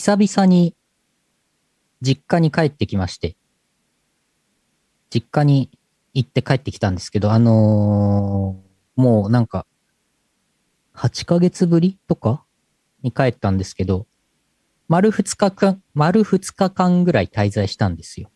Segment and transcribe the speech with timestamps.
[0.00, 0.74] 久々に
[2.00, 3.36] 実家に帰ってきまして、
[5.10, 5.68] 実家に
[6.14, 9.66] 行って帰ってきたんですけど、あのーもうなんか、
[10.94, 12.42] 8ヶ月ぶりとか
[13.02, 14.06] に帰ったんですけど、
[14.88, 18.30] 丸2日間、丸2日間ぐらい滞在したんですよ。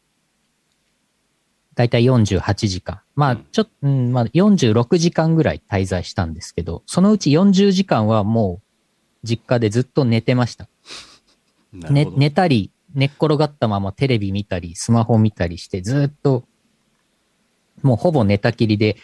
[1.76, 3.00] だいたい48時間。
[3.14, 10.68] まあ、ちょっと、うん、まあ、46時間ぐらい滞在したんですけど、そのうち40時間はもう、実家でずっと寝てました。
[11.74, 16.44] ね寝たり、寝っ転がったままテレビ見たり、スマホ見たりして、ずっと、
[17.82, 18.96] もうほぼ寝たきりで、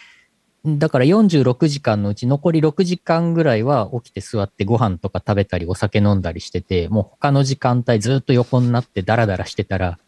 [0.64, 9.98] だから46時間のうち残り6時間ぐらいは起きて座ってご飯とか食べたりお酒飲んだりしてて、もう他の時間帯ずっと横になってダラダラしてたら、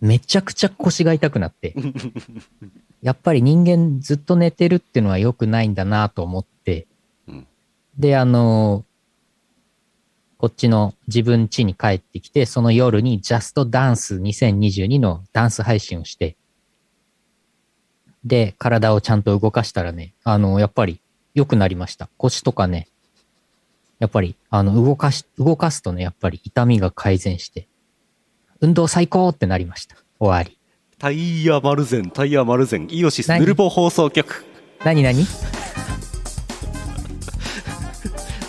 [0.00, 1.74] めちゃくちゃ腰が痛くなって、
[3.02, 6.86] やっぱり人間ずっと寝てるっていうのは良くないんだなと思って、
[7.26, 7.46] うん。
[7.98, 8.84] で、あの
[10.38, 16.36] こっちの自分家に帰ってきて、その夜にジャストダンス2022のダンス配信をして、
[18.24, 21.00] で、体をちゃんと動かしたらね、あの、やっぱり
[21.34, 22.08] 良くなりました。
[22.16, 22.88] 腰とかね、
[23.98, 27.66] やっぱり、あの、動かし、動かすとね、やっぱり痛みが改善して、
[28.60, 29.96] 運動最高ってなりました。
[30.20, 30.56] 終わり。
[30.98, 33.40] タイヤマルゼンタイヤマルゼンイオシス何？
[33.40, 34.44] ヌルポ放送局
[34.84, 35.24] 何何？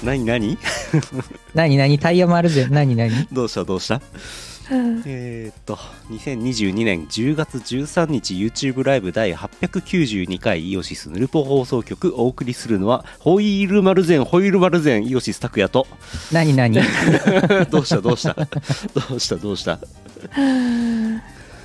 [0.03, 0.57] 何何？
[1.53, 1.99] 何何？
[1.99, 2.67] タイヤ丸ぜ。
[2.69, 3.11] 何何？
[3.31, 3.63] どうした？
[3.65, 4.01] どうした？
[4.71, 5.77] えーっと
[6.11, 15.87] 2022年10月13日 YouTube ライブ第892回イオシスヌルポ放送局お送りするのはホイールマルゼンホイールマルゼンイオシス拓也と。
[16.31, 16.75] 何何？
[17.71, 17.99] どうした？
[18.01, 18.35] どうした？
[18.35, 18.45] ど
[19.15, 19.35] うした？
[19.37, 19.79] どうした？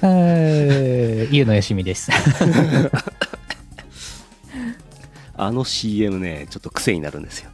[0.03, 2.11] えーゆうのよしみです。
[5.37, 7.51] あの CM ねちょっと癖になるんですよ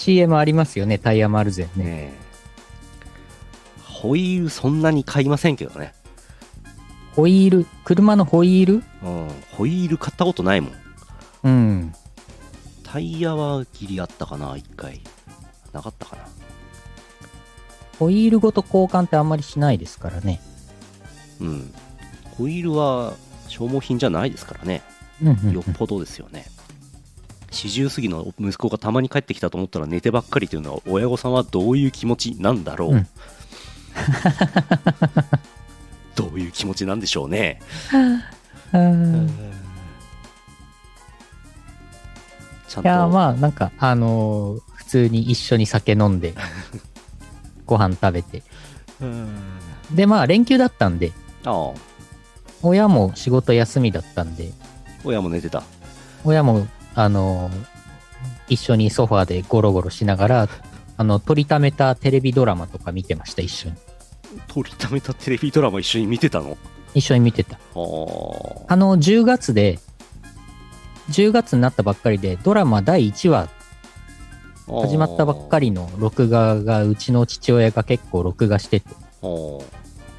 [0.00, 1.84] CM ありますよね、タイヤマルゼンね。
[1.84, 2.20] ねえ。
[3.84, 5.92] ホイールそんなに買いませんけどね。
[7.14, 8.74] ホイール、車のホイール？
[8.74, 9.28] うん。
[9.52, 10.72] ホイール買ったことないもん。
[11.42, 11.94] うん。
[12.82, 15.02] タイヤはギリあったかな1回。
[15.74, 16.22] なかったかな。
[17.98, 20.40] ホイールごと交換ってあんまりしないですからね。
[21.42, 21.74] うん。
[22.38, 23.12] ホイールは
[23.48, 24.80] 消耗品じゃないですからね。
[25.20, 25.52] うんうんうん。
[25.52, 26.46] よっぽどですよね
[27.50, 33.06] 40過ぎの息子がたまに帰ってきたと思ったら寝てばっかりというのは親御さんはどういう気持ちなんだろう、うん。
[36.14, 37.60] どういう気持ちなんでしょうね、
[42.82, 46.34] いや、まあ、なんか、あのー普通に一緒に酒飲んで、
[47.64, 48.42] ご飯食べて。
[49.00, 49.28] うん。
[49.92, 51.12] で、まあ、連休だったんで、
[51.44, 51.70] ああ。
[52.60, 54.50] 親も仕事休みだったんで、
[55.04, 55.62] 親も寝てた。
[56.24, 57.80] 親も、あのー
[58.50, 60.48] 一緒にソファーでゴロゴロしながら、
[60.96, 63.76] あの、撮りためたテレビドラマとか見てました、一緒に。
[64.48, 66.58] 撮りためたテレビドラマ一緒に見てたの？
[66.92, 67.56] 一緒に見てた。
[67.56, 69.78] あの、10月で、
[71.10, 73.48] 10月になったばっかりで、ドラマ第1話
[74.66, 78.86] 始まったばっかりの録画が、うちの父親が結構録画してて、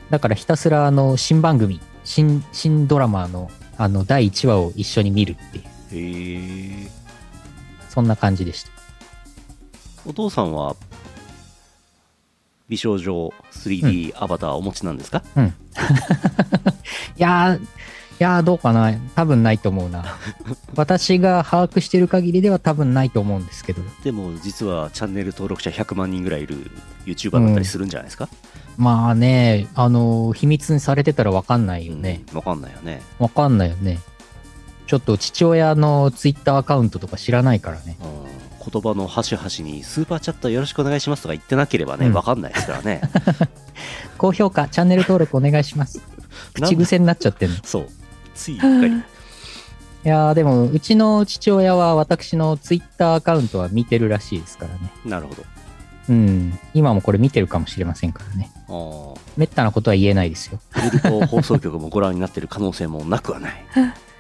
[0.09, 6.91] だからひたすらあの、新番組、新、新ドラマの、あの、第1話を一緒に見るっていう、へえ
[7.89, 8.71] そんな感じでした。
[10.05, 10.75] お父さんは
[12.69, 15.51] 美少女 3D アバターお持ちなんですか、 い
[17.17, 17.67] やー、い
[18.19, 20.17] やーどうかな多分ないと思うな。
[20.75, 23.81] 私が把握してる限りでは多分ないと思うんですけど。
[24.03, 26.71] でも実はチャンネル登録者100万人ぐらいいる
[27.05, 28.29] YouTuber だったりするんじゃないですか、
[28.77, 32.23] まあね、あのー秘密にされてたらわかんないよね。
[32.29, 33.99] うんわかんないよね、わかんないよね。
[34.91, 37.95] ちょっと父親のツイッターアカウントとか知らないからね。
[38.01, 42.99] うん、言葉の端々にスーパーチャットよろしくお願いしますとか言ってなければね、うんわかんないですからね
[44.19, 46.01] 高評価、チャンネル登録お願いします。
[46.55, 47.55] 口癖になっちゃってんの。
[47.55, 47.87] いそう
[48.35, 49.01] ついうっかり
[50.03, 54.91] やーでも、うちの父親は私のツイッターアカウントは見てるらしいですからね。
[55.05, 55.43] なるほど
[56.09, 56.59] うん。
[56.73, 58.51] 今もこれ見てるかもしれませんからね。
[58.67, 60.59] あーめったなことは言えないですよ。
[61.29, 63.65] 放送局もご覧になってる可能性もなくはない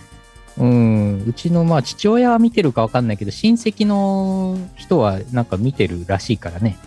[0.61, 1.23] うん。
[1.27, 6.77] うちのまあ父親は見てるかわかんないけど、親戚の人はなんか見てるらしいからね。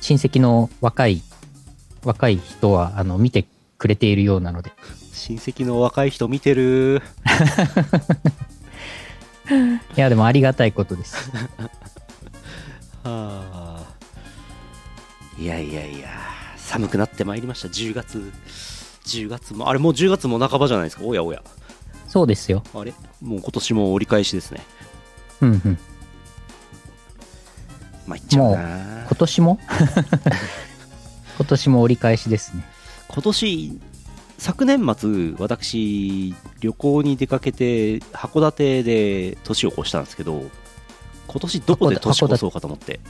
[0.00, 1.22] 親戚の若い、
[2.02, 3.44] 若い人はあの見て
[3.78, 4.72] くれているようなので。
[5.12, 7.02] 親戚の若い人見てる
[9.96, 11.30] いや、でもありがたいことです。
[13.04, 13.96] はあ
[15.38, 16.08] いやいやいや
[16.56, 18.32] 寒くなってまいりました10月
[19.04, 21.42] 10月もあれもう10月も半ばじゃないですかおやおや
[22.08, 22.62] そうですよ。
[22.74, 22.92] あれ？
[23.20, 24.60] もう今年も折り返しですね
[25.40, 25.78] うんうん。
[28.06, 29.58] まいっちゃうな今年も？
[31.38, 32.64] 今年も折り返しですね。
[33.08, 33.80] 今年
[34.38, 40.42] 昨年末私旅行に出かけて函館で年を越したんですけど
[41.26, 43.00] 今年どこで年越そうかと思って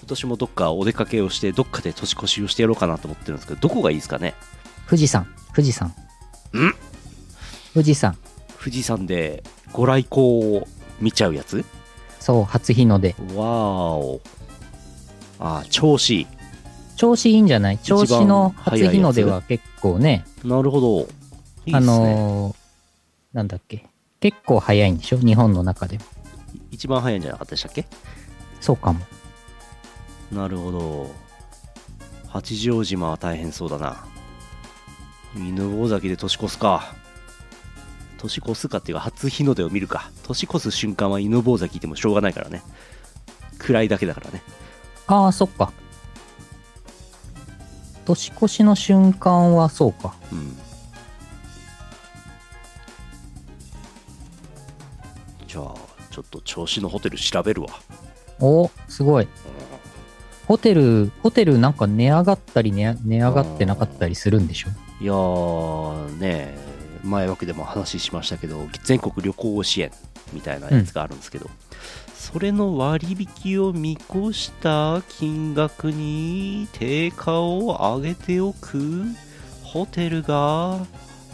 [0.00, 4.34] 今年もどっかお出かけをしてどっかで年越しをしてやろうかなと思ってるんですけどどこがいいですかね？
[4.86, 5.88] 富士山、富士山。
[5.88, 5.92] ん？
[7.74, 8.16] 富士山。
[8.58, 9.42] 富士山で
[9.72, 10.68] ご来光を
[11.00, 11.64] 見ちゃうやつ？
[12.20, 13.08] そう、初日の出。
[13.08, 14.20] わーお。
[15.40, 16.20] あー調子。
[16.20, 16.26] いい
[16.96, 17.78] 調子いいんじゃない？
[17.78, 21.00] 調子の初日の出は結構ね、なるほど。
[21.66, 22.56] いいね、あのー
[23.32, 23.84] なんだっけ？
[24.20, 25.18] 結構早いんでしょ？
[25.18, 26.04] 日本の中でも。
[26.70, 27.86] 一番早いんじゃなかったでしたっけ？
[28.60, 29.00] そうかも。
[30.30, 31.10] なるほど。
[32.28, 34.06] 八丈島は大変そうだな。
[35.36, 36.94] 犬吠埼で年越すか
[38.18, 40.10] 年越すかっていうか初日の出を見るか。
[40.22, 42.62] 年越す瞬間は犬吠埼いてもしょうがないからね。
[43.58, 44.42] 暗いだけだからね。
[45.06, 45.72] ああ、そっか。
[48.04, 50.14] 年越しの瞬間はそうか。
[50.32, 50.56] うん。
[55.46, 55.74] じゃあ
[56.10, 57.68] ちょっと調子のホテル調べるわ。
[58.40, 59.28] おすごい。
[60.46, 64.68] ホテル、ホテルなんか値上がったり値値上がってなかったりするんでしょ？
[65.00, 66.54] いやーね
[67.04, 69.92] 前枠でも話しましたけど全国旅行支援
[70.32, 71.48] みたいなやつがあるんですけど、
[72.14, 77.60] それの割引を見越した金額に定価を
[77.96, 79.04] 上げておく
[79.62, 80.78] ホテルが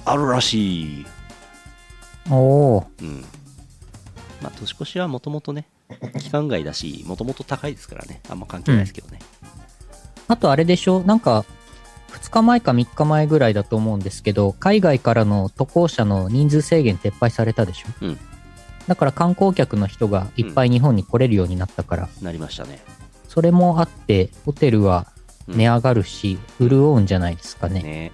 [0.04, 1.06] あるらしい。
[2.30, 3.24] おおうん。
[4.42, 5.66] まあ年越しはもともとね
[6.18, 8.20] 期間外だしもともと高いですからね。
[8.28, 9.20] あんま関係ないですけどね、
[10.28, 11.02] あとあれでしょ？
[11.04, 11.44] なんか、
[12.10, 17.88] 2日前か3日前ぐらいだと思うんですけど、海外からの渡航者の人数制限撤廃されたでしょ？
[18.02, 18.18] うん。
[18.86, 22.82] だから観光客の人がいっぱい日本に来れるようになったから、なりましたね。
[23.28, 25.06] それもあって、ホテルは
[25.46, 27.82] 値上がるし、潤うんじゃないですかね。
[27.82, 28.12] ね。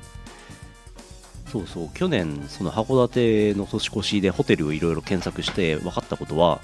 [1.51, 1.89] そうそう。
[1.95, 6.61] 去年その函館の年越しでホテルをいろいろ検索して分かったことは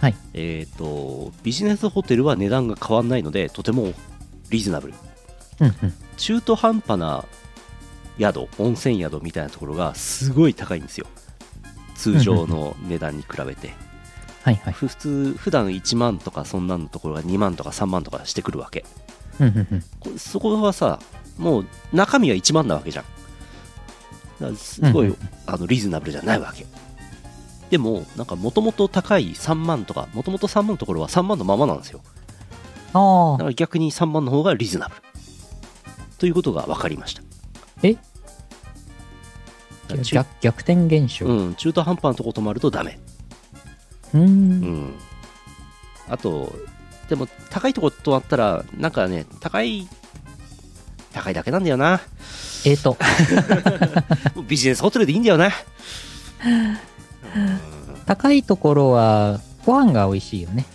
[0.00, 0.14] はい。
[0.34, 3.94] えっ、とビジネスホテルは値段が変わらないのでとても
[4.50, 4.94] リーズナブル
[5.60, 5.94] うんうん。
[6.16, 7.24] 中途半端な
[8.18, 11.06] 宿温泉宿みたいなところがすごい高いんですよ。
[11.94, 13.74] 通常の値段に比べて。
[14.42, 14.72] はいはい。
[14.72, 18.84] 普通普段1万とかそんなのところが2万とか3万とかしてくるわけ。
[20.16, 20.98] そこはさ
[21.36, 23.04] もう中身は1万なわけじゃん。
[24.40, 25.14] だからすごい、
[25.46, 26.66] あのリーズナブルじゃないわけ。
[27.70, 32.00] でもなんかもともと高い3万とかもともと3万のところは3万のままなんですよ。
[32.92, 35.02] ああ、だから逆に3万の方がリーズナブル
[36.18, 37.22] ということが分かりました。
[37.82, 37.96] え？
[40.12, 41.26] 逆逆転現象。
[41.26, 42.98] ううん、中途半端なとこ泊まるとダメ。
[44.14, 44.22] ーん。
[44.22, 44.94] うん。
[46.08, 46.52] あと
[47.08, 49.88] でも高いとこ泊まったらなんかね高い
[51.12, 52.00] 高いだけなんだよな。
[52.64, 52.96] えーと、
[54.48, 55.50] ビジネスホテルでいいんだよな。
[58.06, 60.66] 高いところはご飯が美味しいよね。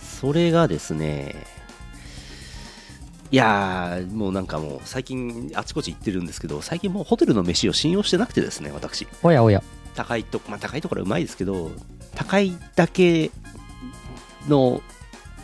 [0.00, 1.36] それがですね
[3.30, 9.62] いやーもうなんかもう最近あちこち行ってるんですけど最近もうホテルの飯を信用してなくてですね私おやおや。
[9.94, 11.70] 高いとまあ高いところはうまいですけど
[12.14, 13.30] 高いだけ
[14.48, 14.80] の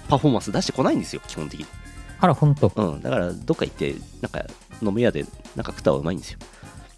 [0.09, 1.67] パフォーマンス出してこないんですよ基本的に
[2.21, 2.73] あら、ほんと。
[2.75, 4.45] うんだからどっか行ってなんか
[4.81, 6.39] 飲み屋でなんか食った方がうまいんですよ、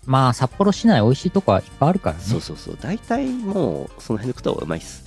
[0.04, 2.22] まあ、札幌市内美味しいとこはいっぱいあるからね。
[2.22, 5.04] そうそうそう大体もうその辺で食った方がうまいです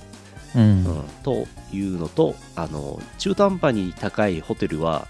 [0.56, 0.84] うん。
[0.84, 5.08] うん、というのとあの中途半端に高いホテルは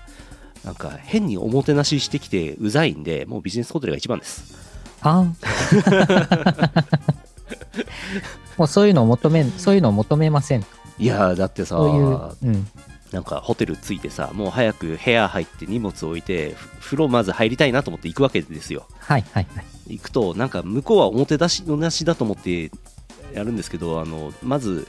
[0.65, 4.55] なんか変におもてなししてきてうざいんでもうビジネスホテルが一番です
[5.03, 5.25] ああ。
[8.59, 10.67] もうそういうのを求め、そういうのを求めません。
[10.99, 12.69] いやーだってさそういう、うん。
[13.11, 19.65] なんかホテル着いてさもう早く部屋入って荷物置いてふ風呂まず入りたいなと思って行くわけですよはいはいはい。
[19.89, 22.71] 行くとなんか向こうはおもてなしのなしだと思って
[23.35, 24.87] やるんですけどあのまず、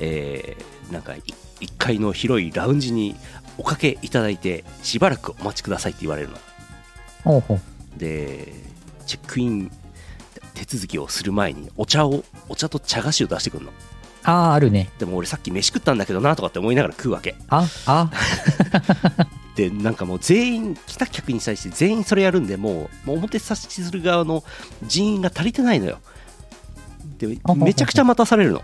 [0.00, 3.16] えーなんか1階の広いラウンジに
[3.58, 6.38] おかけいただいてしばらくお待ちくださいって言われるの
[7.24, 7.60] ほうほう。
[7.98, 8.52] で
[9.06, 9.70] チェックイン
[10.54, 13.72] 手続きをする前にお茶をお茶と茶菓子を出してくるの
[14.24, 14.88] ああ、あるね。
[14.98, 18.10] でも俺さっき飯食ったんだけどなとかって思いながら食うわけあ、あ、
[19.56, 24.44] でなんかもう全員来た客に対して全員それやるんでもうもう表差しする側の
[24.84, 25.98] 人員が足りてないのよ
[27.18, 28.62] でめちゃくちゃ待たされるの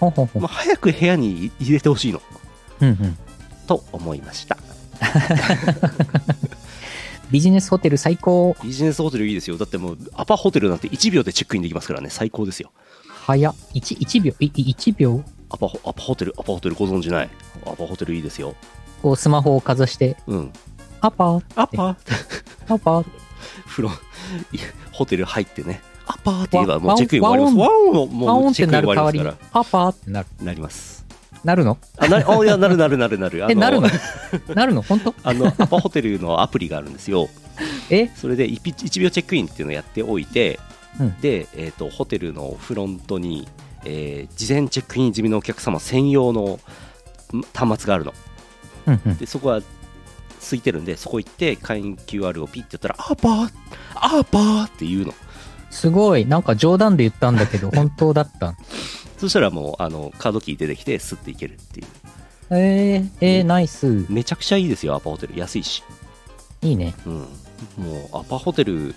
[0.00, 0.48] ほうほうほうもう。
[0.48, 2.20] 早く部屋に入れてほしいの
[2.80, 3.18] うんうん。
[3.68, 4.56] と思いました。
[7.30, 8.56] ビジネスホテル最高。
[8.64, 9.58] ビジネスホテルいいですよ。
[9.58, 12.08] だってもうアパホテルなんて1秒でチェックインできますからね。
[12.10, 12.72] 最高ですよ。
[13.26, 13.54] 早っ。
[13.74, 15.22] 1、1秒、い、1秒？
[15.50, 17.30] アパホアパホテルアパホテルご存知ない？
[17.66, 18.54] アパホテルいいですよ。
[19.02, 20.52] こうスマホをかざして、うん。
[21.00, 21.96] アパー、アパ
[22.68, 23.06] アパー、
[23.66, 23.90] 風呂
[24.52, 24.58] い
[24.92, 25.80] ホテル入ってね。
[26.06, 27.68] アパーって言えばもうチェックイン終わります。
[27.68, 30.26] ワワンってもうチェックイン終なる代わりアパーってなる。
[30.40, 30.97] らなります
[31.44, 31.78] なるの？
[31.96, 33.44] あなあいやなるなるなるなる。
[33.44, 33.88] あえ、なるの？
[34.54, 34.82] なるの？
[34.82, 35.14] 本当？
[35.22, 37.28] あのアパホテルのアプリがあるんですよ。
[37.90, 38.08] え？
[38.16, 40.58] それで 1, 1秒チェックインっていうのをやっておいて、
[41.00, 41.20] うん。
[41.20, 43.48] で、えー、とホテルのフロントに、
[43.84, 46.60] えー事前チェックイン済みのお客様専用の
[47.36, 48.14] ん端末があるの。
[48.86, 49.16] うんうん。
[49.16, 49.60] でそこは
[50.40, 53.50] 空いてるんでそこ行って会員 QR をピッてやったらアパー
[53.94, 55.14] アパーって言うの。
[55.70, 56.24] すごい。
[56.24, 58.54] なんか冗談で言ったんだけど、本当だった。
[59.18, 61.86] そしたらもうあのカードキー出てきてスッていけるっていう。
[62.50, 64.06] えー、えー、ナイス。
[64.08, 65.38] めちゃくちゃいいですよアパホテル。
[65.38, 65.82] 安いし
[66.62, 66.94] いいね。
[67.04, 67.14] うん。
[67.14, 67.26] も
[68.14, 68.94] うアパホテル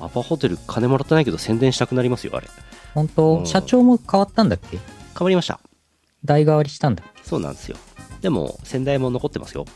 [0.00, 2.48] アパホテル金もらってないけど宣伝したくなりますよあれ。
[2.94, 3.46] 本当、うん。
[3.46, 4.78] 社長も変わったんだっけ？
[4.78, 5.60] 変わりました。
[6.24, 7.04] 代替わりしたんだ。
[7.06, 7.76] っけそうなんですよ。
[8.20, 9.66] でも先代も残ってますよ。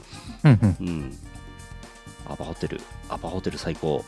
[0.44, 0.86] うんうん。
[0.88, 1.18] うん。
[2.28, 4.04] アパホテルアパホテル最高。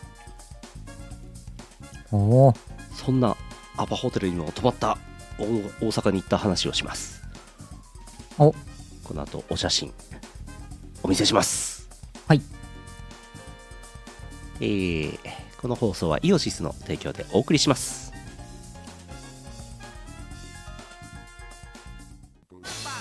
[2.10, 2.56] おー。
[2.94, 3.36] そんな
[3.76, 4.98] アパホテルにも泊まった
[5.38, 7.22] 大大阪に行った話をします。
[8.38, 8.52] お。
[9.04, 9.92] この後お写真
[11.02, 11.88] お見せします。
[12.26, 12.42] はい。
[14.60, 15.18] えー、
[15.60, 18.12] この放送はイオシスの提供でお送りします。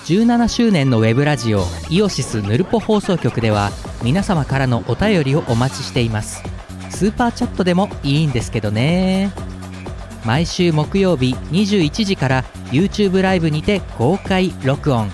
[0.06, 6.42] 17周年のウェブラジオイオシスヌルポ放送局では皆様からのお便りをお待ちしています。
[6.90, 9.32] スーパーチャットでもいいんですけどね
[10.26, 15.10] 毎週木曜日21時から YouTube ライブにて公開録音。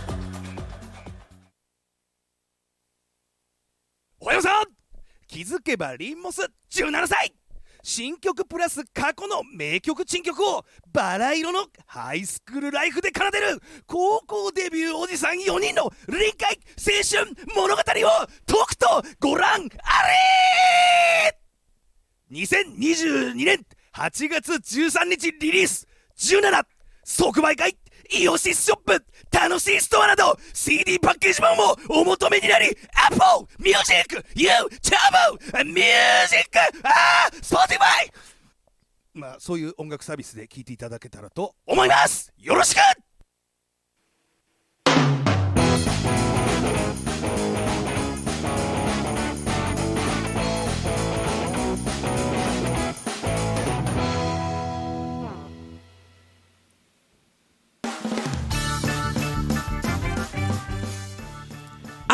[4.19, 4.63] おはようさん。
[5.27, 6.41] 気づけばリンモス
[6.71, 7.33] 17歳。
[7.85, 13.59] 新曲プラス過去の名曲珍曲をバラ色のハイスクールライフで奏でる。
[13.85, 18.87] 高校デビューおじさん4人の臨海青春物語をとくと
[19.19, 21.37] ご覧あれ。
[22.31, 25.87] 2022年8月13日リリース。
[26.17, 26.63] 17
[27.03, 27.77] 即売会
[28.11, 32.67] イオシスショップ楽しいストアなど CD パッケージ版もお求めになり
[33.09, 38.11] Apple Music YouTube Music あ Spotify!
[39.13, 42.31] まあそういう音楽サービスで聴いていただけたらと思います。
[42.37, 42.79] よろしく!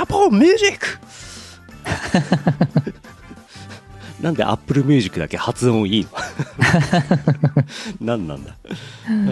[0.02, 0.88] Apple Music
[4.22, 6.10] なんでアップルミュージックだけ発音いいの？
[8.02, 8.56] 何なんだ？
[9.10, 9.28] うん。
[9.28, 9.30] う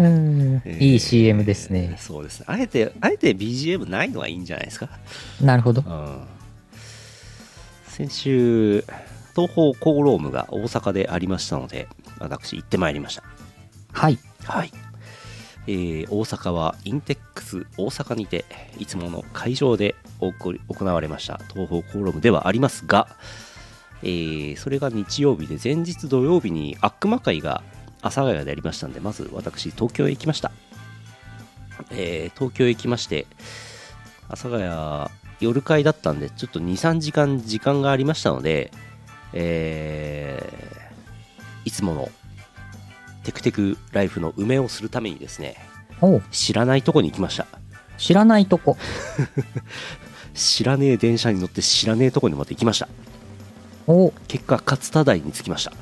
[0.00, 0.84] んえー。
[0.84, 1.96] いい CM ですね。
[1.98, 2.46] そうですね。
[2.48, 4.88] あえてあえて BGM ないのはいいんじゃないですか？
[5.40, 5.82] なるほど。
[5.84, 5.90] う。
[5.92, 6.20] ん。
[7.88, 8.84] 先週
[9.34, 11.88] 東方コーロームが大阪でありましたので
[12.20, 13.24] 私行ってまいりました。
[13.92, 14.18] はい。
[14.44, 14.72] はい、
[15.66, 18.44] えー大阪はインテックス大阪にて
[18.78, 21.40] いつもの会場で行われました。
[21.52, 23.08] 東方コーロムではありますが、
[24.02, 27.62] えーそれが日曜日で前日土曜日に悪魔会が
[28.00, 30.50] 阿佐ヶ谷でありましたんでまず私東京へ行きました、
[31.92, 33.26] えー東京へ行きまして
[34.26, 38.72] 阿佐ヶ谷夜会だったんでちょっと23時間時間がありましたので、
[39.32, 40.82] えー
[41.64, 42.08] いつもの
[43.24, 45.56] テクテクライフの梅をするためにですね
[46.30, 47.46] 知らないとこに行きました。
[47.98, 48.76] 知らないとこ。
[50.34, 52.88] 知らねえ電車に乗って知らねえとこにまで行きました。
[53.86, 54.08] お。
[54.08, 55.72] う結果勝田台に着きました。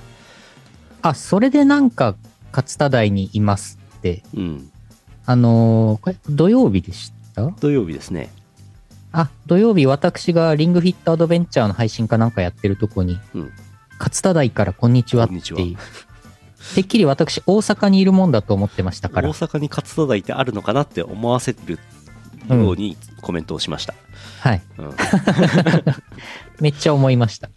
[1.02, 2.16] あ、それでなんか、
[2.52, 4.22] 勝田台にいますって。
[4.34, 4.70] うん。
[5.24, 7.46] あのーこれ、土曜日でした？
[7.60, 8.30] 土曜日ですね。
[9.12, 13.52] あ、土曜日私がリングフィットアドベンチャーの配信かなんかやってるとこに、うん。
[13.98, 15.38] 勝田台からこんにちはってい
[15.74, 15.76] う。
[16.74, 19.28] てっきり私大阪にいるもんだと思ってました大から。
[19.30, 21.78] 阪に勝田台ってあるのかなって思わせる
[22.48, 23.94] ようにコメントをしました、
[24.40, 24.62] はい。
[24.78, 24.94] うん
[26.60, 27.48] めっちゃ思いました。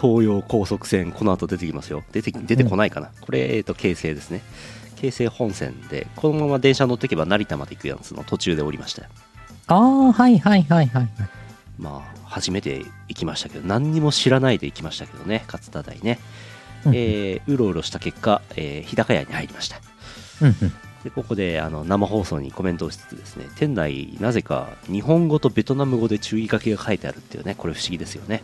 [0.00, 4.42] 東洋高速線この後出てきますよ出て出てこないかな、これ、えー、と京成ですね
[4.96, 9.08] 京成本線でこのまま電車乗っていけば成田まで行くやつの途中で降りましたよ
[9.68, 11.08] ああ、はいはいはいはい。
[11.78, 16.51] まあ初めて行きましたけど何にも知らないで行きましたけどね勝田台ね、うん
[16.86, 19.76] えーうろうろした結果、えー日高屋に入りました。
[21.04, 28.42] でここであの生放送にコメントをしつつですね店内なぜか日本語とベトナム語で注意書きが書いてあるっていうねこれ不思議ですよね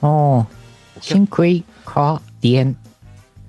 [0.00, 2.76] ああ、 Xin quý khách điện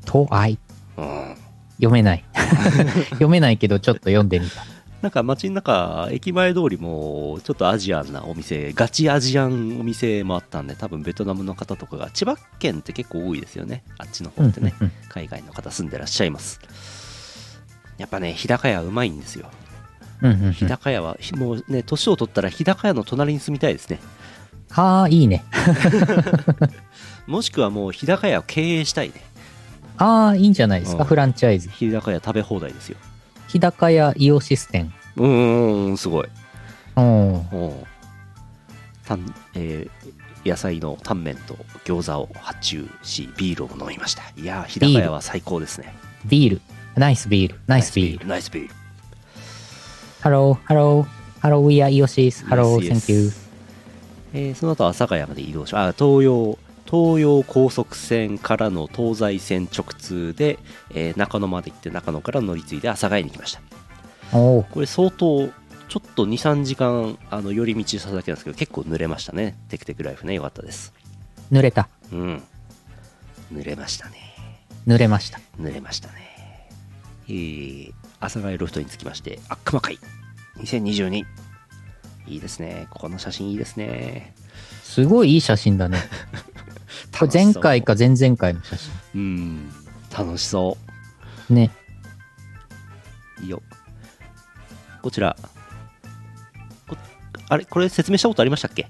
[0.05, 0.57] thoại。
[0.97, 1.35] うん
[1.77, 2.23] 読めない。
[3.11, 4.63] 読めないけどちょっと読んでみた。
[5.05, 16.59] なんか街の中、駅前通りもちょっとアジアンなお店、ガチアジアンお店もあったんで、多分ベトナムの方とかが、千葉県って結構多いですよね、あっちの方ってね、うんうん海外の方住んでらっしゃいます。
[17.99, 19.51] やっぱね、日高屋うまいんですよ。
[20.23, 23.99] うんうんうん日高屋は、もうね、年を取ったら日高屋の隣に住みたいですね。
[24.71, 25.45] はあ、いいね。
[27.27, 29.21] もしくはもう日高屋を経営したいね。
[29.97, 31.69] ああ、いいんじゃないですか、うんフランチャイズ。
[31.69, 32.97] 日高屋食べ放題ですよ。
[33.55, 34.93] 日高屋イオシス店。
[35.15, 36.27] うーん、すごい。
[36.97, 37.03] うん。
[37.03, 37.87] おう
[39.07, 45.95] たんえー野菜のタンメンと餃子を発注しビールを飲みましたいやー日高屋は最高ですね
[46.25, 46.61] ビール。
[46.95, 47.59] ナイスビール。
[47.65, 48.27] ナイスビール。
[48.27, 48.73] ナイスビール
[50.19, 50.87] Hello, hello.
[50.87, 52.45] Hello, we are イオシス.
[52.45, 53.33] Hello, thank youー。
[54.33, 60.59] えーその後阿佐ヶ谷まで移動しあ東葉東葉高速線からの東西線直通で、
[60.91, 64.63] えー中野まで行って中野から乗り継いで阿佐ヶ谷に来ましたおお。
[64.63, 65.49] これ相当
[65.87, 70.93] ちょっと23時間あの寄り道しただけなんですけど結構濡れましたねテクテクライフねよかったです
[71.51, 71.89] 濡れた。
[72.11, 72.43] うん
[73.53, 74.25] 濡れましたね
[74.87, 75.39] 濡れました。
[75.59, 76.69] 濡れましたね。
[77.27, 79.97] えー、阿佐ヶ谷ロフトに着きまして、あ、熊会
[80.57, 81.25] 2022。
[82.27, 82.87] いいですね。
[82.91, 84.33] ここの写真いいですね。
[84.83, 85.99] すごいいい写真だね。
[87.19, 88.91] これ前回か前々回の写真。
[89.15, 89.71] うん、
[90.15, 90.77] 楽しそ
[91.49, 91.71] ね。
[93.39, 93.43] う。
[93.43, 93.61] いいよ。
[95.01, 95.35] こちら。
[96.87, 96.95] こ
[97.49, 97.65] あれ？
[97.65, 98.87] これ説明したことありましたっけ？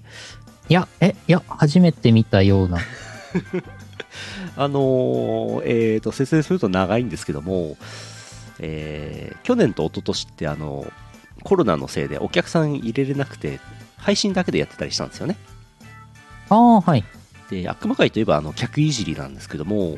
[0.70, 2.80] いや、え、いや、初めて見たような。
[4.58, 7.78] あのーえーと、説明すると長いんですけども、
[8.60, 10.92] えー去年と一昨年って、あの
[11.44, 13.60] コロナのせいでお客さん入れれなくて、
[13.98, 15.36] 配信だけでやってたりしたんですよね。
[16.50, 17.04] ああ、はい。
[17.50, 19.98] で悪魔会といえばあの客いじりなんですけども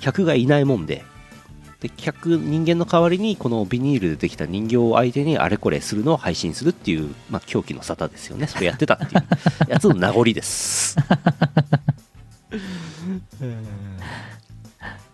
[0.00, 1.04] 客がいないもんで。
[1.80, 8.46] で客人間の代わりにこのビニールでできた人形を相手にあれこれするのを配信するっていう、まあ、狂気の沙汰ですよね。
[8.46, 9.24] それやってたっていう。
[9.68, 10.96] やつの名残です。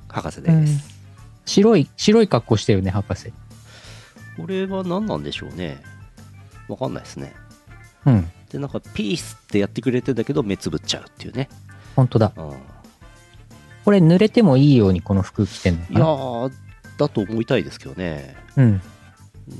[0.06, 0.80] 博士です、うん。
[1.46, 3.32] 白い、白い格好してるね、博士。
[4.36, 5.82] これは何なんでしょうね。
[6.68, 7.34] わかんないですね。
[8.06, 8.30] うん。
[8.50, 11.48] でなんかピースってやってくれてんだけど目つぶっちゃうっていうね、
[11.96, 12.32] 本当だ。
[12.36, 12.52] うん、
[13.84, 16.52] これ濡れてもいいようにこの服着てんのかいやなー
[16.98, 18.82] だと思いたいですけどねうん。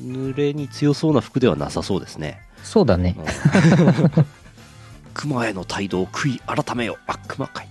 [0.04, 2.40] 濡れに強そうな服ではなさそうですね。
[2.62, 3.16] そうだね。
[3.18, 3.26] うん
[5.14, 7.68] 熊への態度を悔い改めよあ熊かい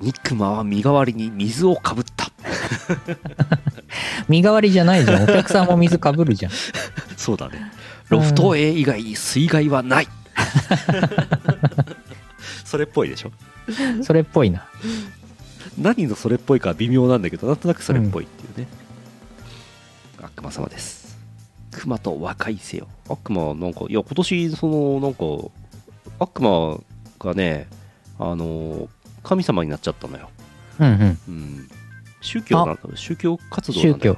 [0.00, 2.32] ニクマは身代わりに水をかぶった
[4.28, 5.24] 身代わりじゃないじゃん。
[5.24, 6.52] お客さんも水かぶるじゃん。
[7.16, 7.70] そうだね
[8.08, 10.08] ロフト A 以外水害はない
[12.64, 13.32] それっぽいでしょ？
[14.02, 14.66] それっぽいな。
[15.78, 18.68] 何のそれっぽいかは微妙なんだけどなんとなくそれっぽいっていうね、
[20.22, 21.18] 悪魔様です。
[21.72, 22.88] 熊と和解せよ。
[23.08, 25.24] 悪魔なんかいや今年そのなんか
[26.18, 26.80] 悪魔
[27.18, 27.68] がね
[28.18, 28.88] あの
[29.22, 30.30] 神様になっちゃったのよ、
[30.78, 31.18] うんうん。
[31.28, 31.68] うん、
[32.20, 34.16] 宗教なんだ宗教活動なん宗教。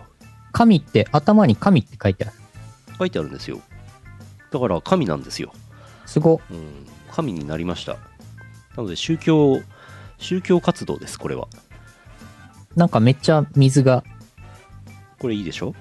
[0.53, 2.35] 神って、頭に神って書いてある。
[2.98, 3.61] 書いてあるんですよ。
[4.51, 5.55] だから神なんですよ、
[6.12, 6.42] すご。
[6.51, 7.94] うん、神になりました。
[8.77, 9.62] なので宗教
[10.18, 11.48] 宗教活動ですこれは。
[12.77, 14.05] なんかめっちゃ水が。
[15.18, 15.75] これいいでしょ？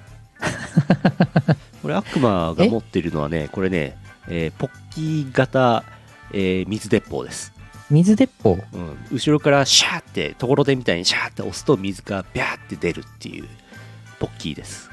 [1.81, 3.97] これ悪魔が持ってるのはねこれね、
[4.29, 5.83] えーポッキー型、
[6.31, 7.51] えー水鉄砲です、
[7.89, 8.59] 水鉄砲？
[8.71, 13.47] うん、後ろからシャーってところでみたいにシャーって押すと水がビャーって出るっていう
[14.19, 14.90] ポッキーです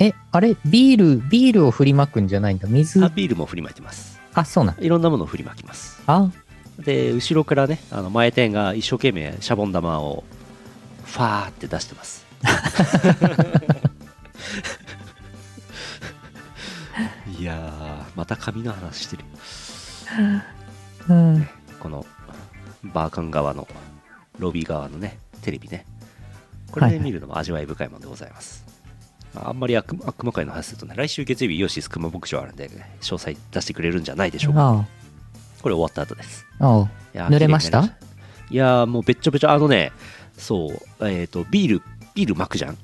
[0.00, 0.56] え、あれ？
[0.64, 2.66] ビール、ビールを振りまくんじゃないんだ。
[2.66, 3.04] 水？
[3.04, 3.10] あ。
[3.10, 4.18] ビールも振りまいてます。
[4.32, 4.82] あ、そうなん。
[4.82, 6.02] いろんなものを振りまきます。
[6.06, 6.30] あ、
[6.78, 10.24] で後ろからねあの前店が一生懸命シャボン玉を
[11.04, 12.24] ファーって出してます。
[17.38, 19.24] いやーまた紙の話してる。
[21.08, 21.46] うん。
[21.78, 22.06] この
[22.82, 23.68] バーカン側の
[24.38, 25.84] ロビー側のねテレビね。
[26.70, 28.59] これで見るのも味わい深いものでございます、まあ
[29.34, 32.68] あんまり悪悪魔界の話するとね来週月曜日イオシス熊牧場あるんで、
[33.00, 34.68] 詳細出してくれるんじゃないでしょうか。
[34.70, 34.86] あ
[35.62, 36.46] これ終わった後です。
[36.58, 36.88] あ、あ。
[37.28, 37.84] 濡れました？
[38.50, 39.50] いやーもうべっちょべちょ。
[39.50, 39.92] あのね
[40.36, 41.82] そうえっ、とビール
[42.14, 42.78] ビール巻くじゃん？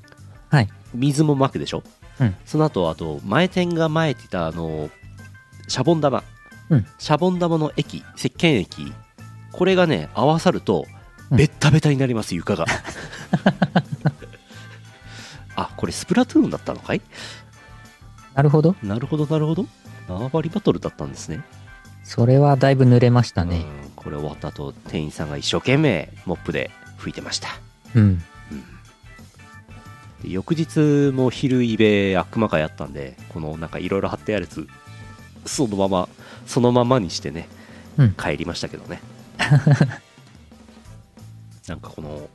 [0.49, 0.69] はい。
[0.93, 1.83] 水も巻くでしょ、
[2.19, 2.35] うん。
[2.45, 4.89] その後あと前店が前ってたあの
[5.67, 6.23] シャボン玉、
[6.69, 6.85] うん。
[6.97, 8.93] シャボン玉の液石鹸液
[9.51, 10.85] これがね合わさると
[11.29, 11.37] うん。
[11.37, 12.65] ベッタベタになります床が。
[13.73, 13.83] あ
[15.77, 17.01] これスプラトゥーンだったのかい？
[18.35, 18.75] なるほど。
[18.83, 19.65] なるほどなるほど。
[20.09, 21.41] 縄張りバトルだったんですね。
[22.03, 23.65] それはだいぶ濡れましたね。
[23.81, 27.49] うんこれ終わった後店員さんが一生懸命モップで吹いてました。
[27.93, 28.23] うん。
[30.23, 34.65] で翌日も昼イベ悪魔会やったんでこのなんかいろいろ貼ってあるやつ
[35.45, 36.07] そのまま
[36.45, 37.49] そのままにしてね、
[37.97, 38.13] うん。
[38.13, 39.01] 帰りましたけどね。
[41.67, 42.29] なんかこの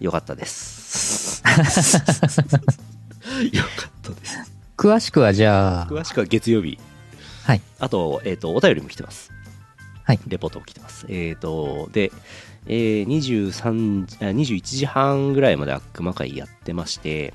[0.00, 0.73] よかったです
[3.52, 6.78] よかったです詳しくはじゃあ、詳しくは月曜日
[7.44, 7.60] はい。
[7.78, 9.30] あと,、えー、とお便りも来てます
[10.04, 10.20] はい。
[10.26, 11.06] レポートも来てます。
[11.08, 12.12] えっ、と、で、
[12.66, 17.32] えー、23あ21時半ぐらいまで悪魔会やってまして、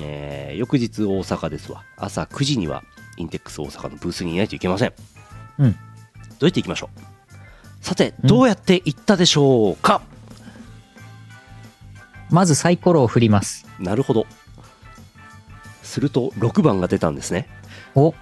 [0.00, 1.82] えー翌日大阪ですわ。
[1.96, 2.82] 朝9時には
[3.16, 4.92] インテックス大阪のブースにいないといけません。
[5.58, 5.72] うん。
[5.72, 5.78] ど
[6.42, 7.84] うやって行きましょう?
[7.84, 10.02] さて、どうやって行ったでしょうか、
[12.30, 13.66] まずサイコロを振ります。
[13.78, 14.26] なるほど。
[15.82, 17.48] すると6番が出たんですね。
[17.94, 18.14] お、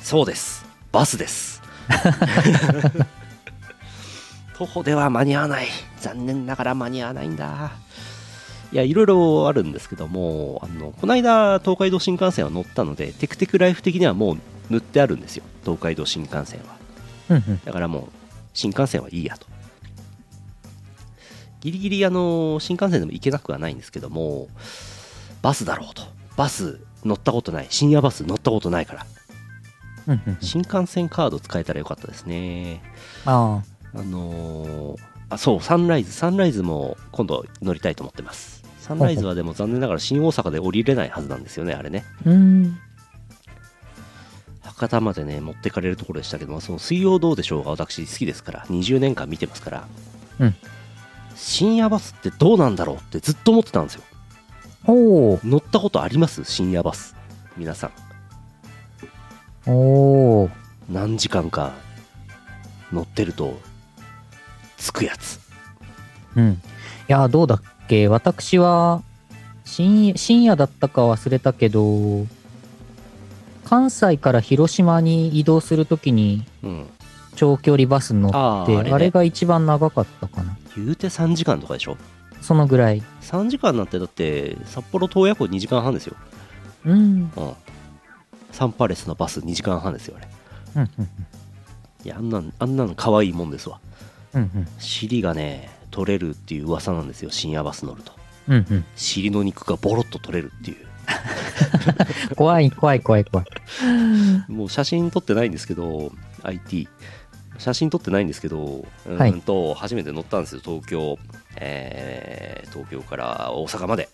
[0.00, 0.64] そうです。
[0.92, 1.62] バスです。
[4.56, 5.68] 徒歩では間に合わない。
[6.00, 7.72] 残念ながら間に合わないんだ。
[8.72, 14.38] いや、いろいろあるんですけども、あの、この間、東海道新幹線は乗ったので、テクテクライフ的にはもう
[14.70, 15.44] 塗ってあるんですよ。
[15.64, 16.76] 東海道新幹線は。
[17.30, 17.60] うんうん。
[17.64, 18.04] だからもう、
[18.54, 19.46] 新幹線はいいやと。
[21.66, 24.46] ギリギリ、あの、新幹線でも行けなくはないんですけども、
[25.42, 26.02] バスだろうと。
[26.36, 27.66] バス乗ったことない。
[27.70, 29.06] 深夜バス乗ったことないから。
[30.40, 32.82] 新幹線カード使えたらよかったですね。
[33.24, 33.62] あ
[33.94, 34.96] あのー
[35.28, 36.12] あ、そう、サンライズ。
[36.12, 38.62] サンライズも今度乗りたいと思ってます。
[38.78, 42.04] サンライズはでも残念ながら新大阪で降りれないはずなんですよね、あれね。
[42.24, 42.30] あ。
[42.30, 42.78] うん。
[44.62, 49.88] 博多までね、持ってかれるところでしたけども、その水曜どうでしょうが私好きですから、20年間見てますから、
[50.38, 50.54] うん
[51.36, 54.02] 深夜バスってどうなんだろうってずっと思ってたんですよ。
[54.86, 55.46] おー。
[55.46, 56.44] 乗ったことあります？
[56.44, 57.14] 深夜バス。
[57.56, 57.90] 皆さ
[59.66, 59.70] ん。
[59.70, 60.50] おー。
[60.90, 61.72] 何時間か
[62.92, 63.58] 乗ってると、
[64.78, 65.40] 着くやつ。
[66.36, 66.52] うん。
[66.52, 66.56] い
[67.08, 68.08] や、どうだっけ？
[68.08, 69.02] 私は、
[69.64, 72.26] 深夜、深夜だったか忘れたけど、
[73.64, 76.86] 関西から広島に移動するときにうん。
[77.34, 80.56] 長距離バス乗って、あれ,、あーあれねが一番長かったかな。
[80.76, 81.96] 言うて3時間とかでしょ？
[82.40, 83.02] そのぐらい。
[83.22, 86.16] 3時間なんてだって札幌洞爺湖2時間半ですよ、
[86.84, 87.30] うん。
[87.36, 87.54] うん、
[88.52, 90.28] サンパレスのバス2時間半ですよあれ。
[90.76, 91.08] うんうん
[92.04, 93.80] いやあんなんあんなん可愛いもんですわ。
[94.34, 94.68] うんうん。
[94.78, 98.12] 尻がね取れるっていう噂なんですよ深夜バス乗ると。
[98.48, 98.84] うんうん。
[98.94, 100.86] 尻の肉がボロッと取れるっていう。
[102.36, 103.46] 怖い怖い怖い怖い。
[104.48, 106.12] もう写真撮ってないんですけど
[106.42, 106.88] IT
[107.58, 109.32] 写真撮ってないんですけどうはい。
[109.32, 111.18] ーんと初めて乗ったんですよ東京、
[111.56, 114.08] えー東京から大阪まで。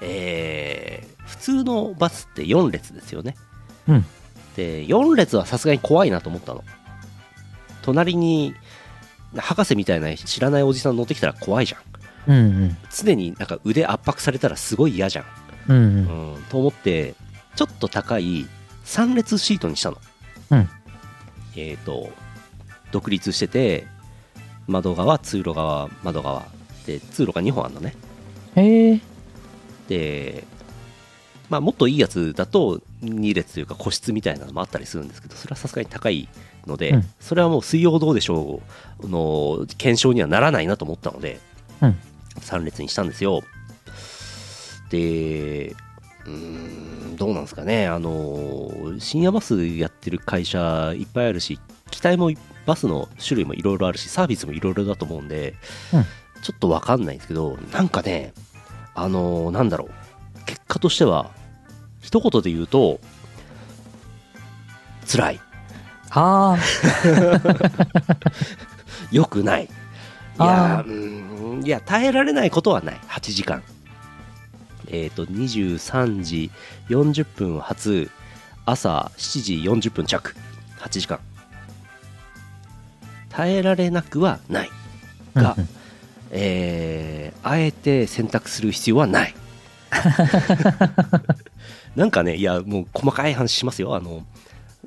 [0.00, 3.36] えー普通のバスって4列ですよね。
[3.88, 4.04] うん。
[4.56, 6.62] で4列はさすがに怖いなと思ったの。
[7.82, 8.54] 隣に
[9.36, 12.32] 博士みたいな知らないおじさん乗ってきたら怖いじゃん。
[12.32, 12.76] うんうん。
[12.94, 15.24] 常になんか腕圧迫されたらすごい嫌じゃん。
[15.68, 16.34] うんうん。
[16.34, 17.14] うん、と思って
[17.56, 18.46] ちょっと高い
[18.84, 19.98] 3列シートにしたの、
[20.50, 20.68] うん
[21.56, 22.10] えっ、と
[22.90, 23.86] 独立してて
[24.66, 26.46] 窓側通路側窓側。
[26.86, 27.94] で通路が2本あるのね。
[28.56, 29.00] へえ
[29.88, 30.44] で
[31.48, 36.28] まあもっといいやつだと2列というか個室みたいなのもあったりするんですけどそれはさすがに高い
[36.66, 37.10] ので、うん。
[37.20, 38.62] それはもう水曜どうでしょ
[39.00, 41.40] うの検証にはならないなと思ったので、
[41.80, 41.98] うん。
[42.40, 43.42] 3列にしたんですよ。
[44.90, 45.74] で
[46.26, 47.86] うーんどうなんですかね。
[47.86, 51.58] あの深夜バスやってる会社いっぱいあるし
[51.90, 52.30] 機体も
[52.66, 55.54] バスの種類もいろいろあるしサービスもいろいろだと思うんで、
[55.92, 56.04] うん。
[56.42, 58.32] ちょっとわかんないんですけどなんかね
[58.94, 60.44] あのなんだろう。
[60.44, 61.30] 結果としては
[62.00, 62.98] 一言で言うと
[65.06, 65.40] 辛い。
[66.10, 66.56] あ。
[69.10, 69.64] 良くない。
[69.64, 69.68] い
[70.38, 70.94] あや
[71.64, 73.00] いや耐えられないことはない。
[73.08, 73.62] 8時間
[74.88, 76.50] えっ、と23時
[76.88, 78.10] 40分発
[78.64, 79.54] 朝7時
[79.88, 80.34] 40分着。
[80.80, 81.20] 8時間。
[83.28, 84.70] 耐えられなくはない。
[85.34, 85.56] あが、
[86.30, 89.34] えーあえて選択する必要はない。
[91.96, 93.94] なんかねいやもう細かい話しますよ。
[93.94, 94.24] あの、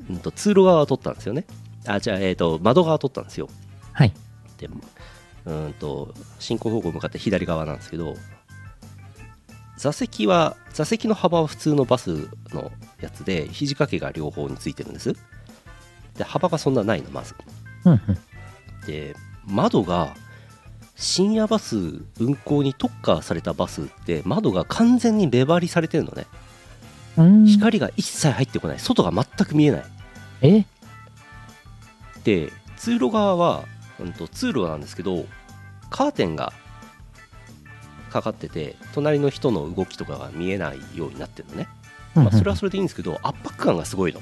[0.09, 1.45] うん、と通路側は取ったんですよね。
[1.85, 3.49] あじゃあ、えー、と窓側取ったんですよ。
[3.91, 4.13] はい。
[4.57, 8.15] でうーんと進行方向向かって左側なんですけど
[9.77, 15.15] 座席は座席の幅は普通のバスのやつで肘掛けが両方についてるんです。
[16.17, 17.35] で幅がそんなないのまず。
[17.83, 18.17] うんうん。
[18.87, 20.15] で窓が
[20.95, 21.77] 深夜バス
[22.19, 26.25] 運行に特化されたバスって窓が完全に目張りされてるのね。
[27.17, 27.45] うん。
[27.45, 28.79] 光が一切入ってこない。
[28.79, 29.83] 外が全く見えない。
[30.41, 30.65] え？
[32.23, 33.65] で通路側は
[33.99, 35.25] うんと通路なんですけど
[35.89, 36.53] カーテンが
[38.15, 41.67] かかってて隣の人の動きとかが見えないようになってるのね、
[42.13, 44.21] まあ、それはそれでいいんですけど圧迫感がすごいの。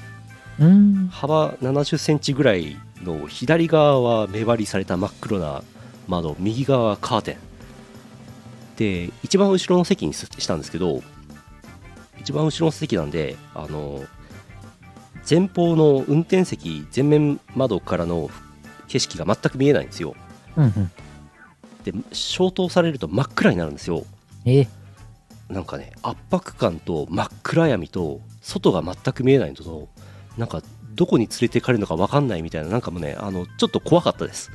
[0.58, 1.08] うん。
[1.12, 5.62] 幅7 0センチぐらいの左側は目張りされた真っ黒な
[6.08, 7.36] 窓右側はカーテン。
[8.76, 11.00] で一番後ろの席にししたんですけど
[12.18, 14.02] 一番後ろの席なんであの
[15.28, 18.28] 前方の運転席前面窓からの
[18.88, 20.16] 景色が全く見えないんですよ。
[20.56, 20.90] うんうん。
[21.84, 24.04] で消灯されると真っ暗になるんですよ。
[24.44, 24.62] え？
[24.62, 24.68] ー、
[25.48, 29.88] なんかね圧迫感と真っ暗闇と外が全く見えないのと
[30.36, 30.62] なんか
[30.94, 34.50] どこに連れて行かれるのか分かんないみたいななんかもうねあのちょっと怖かったです。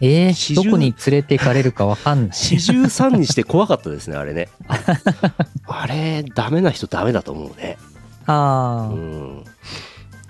[0.00, 0.28] え？
[0.28, 2.36] ー、どこに連れて行かれるかわかんない。
[2.36, 4.48] 四十三にして怖かったですねあれね。
[4.68, 4.78] あ
[5.66, 7.78] あれダメな人ダメだと思うね。
[8.26, 8.92] ああ。
[8.92, 9.44] うん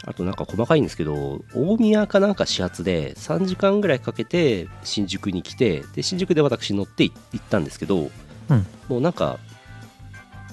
[0.07, 8.11] あとなんか細かいんですけど大宮かなんか始発で3時間ぐらいかけて新宿に来てで新宿で私乗って行ったんですけど、
[8.49, 8.67] うん。
[8.89, 9.39] もうなんか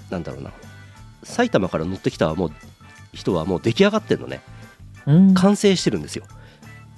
[0.10, 0.52] なんだろうな。
[1.22, 2.52] 埼玉から乗ってきたもう
[3.14, 4.42] 人はもう出来上がってるのね。
[5.06, 5.34] うん。
[5.36, 6.26] 完成してるんですよ。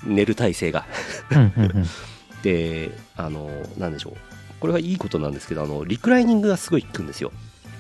[0.06, 0.86] 寝る体勢が。
[1.32, 1.86] うんうんうん。
[2.42, 4.18] であのなんでしょう。
[4.62, 7.34] これはいいことなんですけどあのリクライニングがすごい効くんですよ。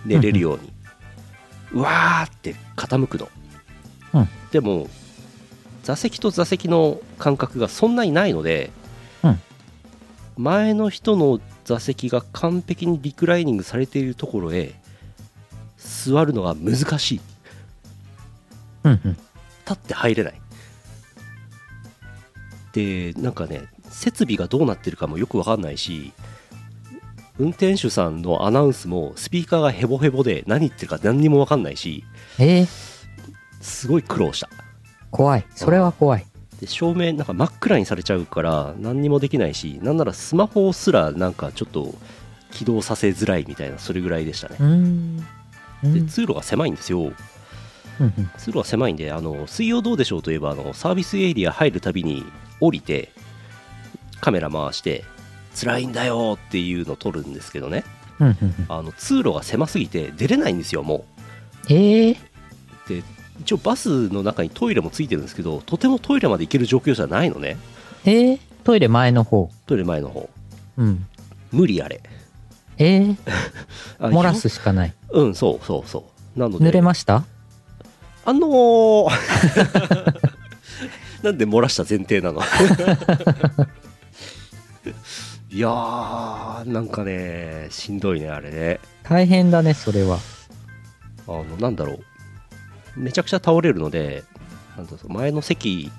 [0.06, 0.72] 寝れるように、
[1.72, 3.28] うわーって傾くの、
[4.16, 4.30] うん。
[4.52, 4.88] でも
[5.84, 8.72] 座席と座席の間隔がそんなにないので、
[9.24, 9.40] うん。
[10.38, 14.74] 前の人の座席が完璧にリクライニングされているところへ
[15.78, 17.22] 座るのが難しい。
[18.86, 19.12] うんうん。
[19.12, 20.42] 立って入れない。
[22.76, 26.12] でなんかね設備がどうなってるかもよく分かんないし
[27.40, 32.04] 運転手さんのアナウンスもスピーカーがヘボヘボで何言ってるか何にも分かんないし
[32.38, 32.64] え。
[32.64, 32.95] ー、
[33.66, 34.50] すごい苦労した。
[35.12, 35.46] 怖い。
[35.56, 36.26] それは怖い。
[36.60, 41.94] で照明なんか真っ暗にされちゃうから何にもできないしなんならスマホすらなんかちょっと
[42.52, 44.58] 起動させづらいみたいなそれぐらいでしたね。
[45.84, 47.12] で通路が狭いんですよ。
[48.38, 52.26] 通路が狭いんであの水曜どうでしょうといえばあのサービスエリア入るたびに
[52.60, 53.12] 降りて
[54.22, 55.04] カメラ回して
[55.56, 57.84] 辛いんだよっていうのを撮るんですけどね。
[58.70, 61.06] あの通路が狭すぎて出れないんですよも
[61.68, 62.18] えー、う
[62.88, 63.04] で
[63.42, 67.58] 一応バスの中にトイレもついてるんですけどとてもトイレまで行ける状況じゃないのね。
[68.06, 69.50] えー、トイレ前の方。
[69.66, 70.30] トイレ前の方。
[70.78, 71.06] うん。
[71.52, 72.02] 無理あれ。
[72.78, 73.16] えー、
[74.00, 74.94] あ漏らすしかない。
[75.12, 76.40] うんそうそうそう。
[76.40, 76.66] なので。
[76.66, 77.24] 濡れました？
[78.26, 79.10] あのー。
[81.24, 82.42] なんで漏らした前提なの？
[85.52, 88.80] いやーなんかねしんどいねあれね。
[89.04, 90.20] 大変だね、それは。
[91.28, 92.00] あのなんだろう
[92.96, 94.24] めちゃくちゃ倒れるので
[94.78, 95.92] なん前の席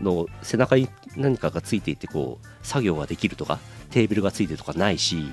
[0.00, 3.58] の背中に何かがついていてこう作業ができるとか
[3.90, 5.32] テーブルがついてるとかないし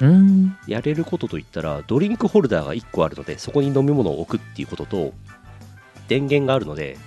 [0.00, 0.56] うーん。
[0.66, 5.12] やれることといったらドリンクホルダーが1個あるのでそこに飲み物を置くっていうことと
[6.08, 6.98] 電源があるので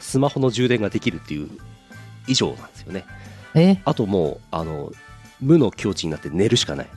[0.00, 1.48] スマホの充電ができるっていう
[2.26, 3.04] 以上なんですよね。
[3.54, 3.80] え？
[3.84, 4.92] あともうあの
[5.40, 6.88] 無の境地になって寝るしかない、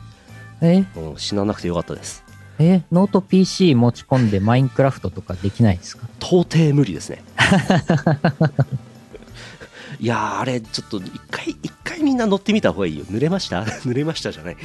[0.62, 0.86] え？
[0.96, 2.24] うん、死ななくてよかったです
[2.60, 6.08] えノート PC 持ち込んでマインクラフトとかできないですか？
[6.20, 7.24] 到底無理ですね。
[10.00, 13.06] いやーあれちょっと一回一回みんな乗ってみた方がいいよ。
[13.06, 13.64] 寝れました？
[13.86, 14.58] 寝れましたじゃない。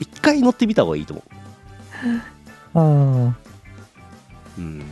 [0.00, 1.22] 一回乗ってみた方がいいと思
[2.74, 2.78] う。
[2.78, 3.34] ああ。
[4.56, 4.82] うん、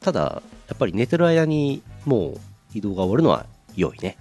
[0.00, 2.40] ただやっぱり寝てる間にもう
[2.74, 3.46] 移動が終わるのは
[3.76, 4.16] 良いね、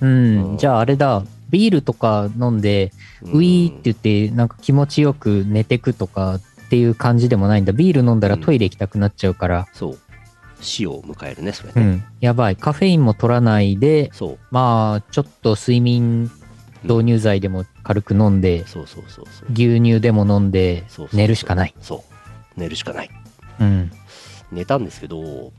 [0.00, 0.50] うん。
[0.52, 0.58] うん。
[0.58, 1.22] じゃああれだ。
[1.50, 7.72] ビールとか飲んで、うんウィーって言って、なんか気持ちよく寝てくとかっていう感じでもないんだ。
[7.72, 9.68] ビール飲んだらトイレ行きたくなっちゃうから。
[9.72, 9.98] そう
[10.60, 12.04] 死を迎えるねそれね、うん。
[12.20, 12.56] やばい。
[12.56, 16.30] カフェインも取らないで、そうまあ、ちょっと睡眠
[16.82, 21.74] 導入剤でも軽く飲んで、そうそうそうそう牛乳でも飲んで寝るしかない。
[21.80, 22.04] そ
[22.56, 23.10] う寝るしかない
[23.60, 23.90] うん。
[24.52, 25.52] 寝たんですけど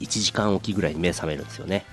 [0.00, 1.84] 1時間おきぐらいに目覚めるんですよね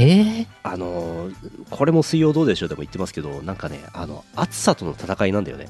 [0.00, 5.68] えー、あのーこれも水曜どうでしょうでも言ってますけどなんかねあの暑さとの戦いなんだよね。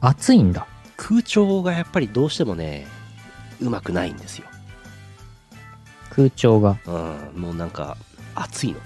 [0.00, 0.66] 暑いんだ。
[0.96, 2.86] 空調がやっぱりどうしてもね
[3.60, 4.46] うまくないんですよ。
[6.10, 6.78] 空調が。
[6.86, 7.96] うん、もうなんか
[8.34, 8.80] 暑いの。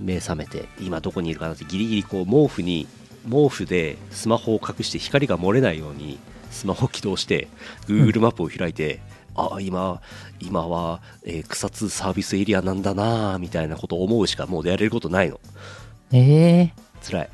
[0.00, 2.88] 目覚めて今どこにいるかなってギリギリこう毛布に
[3.30, 6.18] 毛布でスマホを隠して光が漏れないように
[6.50, 7.46] スマホを起動して
[7.86, 9.00] Google マップを開いて、
[9.34, 10.00] あ今
[10.40, 15.40] 今は、えー草津サービスエリアなんだなみたいなことを思うしかもうやれることないの。
[16.12, 16.70] えー、
[17.02, 17.28] 辛い。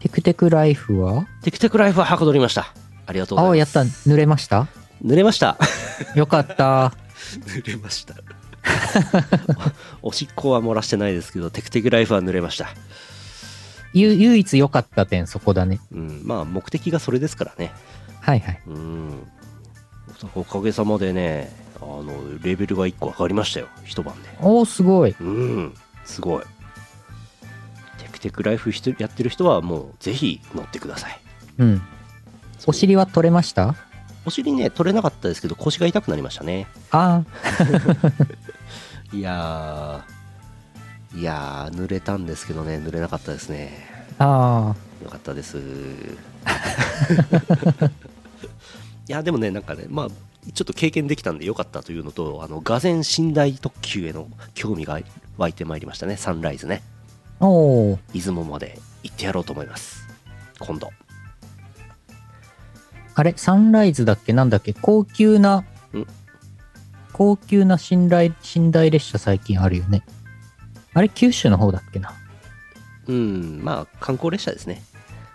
[0.00, 1.26] テクテクライフは？
[1.42, 2.72] テクテクライフははかどりました。
[3.06, 3.76] ありがとうごああ、ざいます。
[3.76, 3.90] やった。
[4.10, 4.66] 濡れました？
[5.04, 5.56] 濡れました。
[6.14, 6.92] よかった。
[7.46, 8.14] 濡れました。
[10.02, 12.68] おしっこは漏らしてないですけどテクテクライフは濡れました。
[13.92, 15.80] ゆ唯一良かった点そこだね。
[15.92, 17.72] うんまあ目的がそれですからね。
[18.20, 18.60] はいはい。
[18.66, 19.10] うん
[20.34, 24.28] おかげさまでねあのレベルが1個上がりましたよ一晩で。
[24.40, 25.14] おー、すごい。
[25.20, 26.44] うんすごい。
[27.98, 31.20] テクテクライフやってる人はもうぜひ乗ってください。
[31.58, 31.82] うん。
[32.66, 33.74] お尻は取れました？
[34.26, 36.66] お尻ね取れなかったですけど腰が痛くなりましたね。
[36.90, 37.22] あ
[39.12, 43.88] いやーいやー濡れたんですけどね濡れなかったですね。
[44.18, 45.56] あ、あよかったです。
[45.56, 45.60] い
[49.10, 50.08] やでもねなんかねまあ
[50.54, 54.98] ちょっと経験できたんでよかったというのとあの俄然寝台特急への興味が
[55.36, 56.16] 湧いてまいりましたね。
[56.16, 56.82] サンライズね。
[57.40, 57.46] あ。
[57.46, 57.98] おー。
[58.12, 60.06] 出雲まで行ってやろうと思います。
[60.58, 60.90] 今度。
[63.14, 63.34] あれ？
[63.36, 64.32] サンライズだっけ？
[64.32, 64.72] なんだっけ？
[64.72, 65.64] 高級な、ん。
[67.12, 70.04] 高級な寝台、寝台列車最近あるよね。
[70.94, 71.08] あれ？
[71.08, 72.14] 九州の方だっけな？
[73.08, 73.60] うん。
[73.62, 74.82] まあ観光列車ですね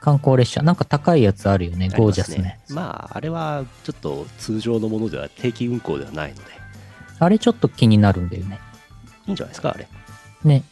[0.05, 0.61] 観光列車。
[0.61, 1.89] なんか高いやつあるよね。
[1.89, 2.59] ゴージャスね。
[2.69, 6.43] まああれはちょっと通常のものでは定期運行ではないので
[7.17, 8.59] あれちょっと気になるんだよね。
[9.25, 9.87] いいんじゃないですかあれ
[10.43, 10.63] ね。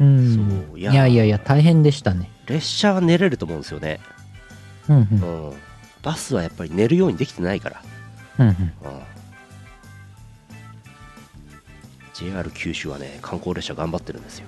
[0.00, 0.34] うん。
[0.34, 2.30] そういやいやいやいや、大変でしたね。
[2.46, 4.00] 列車は寝れると思うんですよね
[4.88, 5.48] うんうん。
[5.50, 5.56] うん
[6.00, 7.82] バスはやっぱり寝るようにできてないから
[8.38, 8.54] うんうん。
[8.54, 8.72] うん
[12.14, 14.46] JR 九州はね観光列車頑張ってるんですよ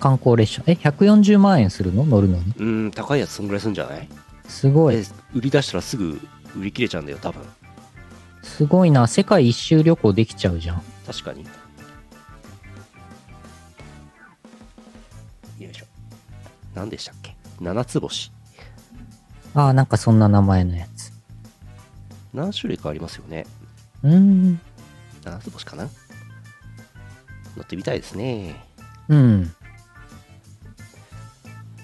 [0.00, 0.62] 観光列車。
[0.66, 2.04] え、140万円するの？
[2.04, 2.52] 乗るのに？
[2.58, 4.08] うん高いやつそんぐらいするんじゃない？
[4.48, 5.04] すごいで。
[5.34, 6.20] 売り出したらすぐ
[6.58, 7.42] 売り切れちゃうんだよ多分
[8.42, 9.06] すごいな。
[9.06, 10.82] 世界一周旅行できちゃうじゃん。
[11.06, 11.44] 確かに
[15.58, 15.86] よいしょ
[16.74, 17.36] 何でしたっけ？
[17.60, 18.32] 七つ星
[19.54, 21.12] ああ、なんかそんな名前のやつ。
[22.32, 23.44] 何種類かありますよね
[24.04, 24.60] うーん。
[25.24, 25.84] 七つ星かな？
[27.56, 28.54] 乗ってみたいですね
[29.08, 29.52] うん。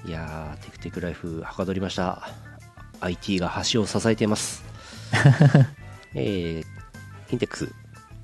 [0.07, 2.29] いやーテクテクライフはかどりました。
[3.01, 4.63] IT が橋を支えています。
[6.15, 7.73] えー、インテックス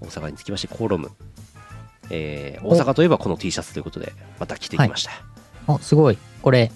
[0.01, 1.11] 大阪につきましてコーロム。
[2.11, 5.11] えー、大阪といえばこの T シャツということでまた着てきました、
[5.67, 6.19] あ、すごい。
[6.41, 6.71] これ、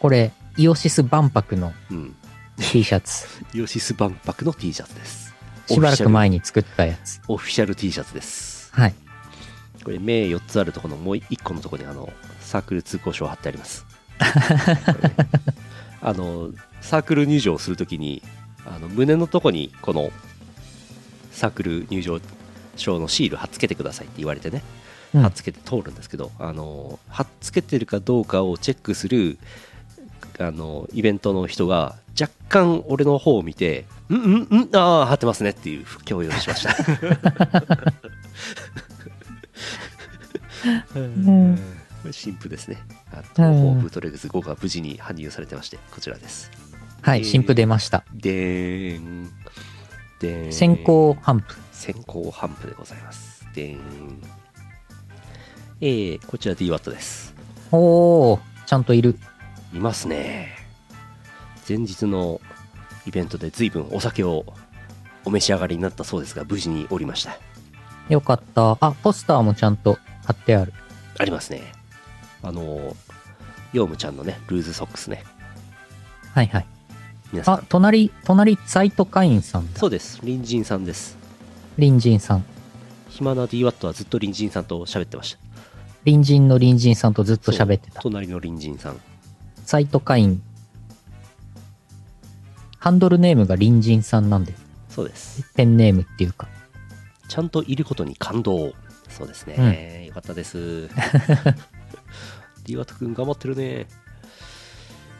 [0.00, 2.16] これ、イオシス万博のうん。
[2.58, 3.28] T シャツ。
[3.54, 5.32] イオシス万博の T シャツです。
[5.68, 7.20] しばらく前に作ったやつ。
[7.28, 8.68] オフィシャル T シャツです。
[8.72, 8.94] はい。
[9.84, 13.84] これ目4つあるところのもう1個のところにあのサークル通行証貼ってあります
[16.00, 18.22] あのサークル入場するときに
[18.66, 20.10] あの胸のとこにこの
[21.30, 22.20] サークル入場
[22.76, 24.62] 証のシール貼っつけてくださいって言われてね。
[25.14, 25.22] うん。
[25.22, 29.38] 貼っつけて通るんですけど、あの貼っつけてるかどうかをチェックする
[30.38, 36.72] あのイベントの人が若干俺の方を見て「うんうんうんああ貼ってますね」っていう共有をしました。
[40.98, 41.58] ん
[42.02, 42.78] これ新婦ですね
[43.12, 46.50] あ東方ブートレグズ5が無事に搬入されてましてこちらです
[47.00, 48.04] はい、新譜出ました。
[48.14, 49.24] でーん
[50.20, 51.56] でーん先行頒布。
[51.72, 54.22] 先行頒布でございますでーん
[55.80, 57.34] えー、こちら DWAT です
[57.72, 59.18] おー、ちゃんといる。
[59.74, 60.56] いますね
[61.68, 62.40] 前日の
[63.04, 64.44] イベントで随分お酒を
[65.24, 67.36] お召し上がりになったそうですが無事におりました
[68.08, 68.76] よかった。
[68.80, 70.72] あ、ポスターもちゃんと貼ってある。
[71.18, 71.72] ありますね
[72.42, 72.96] あの
[73.72, 75.24] ヨウムちゃんのねルーズソックスね
[76.34, 76.66] はいはい。
[76.66, 76.72] あ
[77.32, 79.78] 皆さん、隣、隣、サイト会員さんだ。
[79.78, 81.16] そうです隣人さんです
[81.76, 82.44] 隣人さん。
[83.08, 85.38] 暇な DWAT はずっと隣人さんと喋ってました
[86.04, 88.00] 隣人の隣人さんとずっと喋ってた。
[88.00, 89.00] 隣の隣人さん
[89.64, 90.42] サイト会員。
[92.78, 94.54] ハンドルネームが隣人さんなんで、
[94.88, 96.48] そうですペンネームっていうか。
[97.28, 98.72] ちゃんといることに感動
[99.08, 100.88] そうですね、よかったです
[102.64, 103.86] DWAT 君頑張ってるね。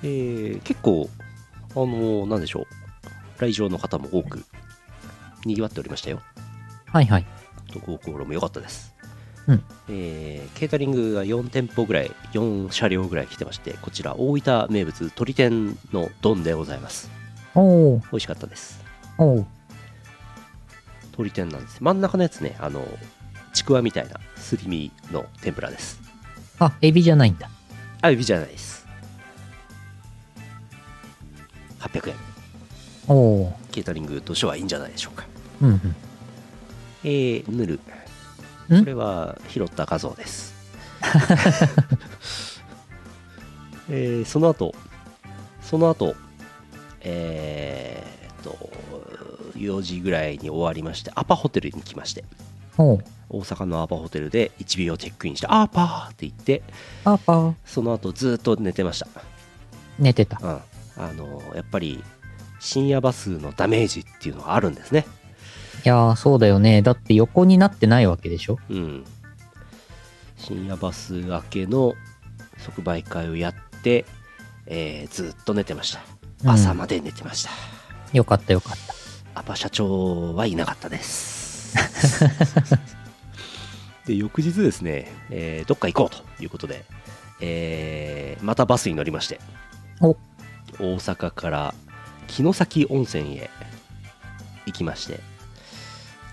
[0.03, 1.09] えー、結構
[1.75, 2.67] あのなんでしょう。
[3.39, 4.45] 来場の方も多く
[5.45, 6.21] にぎわっておりましたよ。
[6.87, 7.27] はいはい。
[7.73, 8.95] とゴーコーロも良かったです、
[9.49, 9.65] うん。
[9.89, 17.11] えーケータリングが4店舗ぐらい4車両ぐらい来てましてこちら大分名物鶏天の丼でございます。
[17.55, 18.85] おー、美味しかったです。
[19.19, 19.45] おー。
[21.13, 21.83] 鶏天なんです。
[21.83, 22.87] 真ん中のやつねあの
[23.53, 26.01] ちくわみたいなすり身の天ぷらです
[26.65, 27.51] あ、エビじゃないんだ。
[28.01, 28.87] あエビじゃないです。
[31.81, 32.17] 800円。
[33.09, 33.53] おー。
[33.73, 35.27] ケータリングとしてはいいんじゃないでしょうか。
[35.61, 35.97] うんうん。
[37.05, 38.79] えー、ヌルん？
[38.81, 40.55] これは拾った画像です。
[43.91, 44.75] えー、その後。
[45.61, 46.15] その後。
[47.01, 48.71] えーっと
[49.57, 52.25] 4時ぐらいに終わりましてアパホテルに来まして。
[52.79, 53.05] おう。
[53.33, 56.63] 大阪のアパホテルで1秒チェックインしてアーパーって言って
[57.03, 57.55] パパー。
[57.65, 59.09] その後ずっと寝てました
[59.99, 60.39] 寝てた。
[60.43, 60.61] うん、
[61.03, 62.03] あのやっぱり
[62.61, 65.07] 深夜バスのダメージっていうのがあるんですね。
[65.85, 66.81] いやー、そうだよね。
[66.81, 69.05] だって横になってないわけでしょうん、
[70.37, 71.95] 深夜バス明けの
[72.59, 74.05] 即売会をやって、
[74.67, 76.01] えーずっと寝てました。
[76.45, 77.51] うん朝まで寝てました。
[78.13, 78.77] よかったよかっ
[79.35, 79.41] た。
[79.41, 81.75] アパ社長はいなかったです。
[84.07, 86.85] で翌日ですね、えーどっか行こうということで、
[87.41, 89.41] えーまたバスに乗りまして
[90.01, 90.17] お。
[90.79, 91.75] 大阪から
[92.29, 93.51] 城崎温泉へ
[94.67, 95.21] 行きまして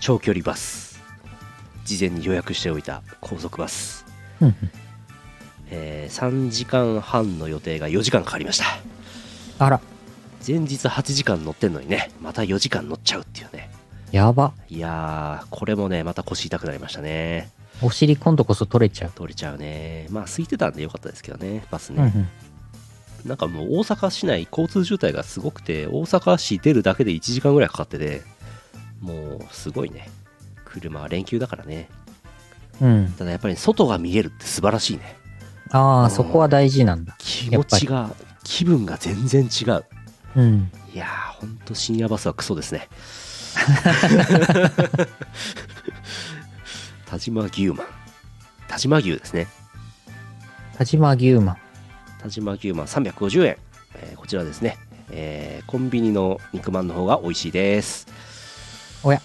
[0.00, 1.00] 長距離バス
[1.84, 4.04] 事前に予約しておいた高速バス、
[5.70, 8.64] えー3時間半の予定が4時間かかりました。
[9.64, 9.80] あら、
[10.46, 13.70] 前日8時間乗ってんのにねまた4時間乗っちゃうっていうね。
[14.10, 14.52] やば。
[14.68, 17.50] いやーこれもねまた腰痛くなりましたね
[17.82, 19.12] お尻今度こそ取れちゃう。
[19.14, 23.28] 取れちゃうねまあ空いてたんでよかったですけどねバスね、うんうん。
[23.28, 28.22] なんかもう大阪市内交通渋滞がすごくて大阪市出るだけで1時間ぐらいかかってて
[29.00, 30.10] もうすごいね
[30.64, 31.88] 車は連休だからね
[32.80, 33.12] うん。
[33.18, 35.16] ただやっぱり外が見えるって素晴らしいね
[35.70, 37.14] ああ、うんそこは大事なんだ。
[37.18, 38.10] 気持ちが
[38.42, 39.84] 気分が全然違う
[40.36, 40.70] うん。
[40.92, 42.88] いやーほんと深夜バスはクソですね
[47.10, 47.86] 田島牛マン
[48.68, 49.48] 田島牛ですね。
[50.78, 51.56] 田島牛マン。
[52.22, 53.56] 田島牛マン350円、
[53.96, 54.78] えーこちらですね、
[55.10, 58.06] えーコンビニの肉まんの方が美味しいです。
[59.02, 59.20] おや。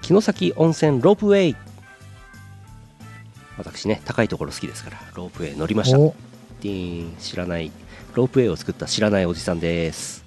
[0.00, 1.56] 城崎温泉ロープウェイ。
[3.58, 5.98] 私ね高いところ好きですからロープウェイ乗りました。
[5.98, 6.14] お、
[6.62, 7.72] ディーン知らない
[8.14, 10.24] ロープウェイを作った知らないおじさんです。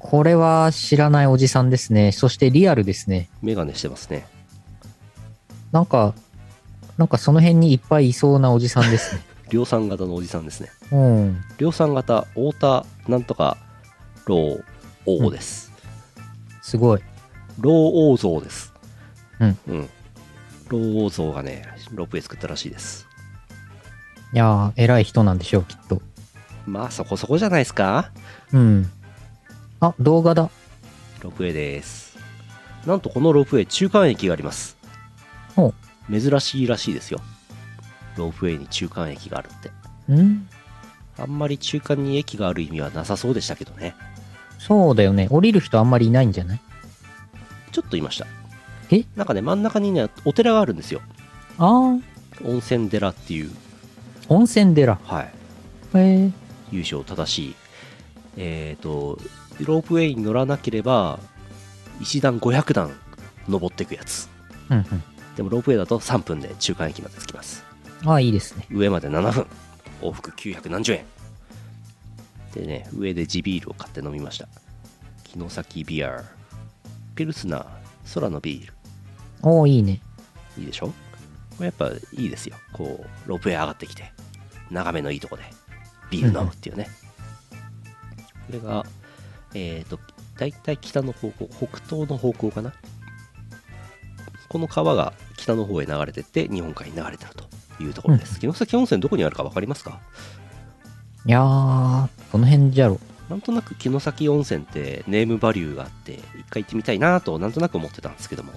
[0.00, 2.10] これは知らないおじさんですね。
[2.10, 3.28] そしてリアルですね。
[3.40, 4.26] メガネしてますね
[5.76, 6.14] なんか、
[6.96, 9.20] なんかその辺にいっぱいいそうなおじさんですね。
[9.52, 11.44] 量産型のおじさんですねうん。
[11.58, 13.58] 量産型太田なんとか
[14.24, 14.62] ロー
[15.04, 15.70] 王です、
[16.62, 17.02] すごい。
[17.60, 18.72] ロー王像です
[19.38, 19.90] うん、うん、
[20.68, 23.06] ロー王像がねロープウェイ作ったらしいです
[24.32, 26.00] いやー、偉い人なんでしょう、きっと。
[26.64, 28.10] まあそこそこじゃないですか
[28.54, 28.90] うん。
[29.80, 30.48] あ、動画だ。
[31.20, 32.16] ロープウェイです
[32.86, 34.75] なんとこのロープウェイ中間駅がありますほ
[36.10, 37.20] 珍しいらしいですよ。
[38.16, 39.60] ロープウェイに中間駅があるっ
[40.06, 40.12] て。
[40.12, 40.48] ん？
[41.18, 43.94] あんまり中間に駅がある意味はなさそうでしたけどね。
[44.58, 45.28] そうだよね。
[45.30, 46.60] 降りる人あんまりいないんじゃない？
[47.72, 48.26] ちょっといました。
[48.90, 49.04] え？
[49.16, 51.00] なんかね真ん中にねお寺があるんですよ。
[51.58, 52.02] あー、
[52.44, 53.50] 温泉寺っていう。
[54.28, 54.98] 温泉寺。
[55.04, 55.32] はい。
[55.94, 56.30] へえ。
[56.70, 57.54] 優勝正しい。
[58.36, 59.18] えっ、と
[59.60, 61.18] ロープウェイに乗らなければ
[62.00, 62.92] 石段500段
[63.48, 64.28] 登っていくやつ。
[64.70, 65.02] うん
[65.36, 67.62] でもロープウェイだと3分で中間駅まで着きます。
[68.02, 68.08] うん。
[68.08, 68.66] ああ、いいですね。
[68.70, 69.46] 上まで7分。
[70.02, 71.04] 往復900何十円。
[72.54, 74.48] でね上で地ビールを買って飲みました。
[75.28, 76.24] 城崎ビア。
[77.14, 77.66] ピルスナー
[78.14, 78.72] 空のビール。
[79.42, 80.00] おー、いいね。
[80.58, 80.86] いいでしょ？
[80.86, 80.94] こ
[81.60, 82.56] れやっぱいいですよ。
[82.72, 84.10] こうロープウェイ上がってきて
[84.70, 85.42] 眺めのいいとこで
[86.10, 86.88] ビール飲むっていうね、
[88.46, 88.84] これが
[89.54, 89.98] えっ、と
[90.38, 92.72] 大体北の方向北東の方向かな？
[94.48, 95.12] この川が
[95.46, 97.44] 北の方へ流れてって日本海に流れてると
[97.80, 98.40] いうところです。
[98.40, 100.00] 城崎温泉どこにあるか分かりますか？
[101.24, 102.98] いやー、この辺じゃろ。
[103.30, 108.52] なんとなく城崎温泉ってネームバリューがあって一回行ってみたいなとなんとなく思ってたんですけども、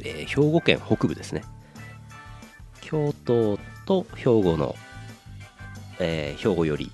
[0.00, 1.44] えー兵庫県北部ですね。
[2.80, 4.74] 京都と兵庫の、
[6.00, 6.90] えー兵庫より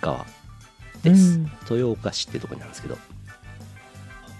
[0.00, 0.24] 側
[1.02, 1.38] です。
[1.38, 1.50] うん。
[1.68, 2.96] 豊岡市ってとこになんですけど。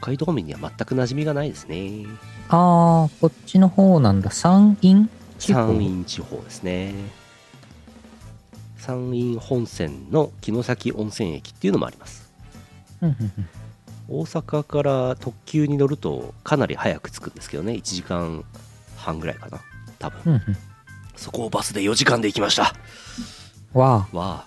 [0.00, 2.06] 北海道民には全く馴染みがないですね
[2.54, 4.30] あー、こっちの方なんだ。
[4.30, 5.06] 山陰
[5.38, 5.60] 地方。
[5.60, 6.92] 山陰地方ですね。
[8.76, 12.30] 山陰本線の城崎温泉駅っていうのもあります。
[14.08, 17.72] 大阪から特急に乗るとかなり早く着くんですけどね。
[17.72, 18.44] 1時間
[18.96, 19.60] 半ぐらいかな。
[19.98, 20.42] 多分。
[21.16, 22.74] そこをバスで4時間で行きました。
[23.72, 24.46] わあ、わ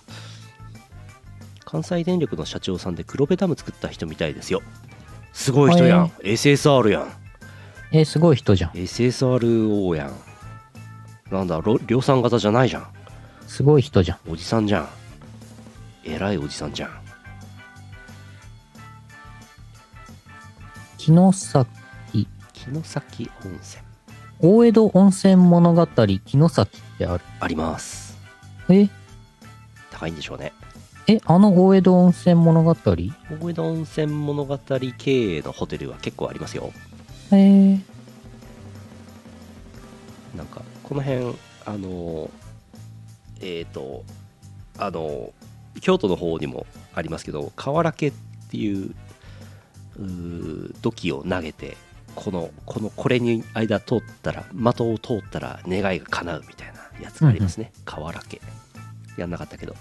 [1.64, 4.62] 関西電力の社長さんで黒部ダム作った人みたいですよ。
[5.32, 6.08] すごい人やん。
[6.20, 7.25] SSR やん
[7.96, 8.70] えー、すごい人じゃん。
[8.72, 10.12] SSRO やん。
[11.30, 12.86] なんだろ量産型じゃないじゃん。
[13.46, 14.30] すごい人じゃん。
[14.30, 14.88] おじさんじゃん。
[16.04, 16.90] 偉いおじさんじゃん。
[20.98, 23.82] 城崎、城崎温泉。
[24.40, 25.88] 大江戸温泉物語、
[26.26, 27.24] 城崎ってある。
[27.40, 28.18] あります。
[28.68, 28.90] え？
[29.90, 30.52] 高いんでしょうね。
[31.06, 32.72] え、あの大江戸温泉物語？
[32.72, 32.76] へ
[33.40, 36.72] 大江戸温泉物語経営のホテルは結構ありますよ
[37.32, 37.78] え。
[40.36, 42.30] なんかこの辺あの
[43.40, 44.04] えっ、と
[44.78, 45.32] あの
[45.80, 48.12] 京都の方にもありますけど河原家っ
[48.50, 48.94] ていう
[49.98, 51.76] うー土器を投げて
[52.14, 58.40] このこのこれに間通ったら的を通ったら願いが叶うみたいなやつがありますね、河原家
[59.16, 59.74] やんなかったけど。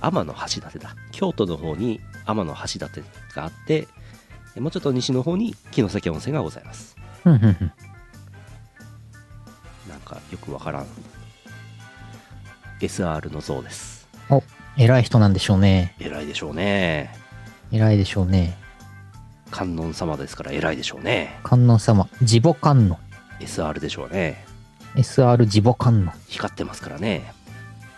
[0.00, 0.32] 天橋
[0.64, 0.94] 立だ。
[1.10, 2.52] 京都の方に天橋
[2.86, 3.04] 立
[3.34, 3.88] があって
[4.56, 6.96] もうちょっと西の方に城崎温泉がございます。
[7.24, 7.38] なん
[10.04, 10.86] かよくわからん
[12.80, 14.06] SR の像です
[14.76, 15.96] 偉い人なんでしょうね。
[15.98, 17.12] 偉いでしょうね
[17.72, 18.56] 偉いでしょうね。
[19.50, 22.08] 観音様ですから偉いでしょうね観音様。
[22.22, 22.98] ジボ観音。
[23.40, 24.44] SR でしょうね
[24.94, 26.12] SR ジボ観音。
[26.28, 27.32] 光ってますからね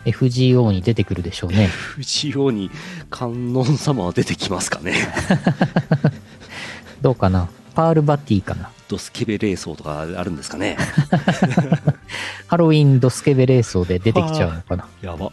[0.05, 1.66] FGO に出てくるでしょうね。
[1.66, 2.70] 藤尾に
[3.11, 4.94] 観音様は出てきますかね
[7.03, 7.48] どうかな？
[7.74, 8.70] パールバティかな？
[8.88, 10.76] ドスケベ霊装とかあるんですかね
[12.48, 14.86] ハロウィンドスケベレースで出てきちゃうのかな？
[15.03, 15.30] やば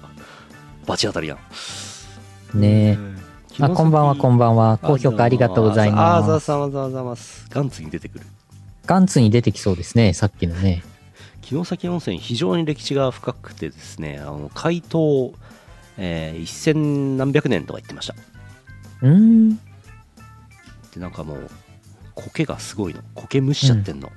[0.85, 1.35] バチ当たりや
[2.53, 2.97] んね
[3.59, 3.63] え。
[3.63, 4.77] あ、こんばんは、こんばんは。
[4.81, 6.45] 高評価ありがとうございあざます。
[6.45, 8.25] さまざざますガンツに出てくる
[8.85, 10.83] ガンツに出てきそうですね、さっきのね。
[11.47, 14.81] 城崎温泉非常に歴史が深くてですねあの開湯、
[15.97, 18.15] えー、一千何百年とか言ってました。
[19.01, 19.55] うーん。
[19.55, 19.61] で
[20.97, 21.49] なんかもう
[22.15, 23.01] 苔がすごいの。
[23.15, 24.11] 苔蒸しちゃってんの、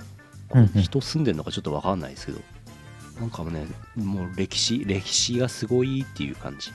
[0.55, 0.67] うん。
[0.83, 2.41] 人住んでんのかちょっと分かんないですけど。
[3.21, 3.67] なんかもうね
[3.97, 6.73] もう歴史歴史がすごいっていう感じ。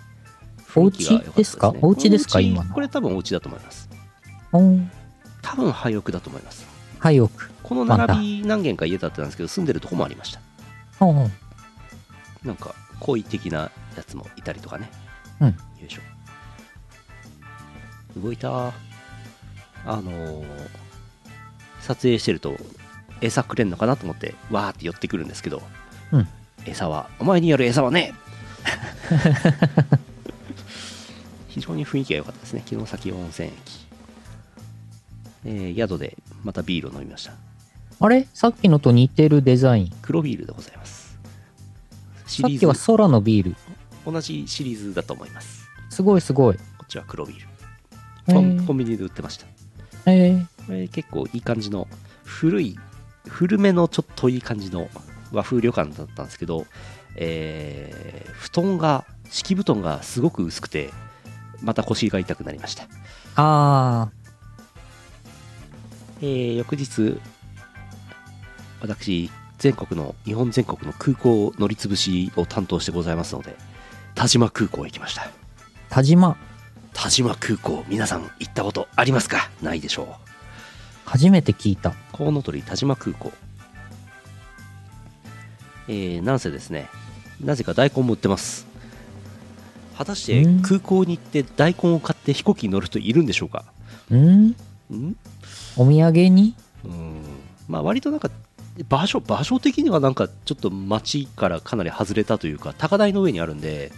[0.76, 1.74] お家ですか？
[1.82, 2.40] お家ですか？
[2.40, 2.74] 今の。
[2.74, 3.90] これ多分お家だと思います。
[5.42, 6.66] 多分廃屋だと思います。
[7.00, 7.50] はい、奥。
[7.62, 10.40] この並び何軒か家建ってたんですけど住んでるとこもありました。
[10.40, 10.45] ほ
[11.02, 11.30] うほ
[12.44, 14.90] うなんか好意的なやつもいたりとかね。
[15.42, 15.48] うん。
[15.50, 15.56] よ
[15.88, 16.02] いしょ。
[18.22, 18.68] 動いた。
[18.68, 18.74] あ
[20.02, 20.46] のー
[21.82, 22.56] 撮影してると
[23.22, 25.62] 餌くれんのかなと思ってわーって寄ってくるんですけど、
[26.12, 26.28] うん。
[26.66, 28.14] 餌はお前にやる餌はね
[31.50, 32.64] 非常に雰囲気が良かったですね。
[32.66, 33.88] 城崎温泉駅、
[35.46, 37.34] えー宿でまたビールを飲みました
[38.00, 38.28] あれ？
[38.34, 39.94] さっきのと似てるデザイン。
[40.02, 41.18] 黒ビールでございます。
[42.28, 43.56] シさっきは空のビール。
[44.06, 45.68] 同じシリーズだと思います。
[45.90, 46.56] すごいすごい。
[46.56, 47.48] こっちは黒ビール。
[48.28, 49.46] へコンーコンビニで売ってました。
[50.08, 51.88] えー、これ結構いい感じの
[52.24, 52.78] 古い
[53.28, 54.90] 古めのちょっといい感じの
[55.32, 56.66] 和風旅館だったんですけど、
[57.16, 60.92] えー布団が敷布団がすごく薄くて
[61.62, 62.88] また腰が痛くなりました、
[63.36, 64.10] あ
[66.22, 67.20] えー翌日
[68.86, 73.56] 私全国の日本全国の空港乗り潰しを担当してございますので
[74.14, 75.24] 田島空港へ行きました。
[75.24, 75.30] ー、
[75.90, 76.38] 田島？
[76.94, 79.50] 田島空港皆さん行ったことありますか？
[79.62, 80.08] ないでしょう。
[81.06, 81.94] 初めて聞いた。
[82.12, 83.32] コウノトリ田島空港。
[85.88, 86.90] えー、なんせですね
[87.44, 88.68] なぜか大根も売ってます。
[89.98, 90.62] 果たしてうん？
[90.62, 93.66] 空港に行って大根を買って飛行機に乗る人いるんでしょうか？
[94.14, 94.48] ん？
[94.48, 94.56] ん？
[95.76, 96.56] お土産に？
[96.84, 97.22] うん。
[97.68, 98.30] まあ割となんか
[98.84, 103.92] 場所場所的にはなんかちょっと街からかなり外れたというか高台の上にあるんで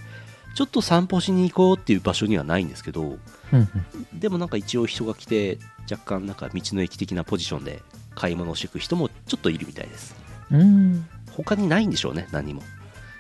[0.56, 3.20] ちょっと散歩しに行こうっていう場所にはないんですけどうん
[3.54, 4.20] うん。
[4.20, 5.58] でもなんか一応人が来て
[5.90, 7.82] 若干なんか道の駅的なポジションで
[8.16, 10.16] 買い物をしていく人もちょっといるみたいです
[10.52, 11.08] うん。
[11.32, 12.62] 他にないんでしょうね何も、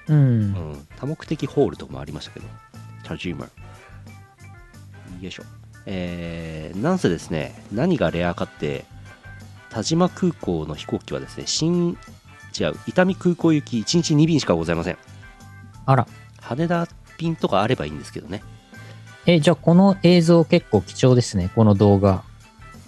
[0.07, 0.13] う。
[0.13, 2.47] うんん、多目的ホールとかもありましたけど
[3.03, 5.43] タジーマよいしょ
[5.85, 8.85] えー、なんせですね何がレアかって
[9.77, 11.95] 田島空港の飛行機はですね新
[12.59, 14.97] 違う伊丹空港行き1日2便しかございません。
[15.85, 16.07] あら。
[16.41, 16.87] 羽田
[17.19, 18.41] 便とかあればいいんですけどね。
[19.27, 22.23] え、じゃあこの映像結構貴重ですね、この動画。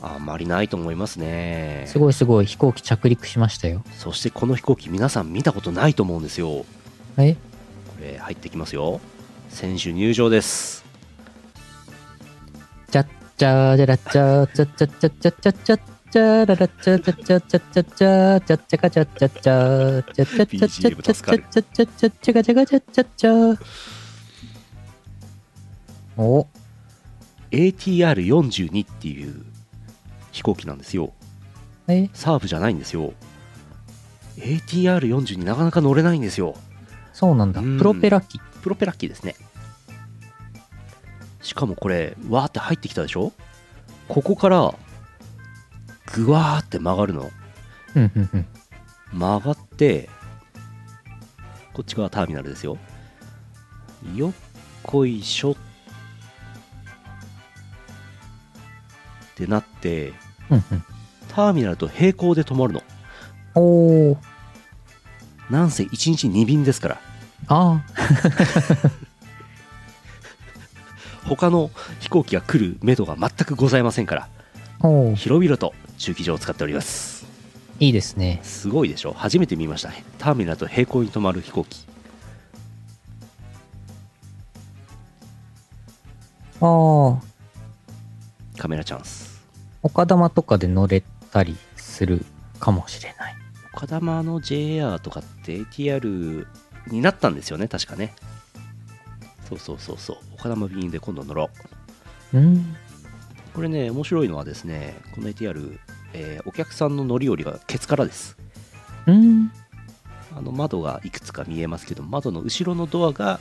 [0.01, 1.83] あんまりないと思いますね。
[1.85, 3.83] すごいすごい、飛行機着陸しましたよ。
[3.93, 6.65] そしてこの飛行機皆さん見たことないと思うんですよ。
[7.17, 7.35] え？
[7.35, 7.39] こ
[8.01, 8.99] れ入ってきますよ。
[9.49, 10.83] 選手入場です。
[12.89, 15.79] ちゃっちゃーじゃらっちゃーちゃっちゃっちゃっちゃっちゃっちゃ
[16.10, 23.32] っちゃららっちゃちゃっちゃっちゃっちゃっちゃちゃっちゃかちゃっちゃっちゃちゃっちゃっちゃっちゃっちゃっちゃっちゃっちゃっちゃっちゃっちゃかちゃかちゃっちゃっちゃ
[26.18, 26.47] お
[27.51, 29.45] ATR42 っていう
[30.32, 31.14] 飛行機なんですよ
[31.88, 33.14] えサーブじゃないんですよ
[34.38, 36.55] ATR42 なかなか乗れないんですよ
[37.14, 39.36] そうなんだうんプロペラ機プロペラ機ですね
[41.41, 43.32] しかもこれわーって入ってきたでしょ
[44.07, 44.74] ここから
[46.14, 47.32] ぐわーって曲がるの。
[49.12, 50.07] 曲がって
[51.74, 52.78] こっち側ターミナルですよ。
[54.16, 54.34] よっ
[54.84, 55.55] こいしょっ
[59.36, 60.14] てなって。
[61.30, 62.82] ターミナルと並行で止まるの。
[63.55, 64.18] おー。
[65.49, 67.01] なんせ1日2便ですから。
[67.47, 67.84] あ
[71.26, 74.28] 他の飛行機が来る目処が全くございませんから。
[75.16, 77.28] 広々と駐機場を使っております
[77.80, 78.39] いいですね。
[78.43, 79.14] すごいでしょ？
[79.14, 81.86] 初めて見ましたターミナルと並行に止まる飛行機
[86.62, 87.22] ああ。
[88.58, 89.41] カメラチャンス
[89.82, 92.26] 岡玉とかで乗れたりする
[92.60, 93.36] かもしれない。
[93.74, 96.45] 岡玉の JR とかって ATR
[96.88, 98.14] になったんですよね確かね
[99.47, 101.50] そうそうそうそう岡玉便で今度乗ろ
[102.34, 102.76] ううん。
[103.54, 105.78] これね面白いのはですねこの ATR、
[106.14, 108.38] えーお客さんの乗り降りがケツからです。
[109.08, 109.52] うん。
[110.36, 113.39] あの窓がいくつか見えますけど窓の後ろのドアが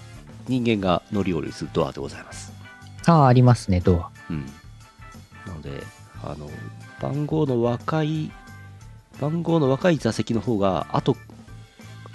[0.49, 2.53] 人間が乗り降りするドアでございます。
[3.07, 4.11] ああ、ありますね、ドア。
[4.31, 4.47] うん。
[5.47, 5.83] なので
[6.23, 6.51] あの
[7.01, 8.31] 番号の若い
[9.21, 11.17] 番号の若い座席の方が後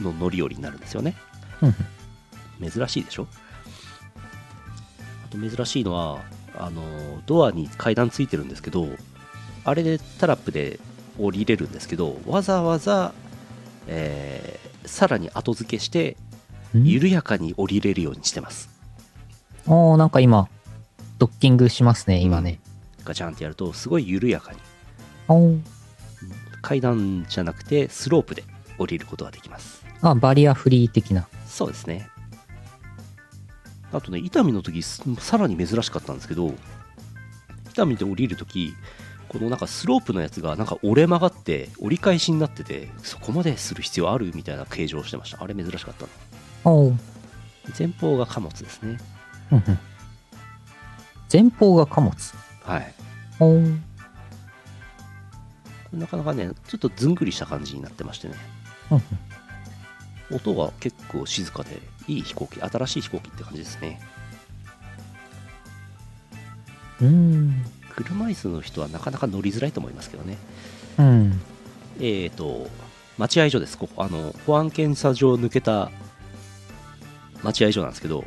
[0.02, 1.16] の乗り降りになるんですよね。
[1.62, 1.68] う
[2.66, 2.70] ん。
[2.70, 3.28] 珍しいでしょ？
[5.26, 6.22] あと珍しいのは
[6.58, 6.82] あの
[7.26, 8.88] ドアに階段ついてるんですけど
[9.66, 10.80] あれでタラップで
[11.20, 13.14] 降りれるんですけどわざわざ、
[13.88, 16.18] えーさらに後付けして
[16.76, 16.84] うん？
[16.84, 18.70] 緩やかに降りれるようにしてます
[19.66, 20.49] おー、なんか今、
[21.20, 22.60] ドッキングしますね、今ね。
[23.06, 24.60] ガチャンってやるとすごい緩やかに。
[26.62, 28.43] 階段じゃなくてスロープで
[28.78, 31.26] 降りることができますあ、バリアフリー的な。
[31.47, 32.10] そうですね
[33.94, 36.54] あとね伊丹の時すさらに珍しかったんですけど伊
[37.76, 38.74] 丹で降りる時
[39.30, 45.44] このなんかスロープのやつがなんか折れ曲がって折り返しになっててそこまでする必要あるみたいな形状をしてました。
[45.44, 46.06] あれ珍しかった。
[47.78, 48.98] 前方が貨物ですね。
[49.52, 49.80] うんうん。
[51.32, 52.14] 前方が貨物。
[52.64, 52.94] はい。
[55.91, 58.36] なかなかねちょっとずんぐりした感じになってましてね。
[58.91, 60.36] うんうん。
[60.36, 63.99] 音が結構静かでいい飛行機新しい飛行機って感じですね
[67.01, 67.66] うーん。
[67.95, 70.38] 車椅子の人はなかなか乗りづらいと思いますけどね
[70.99, 71.41] うん。
[71.99, 72.68] えーと
[73.18, 75.91] 待合所ですここあの保安検査場を抜けた
[77.43, 78.26] 待合所なんですけど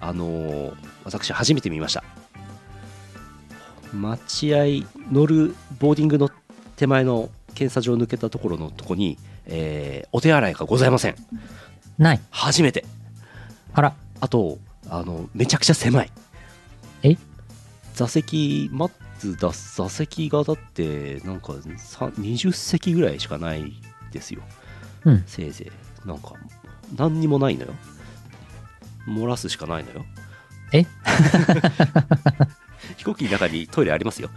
[0.00, 2.04] あのー私初めて見ました
[3.94, 6.28] 待合乗るボーディングの
[6.76, 9.16] 手前の検査場を抜けたところのとこに、
[9.46, 11.16] えーお手洗いがございません
[11.98, 12.20] ない。
[12.30, 12.84] 初めて
[13.78, 13.94] あら。
[14.20, 14.58] あと
[14.88, 16.10] あのめちゃくちゃ狭い。
[17.04, 17.16] え？
[17.94, 23.72] 座席待つ座座席がだってなんかさ20席ぐらいしかない
[24.10, 24.42] ですよ。
[25.04, 25.22] うん。
[25.26, 25.70] せいぜ
[26.04, 26.08] い。
[26.08, 26.32] なんか
[26.96, 27.74] 何にもないのよ。
[29.06, 30.04] 漏らすしかないのよ。
[30.72, 30.84] え？
[32.98, 34.30] 飛行機の中にトイレありますよ。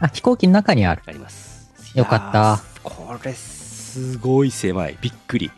[0.00, 1.02] あ、飛行機の中にある。
[1.06, 1.70] あります。
[1.94, 2.60] よかった。
[2.82, 4.98] これすごい狭い。
[5.00, 5.52] びっくり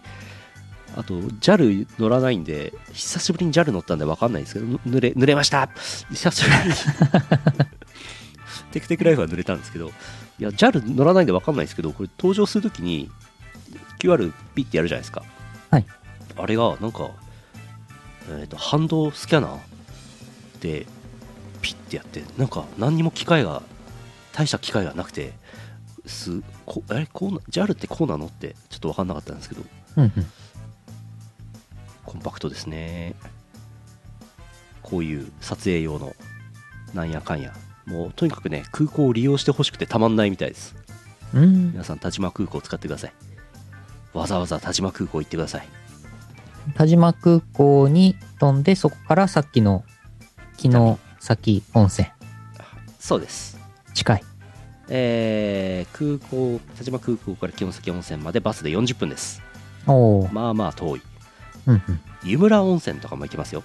[0.97, 5.69] あと JAL 乗らないんで久しぶりに JAL 乗ったんで分かんないですけどぬ濡れ濡れました。
[6.11, 6.75] 久しぶりに。
[8.73, 9.91] テクテクライフは濡れたんですけど
[10.39, 13.11] いや JAL 乗らないんで分かんないですけどこれ登場するときに
[13.99, 15.23] QR ピッてやるじゃないですか。
[15.71, 15.87] はい。
[16.37, 17.11] あれがなんか、
[18.31, 19.59] えー、と反動スキャナー
[20.61, 20.87] で
[21.61, 23.63] ピッてやってなんか何にも機械が
[24.33, 25.33] 大した機械がなくて
[26.07, 29.63] すこあれこうな JAL ってこうなのってちょっと分かんなかったんですけど。
[29.97, 30.13] うんうん。
[32.07, 33.15] コンパクトですね
[34.83, 36.15] こういう撮影用の
[36.95, 37.53] なんやかんや
[37.85, 40.75] もうとにかくね空港を利用してほしくてたまんないみたいです
[41.35, 41.73] うん。
[41.73, 43.13] 皆さん田島空港を使ってください
[44.15, 45.69] わざわざ田島空港行ってください
[46.75, 49.85] 田島空港に飛んで、そこからさっきの
[50.57, 52.09] 木の先温泉。
[52.99, 53.59] そうです
[53.95, 54.25] 近い。
[54.89, 59.43] えー、空港田島空港から城崎温泉までバスで40分です
[59.87, 60.33] おー。
[60.33, 61.03] まあまあ遠い
[61.67, 62.01] うんうん。
[62.25, 63.63] 湯村温泉とかも行きますよ。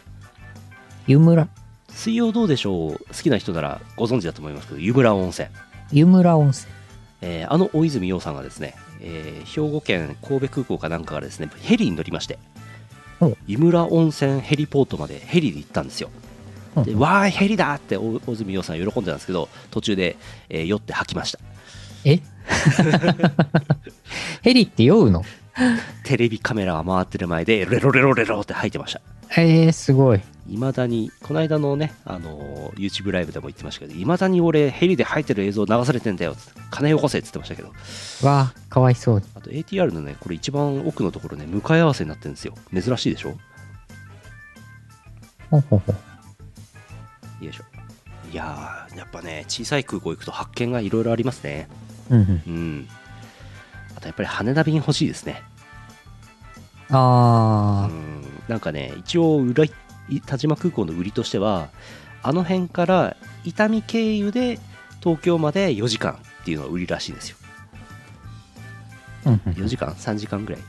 [1.07, 1.47] 湯村？
[1.89, 2.97] 水曜どうでしょう？
[2.97, 5.47] 好きな人ならご存知だと思いますけど湯村温泉。
[5.91, 6.71] 湯村温泉。
[7.21, 12.39] えーあの大泉洋さんがですね、えー兵庫県神戸空港かなんかからですねヘリに乗りまして
[13.19, 13.35] お。
[13.45, 16.09] 湯村温泉ヘリポートまでヘリで行ったんですよ。
[16.75, 20.17] うんでわーいヘリだって大大泉洋さん喜んでたんですけど途中で、
[20.49, 21.39] えー酔って吐きました。
[22.05, 22.19] え？
[24.41, 25.23] ヘリって酔うの？
[26.03, 29.01] テレビカメラが回ってる前でレロレロレロって吐いてました
[29.37, 30.21] えー、すごい。
[30.49, 37.69] いまだにこの間のね、あのー YouTube ライブでも言ってましたけどいまだに俺ヘリで吐いてる映像流されてんだよつって金よこせって言ってましたけど
[38.27, 39.25] わあ、かわいそうに。
[39.35, 42.55] あと ATR のね、これ一番奥のところね、向かい合わせになってるんですよ。
[42.73, 43.37] 珍しいでしょ？
[45.49, 45.93] ほうほうほ
[47.41, 47.45] う。
[47.45, 47.63] よいしょ
[48.31, 51.67] いやーやっぱね小さい空港行くと発見がいろいろありますね
[52.09, 52.27] うんうん。
[52.47, 52.87] うん
[53.97, 55.41] あとやっぱり羽田便欲しいですね
[56.91, 59.71] うあんなんかね一応裏い
[60.25, 61.69] 田島空港の売りとしては
[62.23, 64.59] あの辺から伊丹経由で
[65.01, 67.37] 東京まで4時間っていうのが売りらしいんですよ。
[69.25, 69.29] ー。
[69.29, 69.53] うんうん。
[69.53, 70.61] 4時間3時間ぐらい。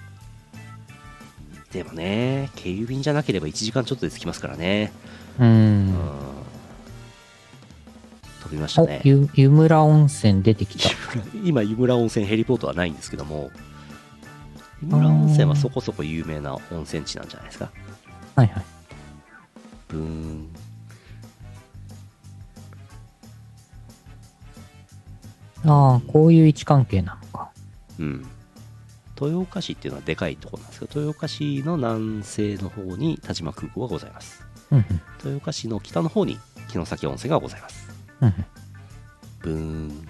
[1.72, 4.92] でもね経由便じゃなければ1時間ちょっとで着きますからね。
[5.38, 5.88] ううん。
[5.90, 5.94] ん。
[8.42, 10.90] 飛びましたおね、ゆ湯村温泉出てきた。
[11.44, 13.50] 今湯村温泉ヘリポートはないんですけども
[14.82, 17.70] 湯村温泉はそこそこ有名な温泉地なんじゃないですか
[18.36, 18.64] はいはい。
[19.88, 20.48] ブーン
[25.64, 27.50] ああ、こういう位置関係なのか。
[27.98, 28.26] うん
[29.20, 35.00] 豊岡市っていうのはでかいところなんですけど豊岡市の南西の方に田島空港がございますうんうん。
[35.18, 37.88] 豊岡市の北の方に城崎温泉がございます
[38.20, 38.44] うんうん。
[39.42, 40.08] ブーン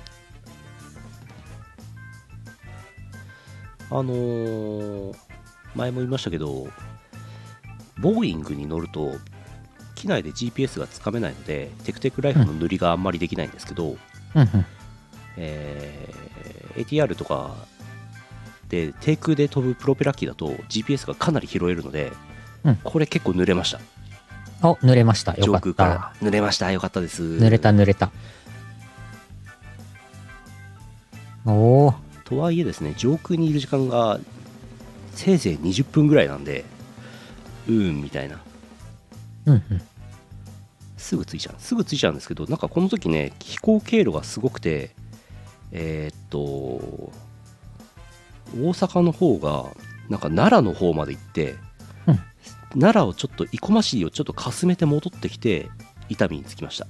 [3.99, 5.17] あのー
[5.75, 6.67] 前も言いましたけど
[7.99, 9.15] ボーイングに乗ると
[9.95, 14.67] 機内で GPS がつかめないのでテクテクライフの塗りがあんまりできないんですけど、うんうん。
[15.37, 17.55] えー ATR とか
[18.71, 22.13] で低空で飛ぶプロペラ機だと GPS がかなり拾えるので、
[22.65, 23.81] うんこれ結構濡れました
[24.67, 25.35] お、濡れました。
[25.35, 25.61] よ上かった。
[25.61, 25.85] 空か
[26.21, 28.11] ら濡れましたよかったです濡れた濡れた。
[31.45, 31.51] お
[31.89, 31.95] お。
[32.33, 34.19] とはいえですね上空にいる時間が
[35.15, 36.65] せいぜい20分ぐらいなんで
[37.69, 38.41] うーんみたいな
[39.47, 39.63] うんうん。
[40.97, 44.93] すぐ着いちゃうすぐ着いちゃうんですけどなんかこの時ね飛行経路がすごくて
[45.73, 47.11] えーっと大
[48.71, 49.65] 阪の方が
[50.09, 51.57] なんか奈良の方まで行って、
[52.07, 52.19] うん
[52.73, 55.69] 奈良をちょっと生駒市をちょっとかすめて戻ってきて
[56.09, 56.87] 伊丹に着きました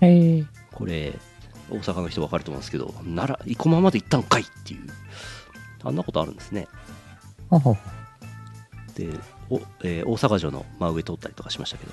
[0.00, 0.44] へえ。
[0.72, 1.12] これ
[1.70, 4.86] 大阪の人分かると思うんですけど奈良生駒まで行ったんかいっていう。
[5.84, 6.66] あんなことあるんですね。
[8.94, 9.08] で、
[9.50, 11.92] おえー大阪城の真上通ったりとかしましたけど。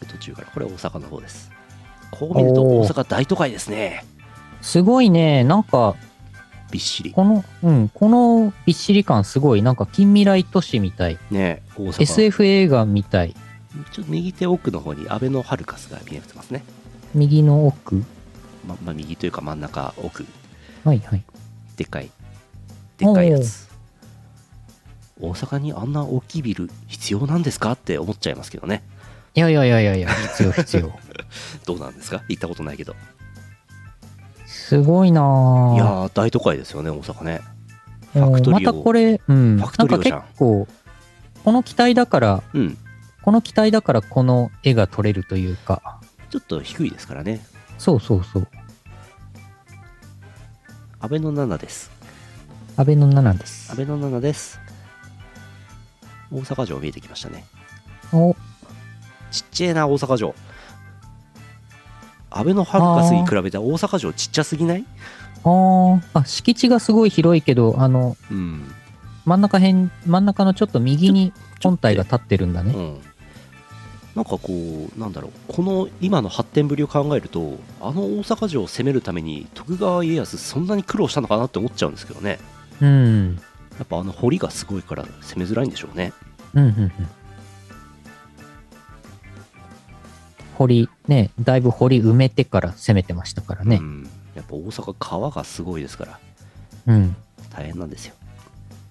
[0.00, 1.52] で途中からこれ大阪の方です。
[2.10, 4.04] こう見ると大阪大都会ですね。
[4.60, 5.44] すごいね。
[5.44, 5.94] なんか、
[6.70, 7.12] びっしり。
[7.12, 9.62] この、うん、このびっしり感すごい。
[9.62, 11.18] なんか近未来都市みたい。
[11.30, 11.62] ね。
[11.76, 12.02] 大阪。
[12.02, 13.34] SF 映画みたい。
[13.92, 16.64] ちょっと右手奥の方にアベノハルカスが見えてますね。
[17.14, 17.96] 右の奥？
[18.66, 20.26] ままあ右というか真ん中奥。
[20.84, 21.22] はいはい。
[21.76, 22.10] でっかい。
[22.98, 23.68] でっかいやつ。
[25.20, 27.72] 大阪にあんな大きいビル必要なんですか？
[27.72, 28.82] って思っちゃいますけどね。
[29.34, 30.92] いやいやいやいやいや、必要必要。
[31.66, 32.22] どうなんですか？
[32.28, 32.96] 行ったことないけど
[34.68, 35.74] すごいなぁ。
[35.76, 37.40] いやー大都会ですよね大阪ね。
[38.14, 39.56] うんファクトリオまたこれ、うん。
[39.58, 40.18] ファクトリオじゃん。
[40.18, 40.68] なんか結構、
[41.44, 42.78] この機体だから、うん。
[43.22, 46.00] この機体だからこの絵が撮れるというか、
[46.30, 47.40] ちょっと低いですからね。
[47.78, 48.48] そうそうそう。
[51.00, 51.90] 安倍の7です。
[52.76, 53.70] 安倍の7です。
[53.70, 53.76] 安。
[53.76, 54.60] 倍の7です。
[56.30, 57.44] 大阪城見えてきましたね。
[58.12, 58.34] お、
[59.30, 60.34] ちっちゃいな大阪城
[62.30, 64.84] 安倍のハルカスに比べて大阪城ちっちゃすぎない？
[65.44, 65.48] あ。
[65.48, 68.70] ーあ、敷地がすごい広いけど、あの、うん。
[69.24, 72.72] 真ん中辺、真ん中のちょっと右に本体が立ってるんだね。
[72.74, 73.00] うん。
[74.14, 75.32] なんかこうなんだろう。
[75.52, 82.38] この今の発展ぶりを考えるとあの大阪城を攻めるために徳川家康そんなに苦労したのかなって思っちゃうんですけどね。
[82.80, 83.36] うん。
[83.78, 86.12] やっぱあの堀がすごいから攻めづらいんでしょうね。
[86.54, 86.92] うん、うん、うん。
[90.58, 93.76] 堀、ね、だいぶ堀埋めてから攻めてましたからね。
[93.76, 93.80] う。
[93.80, 96.18] ん、やっぱ大阪川がすごいですから。
[96.88, 97.16] うん。
[97.50, 98.14] 大変なんですよ。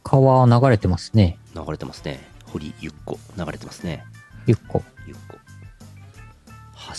[0.02, 1.38] 川流れてますね。
[1.54, 2.26] 流れてますね。
[2.46, 4.06] 堀ゆっこ流れてますね。
[4.46, 4.82] ゆっこ。
[5.06, 5.38] ゆっこ。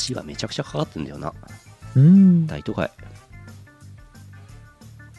[0.08, 1.32] 橋がめちゃくちゃかかってんだよな。
[1.96, 2.46] うん。
[2.46, 2.90] 大都会。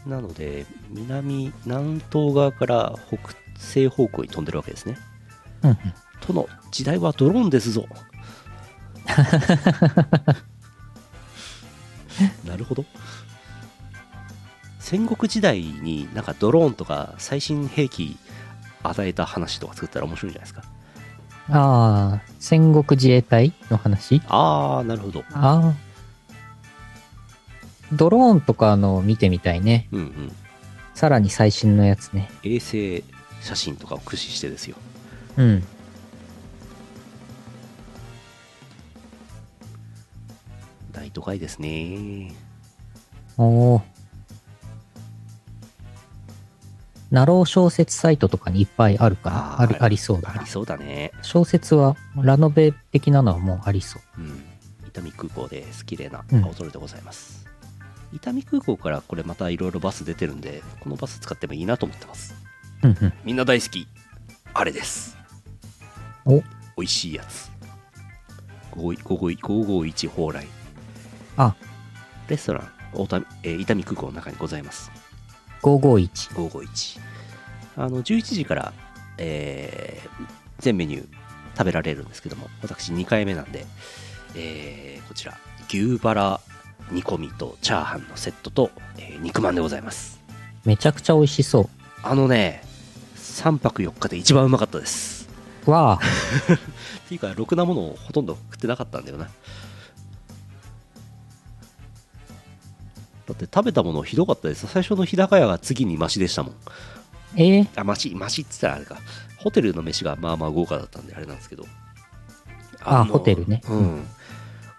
[0.05, 3.17] なので南南東側から北
[3.57, 4.95] 西方向に飛んでるわけですね。
[5.63, 5.77] うんうん。
[6.27, 7.87] 殿時代はドローンですぞ
[12.45, 12.85] なるほど
[14.79, 18.17] 戦国時代になんかドローンとか最新兵器
[18.83, 20.63] 与えた話とか作ったら面白いんじゃないですか？
[21.51, 24.21] ああ、戦国自衛隊の話？
[24.27, 25.73] ああなるほどああ。
[27.91, 29.87] ドローンとかの見てみたいね。
[29.91, 30.31] うんうん
[30.95, 32.29] さらに最新のやつね。
[32.43, 33.05] 衛星
[33.41, 34.75] 写真とかを駆使してですよ
[35.37, 35.63] うん。
[41.09, 41.59] 大都会です。
[41.59, 42.31] ね
[43.37, 43.81] おお。
[47.09, 50.41] ナロー小説サイトとかにいっぱいあるから、あーあるありそうだな。
[50.41, 50.49] あり。
[50.49, 51.11] そうだね。
[51.23, 54.21] 小説は、ラノベ的なのはもうありそう。
[54.21, 54.43] うん。
[54.87, 56.43] 伊丹空港です綺麗なうん。
[56.43, 57.47] 青空でございます、
[58.13, 62.35] 伊丹空港からこれまたいろいろバス出てるんでこのバス使ってもいいなと思ってます。
[62.83, 63.13] うんうん。
[63.23, 63.87] みんな大好き。
[64.53, 65.17] あれです。
[66.25, 66.35] お。
[66.35, 66.43] 美
[66.83, 67.49] 味しいやつ。
[68.71, 70.58] 551蓬莱
[71.39, 71.55] あ。
[72.27, 74.91] レストラン大田、えー伊丹空港の中にございます。
[75.61, 76.35] 551。
[76.35, 76.99] 551
[77.77, 78.73] あの11時から、
[79.17, 80.09] えー
[80.59, 81.07] 全メニュー
[81.57, 83.65] 食べられるんですけども私2回目なんで、
[84.35, 85.37] えーこちら
[85.69, 86.41] 牛バラ
[86.91, 90.19] 煮込みとチャーハンのセットと、えー肉まんでございます。
[90.65, 91.69] めちゃくちゃ美味しそ
[92.03, 92.63] あのね
[93.15, 95.29] 3泊4日で一番うまかったです。
[95.65, 95.71] う。
[95.71, 95.95] わあ、
[97.05, 99.29] っていうかろくなものをほとんど食ってなかったんだよな
[103.29, 106.55] だって食べたものひどかったです最初の日高屋が次にマシでしたもん
[107.35, 108.97] えー、あ、マシ、マシって言ったらあれか。
[109.37, 111.65] ホテルの飯がまあまあ豪華だったんであれなんですけど。
[112.81, 114.07] あのホテルねうん。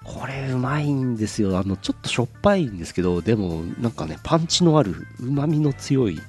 [0.02, 1.58] これうまいんですよ。
[1.58, 6.20] あの、ちょっとしょっぱいんですけど、でもなんかね、パンチのある、うまみの強い、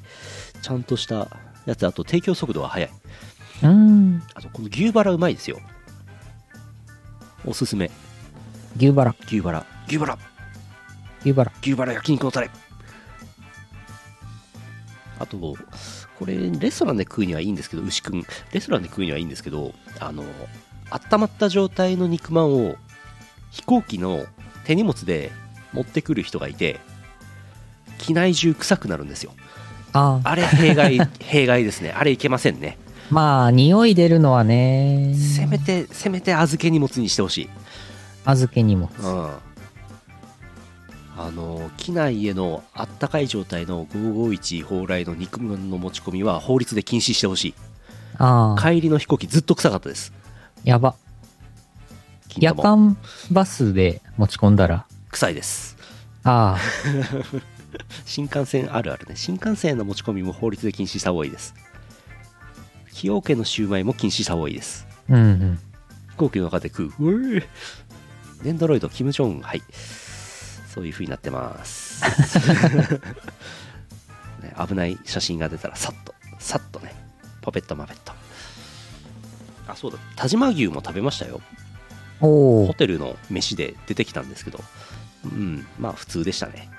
[0.61, 1.28] ちゃんとした
[1.65, 1.88] やつ。
[1.88, 2.89] あと提供速度が速い。
[3.63, 4.24] うーん。
[4.36, 5.59] あとこの牛バラうまいですよ。
[7.45, 7.89] おすすめ。
[8.78, 9.65] 牛バラ、牛バラ。
[9.88, 10.17] 牛バラ。
[11.24, 11.51] 牛バラ。
[11.61, 12.49] 牛バラ焼肉のタレ。
[15.19, 20.24] あと、これ、レストランで食うにはいいんですけど、牛くん、レストランで食うにはいいんですけど、あの、
[20.89, 22.76] 温まった状態の肉まんを
[23.51, 24.26] 飛行機の
[24.65, 25.32] 手荷物で
[25.74, 26.80] 持ってくる人がいて、
[27.99, 29.34] 機内中臭くなるんですよ。
[29.93, 31.91] ああ、あれ、弊害、 弊害ですね。
[31.95, 32.78] あれいけませんね。
[33.11, 37.49] まあ、匂い出るのはね、せめて、せめて預け荷物にしてほしい。
[38.26, 38.89] 預け荷物。
[39.03, 39.07] う
[39.47, 39.51] ん
[41.26, 47.53] あの機内へのあったかい状態の551蓬莱の肉まんの持ち込みは法律で禁止してほしい。
[48.17, 50.13] ああ、帰りの飛行機ずっと臭かったです。
[50.63, 50.95] やば。
[52.38, 52.97] 夜間
[53.32, 55.78] バスで持ち込んだら、臭いです。
[56.24, 56.59] ああ、
[58.05, 59.15] 新幹線あるあるね。
[59.15, 61.53] 新幹線への持ち込みも法律で禁止した方がいいです。
[62.88, 64.86] 崎陽軒のシューマイも禁止した方がいいです。
[65.09, 65.59] うんうん。
[66.11, 67.11] 飛行機の中で食う。
[67.11, 67.47] うえ
[68.43, 69.61] デンドロイドキム・ジョンはい
[70.74, 72.01] そういう風になってます、
[74.41, 76.95] ね、危ない写真が出たらさっとさっとね
[77.41, 78.13] パペットマペット。
[79.67, 79.97] あそうだ。
[80.15, 81.41] 田島牛も食べましたよ。
[82.22, 84.59] おお、ホテルの飯で出てきたんですけど。
[85.26, 86.69] うんまあ普通でしたね。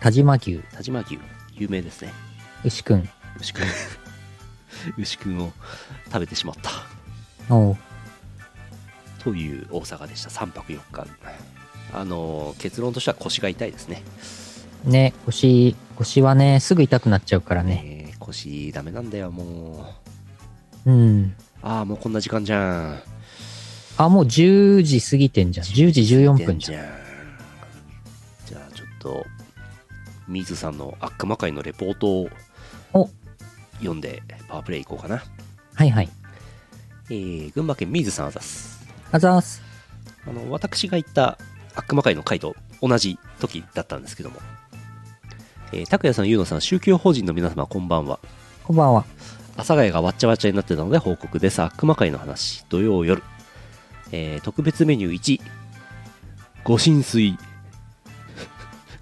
[0.00, 1.18] 田島牛、田島牛。
[1.54, 2.12] 有名ですね。
[2.64, 3.08] 牛くん。
[3.38, 3.64] 牛くん。
[4.98, 5.52] 牛くんを
[6.06, 6.70] 食べてしまった。
[9.22, 10.30] という大阪でした。
[10.30, 11.06] 3泊4日
[11.92, 14.02] あの結論としては腰が痛いですね
[14.84, 18.14] ね、腰、腰はね、すぐ痛くなっちゃうからね。
[18.18, 19.94] 腰ダメなんだよも
[20.86, 21.34] ううん。
[21.62, 23.02] ああもうこんな時間じゃん
[23.96, 25.66] あ、もう10時過ぎてんじゃん。
[25.66, 26.86] 10時14分じゃん。
[28.46, 29.26] じゃあちょっと
[30.28, 32.30] 水さんの悪魔界のレポートを
[32.92, 33.10] お
[33.78, 35.22] 読んでパワープレイいこうかな
[35.74, 36.08] はいはい。
[37.10, 38.80] えー、群馬県水さんあざす
[39.12, 39.62] あざーす。
[40.26, 41.38] あの私が行った
[41.80, 44.40] 悪魔界の会と同じ時だったんですけども、
[45.72, 48.18] えー、拓也さん、ゆうのさん、宗教法人の皆様、こんばんは。
[48.64, 49.04] こんばんは。
[49.54, 51.60] 阿佐ヶ谷がわっちゃわちゃになってたので報告です。
[51.62, 53.22] 悪魔界の話、土曜夜。
[54.12, 55.40] えー特別メニュー1、
[56.64, 57.36] ご神水。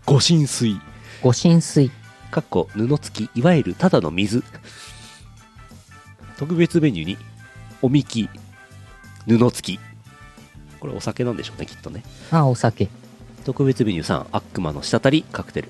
[0.07, 0.81] ご神水。
[1.23, 1.91] ご浸水。
[2.31, 4.45] かっこ布付き、いわゆるただの水。
[6.37, 7.19] 特別メニュー2、
[7.83, 8.29] おみき、
[9.27, 9.88] 布付き。
[10.81, 12.03] これお酒なんでしょうね、きっとね。
[12.31, 12.89] あ、お酒。
[13.45, 15.69] 特別メニュー3、悪魔の滴りカクテル。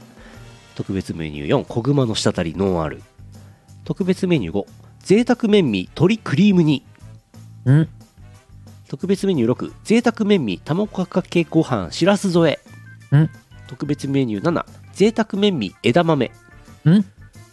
[0.74, 3.02] 特別メニュー4、小熊の滴りノンアル。
[3.84, 4.66] 特別メニュー5、
[5.00, 6.84] 贅沢麺味鶏クリーム煮。
[7.66, 7.88] ん
[8.88, 12.58] 特別メニュー6、贅沢麺味卵かけご飯しらす添
[13.12, 13.16] え。
[13.16, 13.30] ん
[13.66, 16.26] 特別メニュー7、贅沢麺味枝豆。
[16.26, 16.30] ん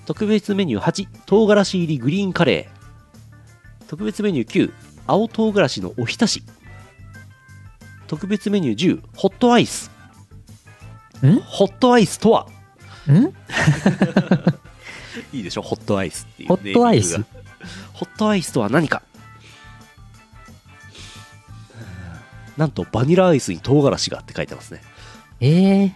[0.05, 3.87] 特別メニュー8、唐辛子入りグリーンカレー。
[3.87, 4.73] 特別メニュー9、
[5.07, 6.43] 青唐辛子のおひたし。
[8.07, 9.91] 特別メニュー10、ホットアイス。
[11.25, 11.39] ん？
[11.41, 12.47] ホットアイスとは？
[13.09, 13.33] ん？
[15.33, 17.17] いいでしょホットアイスっていうホットアイス？
[17.93, 19.01] ホットアイスとは何か？
[22.57, 24.81] なんとバニラアイスに唐辛子がって書いてますね。
[25.41, 25.91] ええー、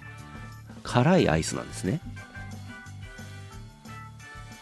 [0.83, 2.01] 辛いアイスなんですね。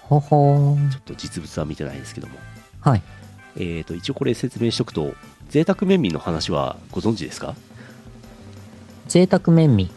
[0.04, 2.38] ほほちょっと実物は見てないですけども。
[2.82, 3.02] はい。
[3.56, 5.16] えーと一応これ説明しとくと
[5.50, 7.56] 贅沢麺味の話はご存知ですか？
[9.08, 9.90] 贅沢麺味。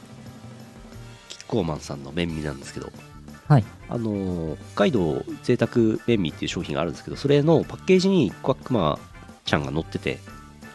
[1.29, 2.93] キッコーマンさんの麺味なんですけど。
[3.49, 3.65] はい。
[3.89, 9.01] あの北海道贅沢麺味っていう商品があるんですけどそれのパッケージにコアックマ
[9.45, 10.19] ちゃんが載ってて。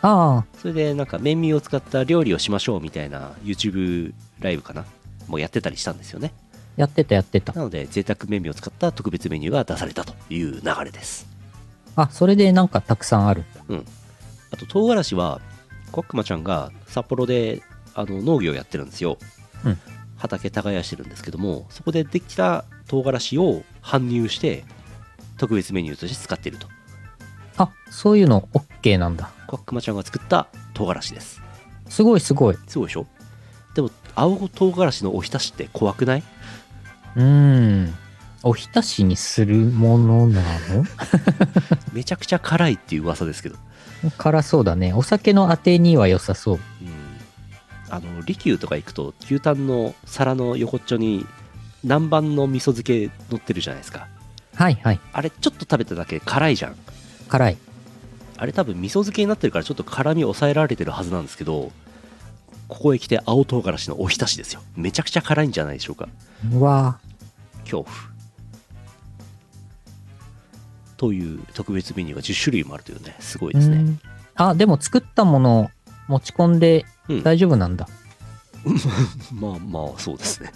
[0.02, 4.86] ああ、それでなんか麺味を使った料理をしましょうみたいな YouTube ライブかな？
[5.28, 6.34] もうやってたりしたんですよね。
[6.76, 7.54] やってたやってた。
[7.54, 11.28] なので贅沢麺味を使った特別メニューが出されたという流れです。
[11.96, 13.46] あ、それでなんかたくさんある。
[14.56, 15.42] あと唐辛子は
[15.92, 17.62] コックマちゃんが札幌で
[17.94, 19.18] あの農業やってるんですよ、
[19.66, 19.78] うん。
[20.18, 24.64] 畑耕してるんですけどもそこでできた唐辛子を搬入して
[25.38, 26.68] 特別メニューとして使っていると。
[27.58, 29.30] あ、そういうの OK なんだ。
[29.48, 31.42] コックマちゃんが作った唐辛子です。
[31.90, 32.58] すごいすごい。
[32.68, 33.06] すごいでしょ？
[33.76, 36.24] でも青唐辛子のおひたしって怖くない？
[37.18, 37.24] うー
[37.88, 37.94] ん。
[38.44, 40.42] おひたしにするものな
[41.94, 43.56] めちゃくちゃ辛いっていう噂ですけど。
[43.56, 43.62] の
[44.18, 44.94] 辛そうだね。
[44.94, 46.56] お酒のあてには良さそう。
[46.56, 46.62] うん
[47.88, 51.26] あの利休とか行くと牛タンの皿の横っちょに
[51.84, 54.08] 南蛮の味噌漬け乗ってるじゃないですか
[54.56, 55.00] はいはい。
[55.14, 56.76] あれちょっと食べただけ辛いじゃん
[57.30, 57.58] 辛い。
[58.38, 61.72] あれ多分味噌漬けになってるからちょっと辛み抑えられてるはずなんですけど
[62.68, 66.10] ここへ来て青唐辛子のおひたしですよめちゃくちゃ辛いんじゃないでしょうか
[66.52, 67.00] うわ
[67.64, 67.90] 恐怖
[70.98, 74.00] という特別メニューが10種類もあるというねすごいーですねうん
[74.38, 75.70] あ、でも作ったものを
[76.08, 77.88] 持ち込んでうん大丈夫なんだ。
[79.32, 80.52] まあまあそうですね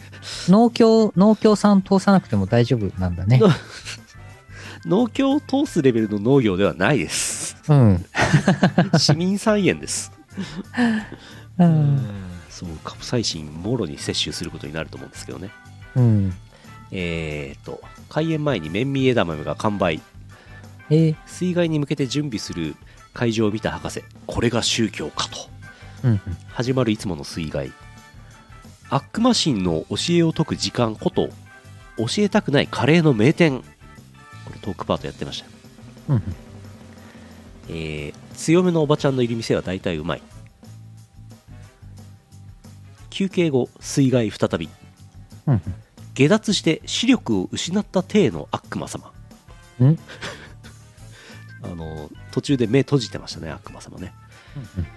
[0.47, 3.39] 農協、農協さん通さなくても大丈夫なんだね。
[4.85, 8.05] 農協を通すレベルの農業ではないですうん。
[8.97, 10.11] 市民菜園です
[11.57, 11.99] うん。
[12.49, 15.51] そうカプサイシンもろに摂取することになると思うんですけどね
[15.95, 16.33] うん。
[16.91, 20.01] えー、と開園前に麺味枝豆が完売
[20.89, 21.15] えー。
[21.25, 22.75] 水害に向けて準備する
[23.13, 25.37] 会場を見た博士これが宗教かと。
[26.03, 26.21] うんうん。
[26.49, 27.71] 始まるいつもの水害。
[28.89, 31.29] アックマシンの教えを解く時間こと
[31.97, 33.61] 教えたくないカレーの名店。
[33.61, 33.65] こ
[34.53, 35.51] れトークパートやってましたよ。
[36.09, 36.23] うんうん。
[37.69, 40.21] えー強めのおばちゃんのいる店は大体うまい。
[43.09, 44.69] 休憩後水害再び。
[45.45, 45.61] うんうん。
[46.13, 49.11] 下脱して視力を失った体の悪魔様。
[49.83, 49.99] ん？
[51.63, 54.13] あの途中で目閉じてましたね悪魔様ね、
[54.55, 54.87] うん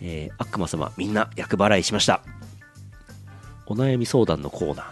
[0.00, 2.20] えー悪魔様みんな厄払いしました。
[3.66, 4.86] お悩み相談のコーナー。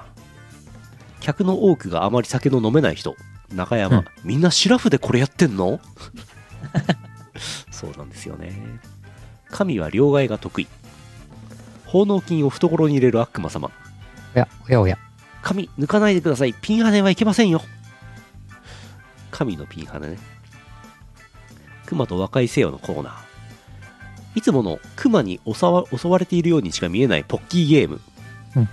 [1.20, 3.14] 客の多くがあまり酒の飲めない人。
[3.52, 4.04] 中山、うん。
[4.24, 5.80] みんなシラフでこれやってんの？
[7.70, 8.52] そうなんですよね。
[9.50, 10.68] 神は両替が得意。
[11.84, 13.70] 奉納金を懐に入れる悪魔様。
[14.34, 14.98] おや、おやおや。
[15.42, 16.54] 紙抜かないでください。
[16.54, 17.60] ピンハネはいけませんよ。
[19.30, 20.18] 神のピンハネね
[21.92, 23.14] 熊と和解せよのコーナー。
[24.34, 25.66] いつもの熊に襲
[26.08, 28.00] われているようにしか見えないポッキーゲーム、
[28.56, 28.68] うん。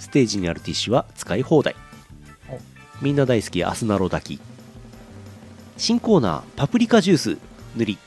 [0.00, 1.76] ステージにあるティッシュは使い放題。
[2.48, 2.58] お
[3.00, 4.40] みんな大好きアスナロ炊き。
[5.76, 7.38] 新コーナーパプリカジュース
[7.76, 7.98] 塗り。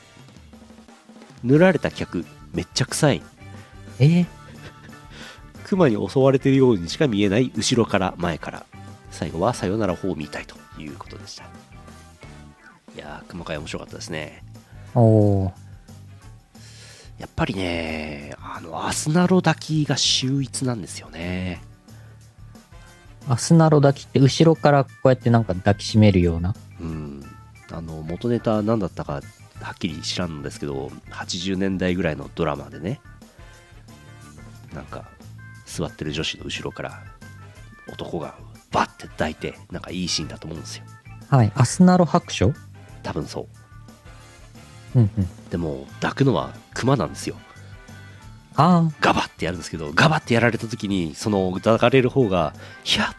[1.42, 3.22] 塗られた客めっちゃ臭い。
[3.98, 4.04] え？
[4.04, 4.26] ー
[5.64, 8.66] 熊に襲われているようにしか見えない後ろから前から。
[9.10, 11.44] 最後はさよなら法みたいということでした
[12.98, 14.42] いやー熊会面白かったですね
[14.96, 15.52] おー。
[17.20, 21.62] やっぱりねあのアスナロ炊きが秀逸なんですよね
[23.28, 26.56] アスナロ抱きって後ろからこうやってなんか抱きしめるような。
[26.80, 27.24] うん
[27.70, 29.20] あの元ネタ何だったかは
[29.72, 33.00] っきり知らんのですけど80年代ぐらいのドラマでね
[34.72, 35.04] なんか
[35.66, 37.02] 座ってる女子の後ろから
[37.92, 38.36] 男が
[38.72, 40.84] バッて抱いてなんかいいシーンだと思うんですよ
[41.28, 41.52] はい。
[41.54, 42.54] アスナロ白書？
[43.02, 43.48] 多分そ
[44.94, 44.98] う。
[44.98, 45.28] うんうん。
[45.50, 47.36] でも抱くのはクマなんですよ。
[48.60, 53.14] あガバってやるんですけどガバってやられた時にその抱かれる方がヒャッ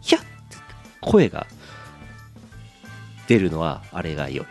[0.00, 0.28] ヒャッって
[1.02, 1.46] 声が
[3.26, 4.46] 出るのはあれが良い。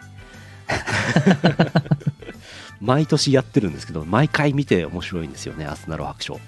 [2.79, 6.39] 毎年やってるんですけど毎回見て面白いんですよねアスナロ白書。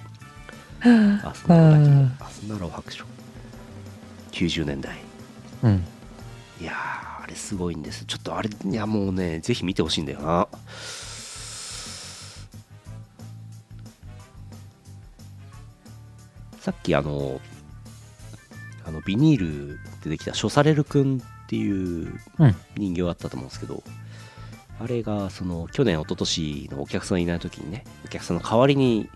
[0.82, 3.05] アスナロアスナロ白書。
[4.32, 4.99] 90年代。
[5.63, 5.67] あ。
[5.67, 5.84] うん。
[6.61, 6.73] いや
[7.30, 8.05] れすごいんです。
[8.05, 10.47] ちょっとあれいやもうねぜひ見てほしいんだよな。
[16.59, 17.39] さっきあの
[18.86, 22.19] あのビニールでできたショサレルくんっていう
[22.75, 23.82] 人形あったと思うんですけど、
[24.80, 29.09] あれがその去年一昨年のお客さんいない時にねお客さんの代わりに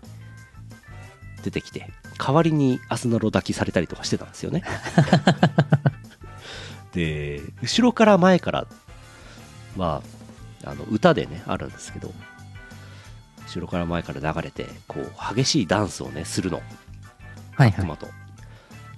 [1.42, 4.62] 出てきて代わりにアスナロ抱きされたりとかしてたんですよね。
[6.94, 8.66] で後ろから前から
[9.76, 10.02] は
[10.64, 12.12] あの歌でねあるんですけど
[13.46, 16.58] 後ろから前から流れてこう激しいダンスをねするの
[17.56, 17.72] はいはい。
[17.72, 18.10] 熊とっ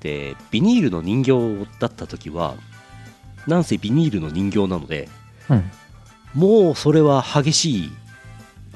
[0.00, 2.54] てビニールの人形だった時は
[3.46, 5.08] なんせビニールの人形なので
[5.48, 5.70] うん。
[6.34, 7.92] もうそれは激しい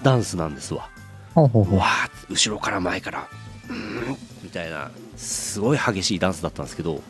[0.03, 0.89] ダンスなんですわ
[1.35, 1.79] ほうほうほう。
[1.79, 3.29] わー後ろから前から
[3.69, 7.03] うーんみたいなすごい激しいダンスだったんですけど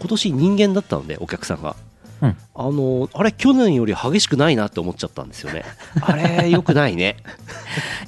[0.00, 1.76] 今年人間だったのでお客さんが、
[2.20, 2.36] うん。
[2.54, 5.64] あのあれ去年より激しくないなって思っちゃったんですよね。
[6.00, 7.16] あれよくないね。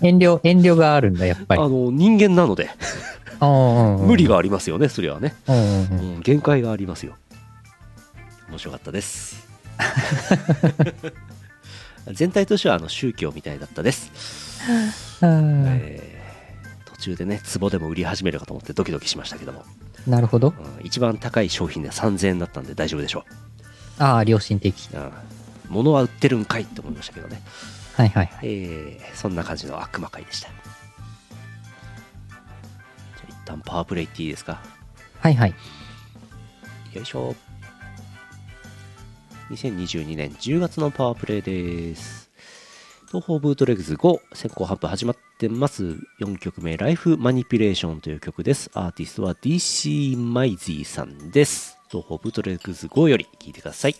[0.03, 1.63] 遠慮、遠慮があるんだ、やっぱり。
[1.63, 2.71] あの人間なので。
[3.41, 4.27] 無無理。
[4.27, 5.35] がありますよねそれはね、
[6.23, 7.15] 限界がありますよ。
[8.49, 9.47] 面白かったです。
[12.13, 14.11] 全体としてはあの宗教みたいだったです、
[15.21, 15.65] うん。
[15.67, 16.14] えー途
[17.05, 19.65] 中でね壺でも売り始めるかと思ってドキドキしましたけども
[20.07, 20.49] なるほど。
[20.49, 23.25] うん一番高い商品で3000円だったんで大丈夫でしょ
[23.99, 24.89] ああ、良心的。
[24.93, 25.13] う、うん、
[25.69, 27.41] 物は売ってるんかいって思いましたけどね、
[27.95, 28.39] はいはいはい。
[28.43, 32.37] えーそんな感じの悪魔会でしたじゃ
[33.27, 34.61] あ一旦パワープレイっていいですか？
[35.21, 35.55] はいはい。
[36.93, 37.35] よいしょ
[39.51, 42.31] 2022年10月のパワープレイです
[43.09, 45.17] 東方ブートレグズ5先行発表始まっ
[45.49, 45.99] てます。
[46.21, 48.71] 4曲目ライフマニピュレーションという曲です。
[48.75, 51.79] アーティストは DC マイジーさんです。
[51.91, 53.95] 東方ブートレックス5より聴いてください。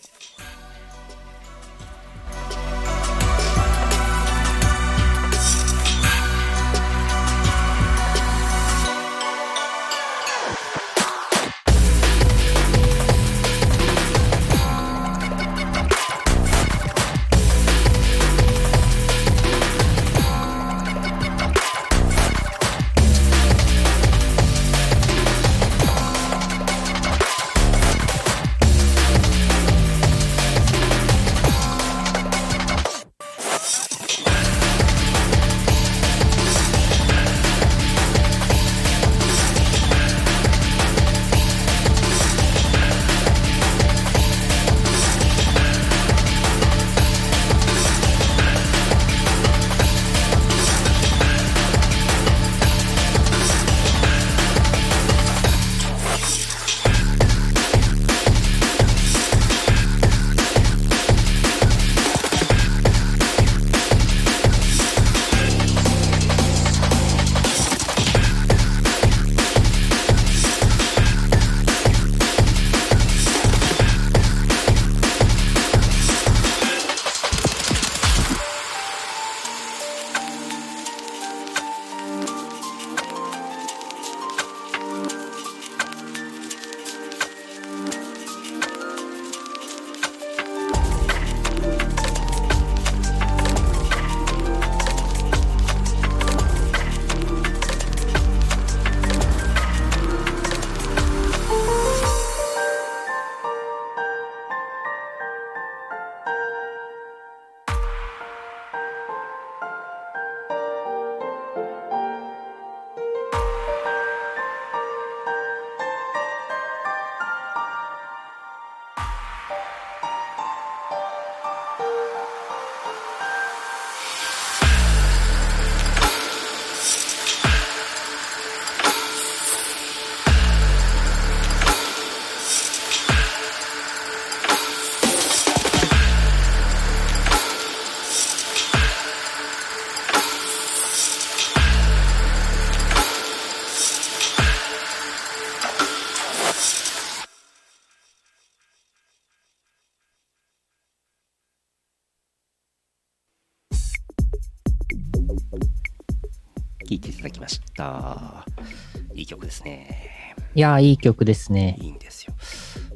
[160.55, 161.77] いやー、いい曲ですね。
[161.81, 162.33] いいんですよ。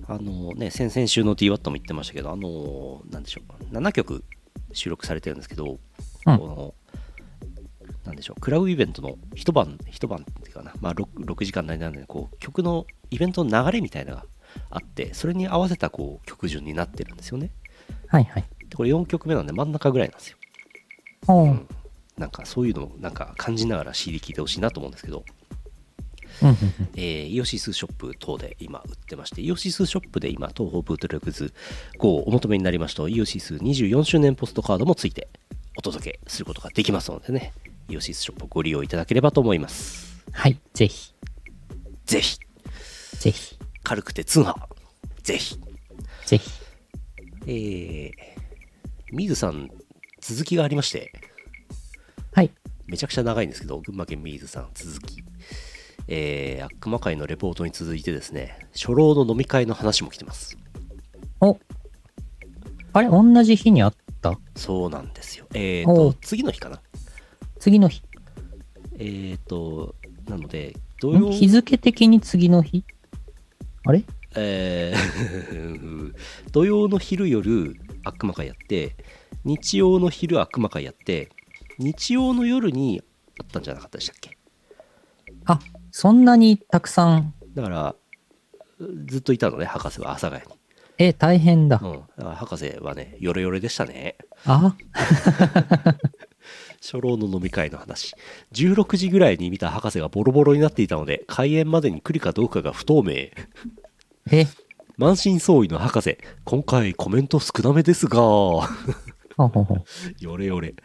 [0.08, 4.24] あのね先々週の DWAT も言ってましたけどあのなんでしょう7曲
[4.74, 5.78] 収録されてるんですけど、
[6.26, 6.40] うん。
[6.40, 6.74] この
[8.06, 8.42] なんでしょう。
[8.42, 14.26] クラブイベントの一晩一晩っていうかな、まあ、6, 6時間なりなんでこう曲のイベントの流れみたいなのが
[14.72, 17.52] あってそれに合わせたこう曲順になってるんですよね。
[18.08, 18.46] はいはい。
[18.70, 20.38] でこれ4曲目なんで真ん中ぐらいなんですよ。
[21.28, 21.68] うん。
[22.18, 25.24] なんかそういうのをなんか感じながら CD 聴いてほしいなと思うんですけど、
[26.96, 31.54] えーイオシスショップ等で今売ってまして、イオシスショップで今、東方ブートレグズ
[32.00, 35.30] 5をお求めになりますと、イオシス24周年ポストカードもついて
[35.78, 37.54] お届けすることができますのでね、
[37.90, 40.24] イオシスショップをご利用いただければと思います。
[40.32, 41.14] はい、ぜひ、
[42.06, 42.40] ぜひ、
[43.18, 44.56] ぜひ、軽くて通販、
[45.24, 45.58] ぜひ。
[46.26, 46.50] ぜひ。
[47.48, 48.12] えー、
[49.12, 49.70] 水さん、
[50.22, 51.14] 続きがありまして、
[52.34, 52.52] はい。
[52.86, 55.24] めちゃくちゃ長いんですけど、群馬県水さん、続き。
[56.12, 60.58] えー、悪魔会のレポートに続いてですね、初老の飲み会の話も来てます。
[61.40, 61.58] お
[62.94, 64.38] あれ同じ日にあった？
[64.56, 65.46] そうなんですよ。
[65.54, 66.82] えーと次の日かな？
[67.60, 68.02] 次の日。
[68.96, 69.96] えーと、
[70.28, 72.84] なので、土曜ん、日付的に次の日？
[73.86, 74.04] あれ？
[74.36, 76.14] えー
[76.52, 78.96] 土曜の昼夜悪魔会やって
[79.46, 81.30] 日曜の昼悪魔会やって
[81.78, 83.02] 日曜の夜に
[83.40, 84.38] あったんじゃなかったでしたっけ？
[85.46, 85.60] あ、
[86.00, 87.34] そんなにたくさん？
[87.54, 87.94] だから
[89.08, 90.58] ずっといたのね博士は阿佐ヶ谷に、
[90.98, 91.78] え、大変だ。
[91.84, 94.16] うん、だから博士はねヨレヨレでしたね
[94.46, 94.78] あ？
[96.82, 98.16] 初老の飲み会の話
[98.54, 103.12] 16時ぐらいに見た博士がボロボロになっていたので開演までに来るかどうかが不透明
[104.32, 104.48] え、
[104.96, 108.18] 満身創痍の博士今回コメント少なめですが。
[108.18, 108.70] よ
[110.38, 110.76] れよれ。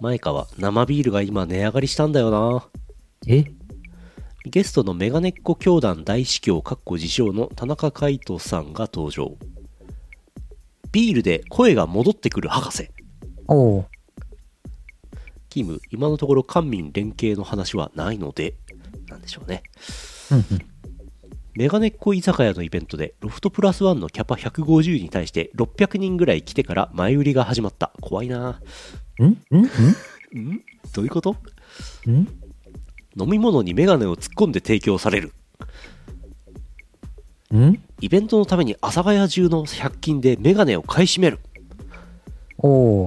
[0.00, 2.68] 前川、生ビールが今値上がりしたんだよな。
[3.28, 3.44] え？
[4.46, 9.36] ゲストのメガネっ子教団大司教かっこ自称の田中海人さんが登場。
[10.92, 12.90] ビールで声が戻ってくる博士。
[13.48, 13.86] おう。
[15.50, 18.54] キム、今のところ官民連携の話はないので、
[19.08, 19.62] なんでしょうね。
[20.30, 20.44] うんうん。
[21.54, 27.92] メガネっ子居酒屋のイベントでロフトプラスワンのキャパ150に対して600人ぐらい来てから前売りが始まった。
[28.00, 28.62] 怖いな。
[29.20, 29.24] ん？
[29.24, 29.26] ん？
[29.26, 29.64] ん？
[30.38, 30.64] ん？
[30.94, 31.32] どういうこと？
[32.08, 32.26] ん？
[33.18, 35.32] 飲み物にメガネを突っ込んで提供される。
[37.54, 37.82] ん？
[38.00, 41.40] イベントのために阿佐ヶ谷中の100均でメガネを買い占める。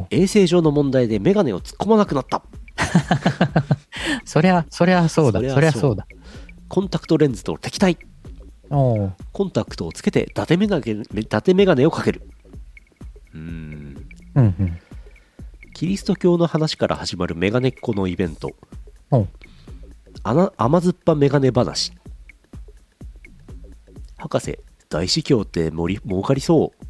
[0.09, 2.43] 衛生上の問題でメガネを突っ込まなくなった。
[4.25, 5.39] そりゃ、そりゃそうだ。
[5.39, 6.07] そりゃそうだ。
[6.67, 7.97] コンタクトレンズと敵対。
[8.69, 12.23] コンタクトをつけて伊達メガネ伊達メガネをかける。
[13.34, 14.07] うーん。
[14.35, 14.80] うんうん。
[15.73, 18.51] キリスト教の話から始まるメガネっ子のイベント。
[20.22, 21.94] 甘酸っぱメガネ話。
[24.18, 24.60] 博士、
[24.90, 26.84] 大司教って盛り儲かりそう。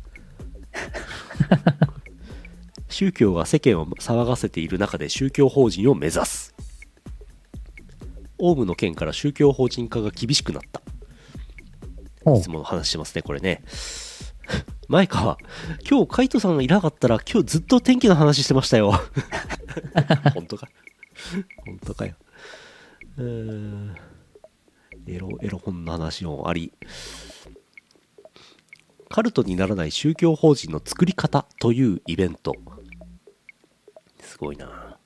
[2.90, 6.54] 宗教が世間を騒がせている中で宗教法人を目指す。
[8.38, 10.82] オウムの件から宗教法人化が厳しくなった。
[12.36, 12.50] いつ。
[12.50, 13.64] もの話してますね、これね。
[14.88, 15.38] 前川、
[15.90, 19.02] 今日カイトさんがいなかったら今日ずっと天気の話してましたよ。
[20.34, 20.68] 本当か
[21.66, 22.16] 本当かよ。
[23.18, 23.96] うーん
[25.08, 26.74] エロ、エロ本の話もあり。
[29.10, 32.56] カルトにならない宗教法人の作り方というイベント。
[34.20, 34.98] すごいな。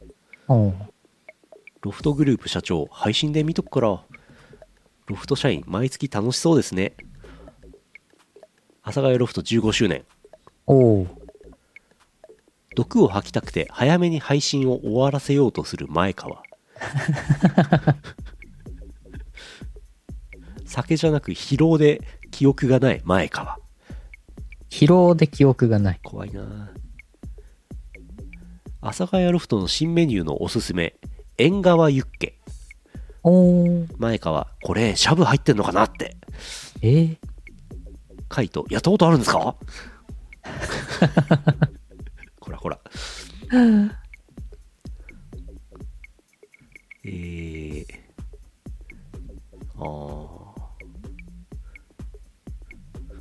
[1.81, 3.87] ロフトグループ社長、配信で見とくから。
[5.07, 6.95] ロフト社員、毎月楽しそうですね。
[8.81, 10.05] 阿佐ヶ谷ロフト15周年。
[10.65, 11.07] おう。
[12.75, 16.43] 毒を吐きたくて早めに配信を終わらせようとする前川。
[20.65, 22.01] 酒じゃなく疲労で
[22.31, 23.57] 記憶がない前川。
[24.69, 25.99] 疲労で記憶がない。
[26.03, 26.71] 怖いな
[28.81, 30.95] 阿佐ヶ谷ロフトの新メニューのおすすめ、
[31.37, 32.37] 縁側ユッケ。
[33.23, 33.87] おう。
[33.97, 36.15] 前川、これ、シャブ入ってんのかなって。
[36.81, 37.17] えー、
[38.29, 39.55] カイト、やったことあるんですか？
[42.39, 42.79] こらこら。
[47.07, 47.85] えー、
[49.77, 50.47] あー。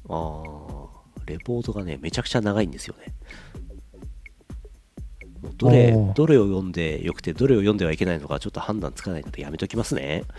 [0.09, 0.89] あー、
[1.27, 3.15] レポートがね、めちゃくちゃ長いんですよね。
[5.57, 10.25] どれどれを読んでよくて、どれを読んではいけないのか、ちょっと判断つかないのでやめときますね。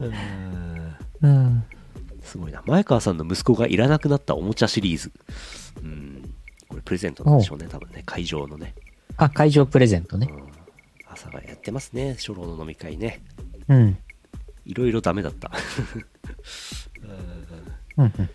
[0.00, 1.64] うーんうん。
[2.22, 2.62] すごいな。
[2.66, 5.12] 前川さんの息子がいらなくなったおもちゃシリーズ。
[5.82, 6.34] うん。
[6.68, 8.02] これプレゼントなんでしょうね、多分ね。
[8.04, 8.74] 会場のね。
[9.16, 10.28] あ、会場プレゼントね。
[11.14, 12.14] 朝がやってますね。
[12.14, 13.22] 初老の飲み会ね。
[13.68, 13.98] うん。
[14.64, 15.50] いろいろダメだった。
[17.96, 18.30] うんうん。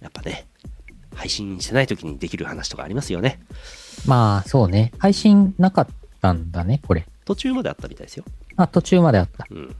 [0.00, 0.46] やっぱね、
[1.14, 3.40] 配信してない時にできる話とかありますよね。
[4.06, 4.92] まあ、そうね。
[4.98, 5.88] 配信なかっ
[6.22, 7.06] たんだね、これ。
[7.24, 8.24] 途中まであったみたいですよ。
[8.56, 9.46] あ、途中まであった。
[9.50, 9.76] うん。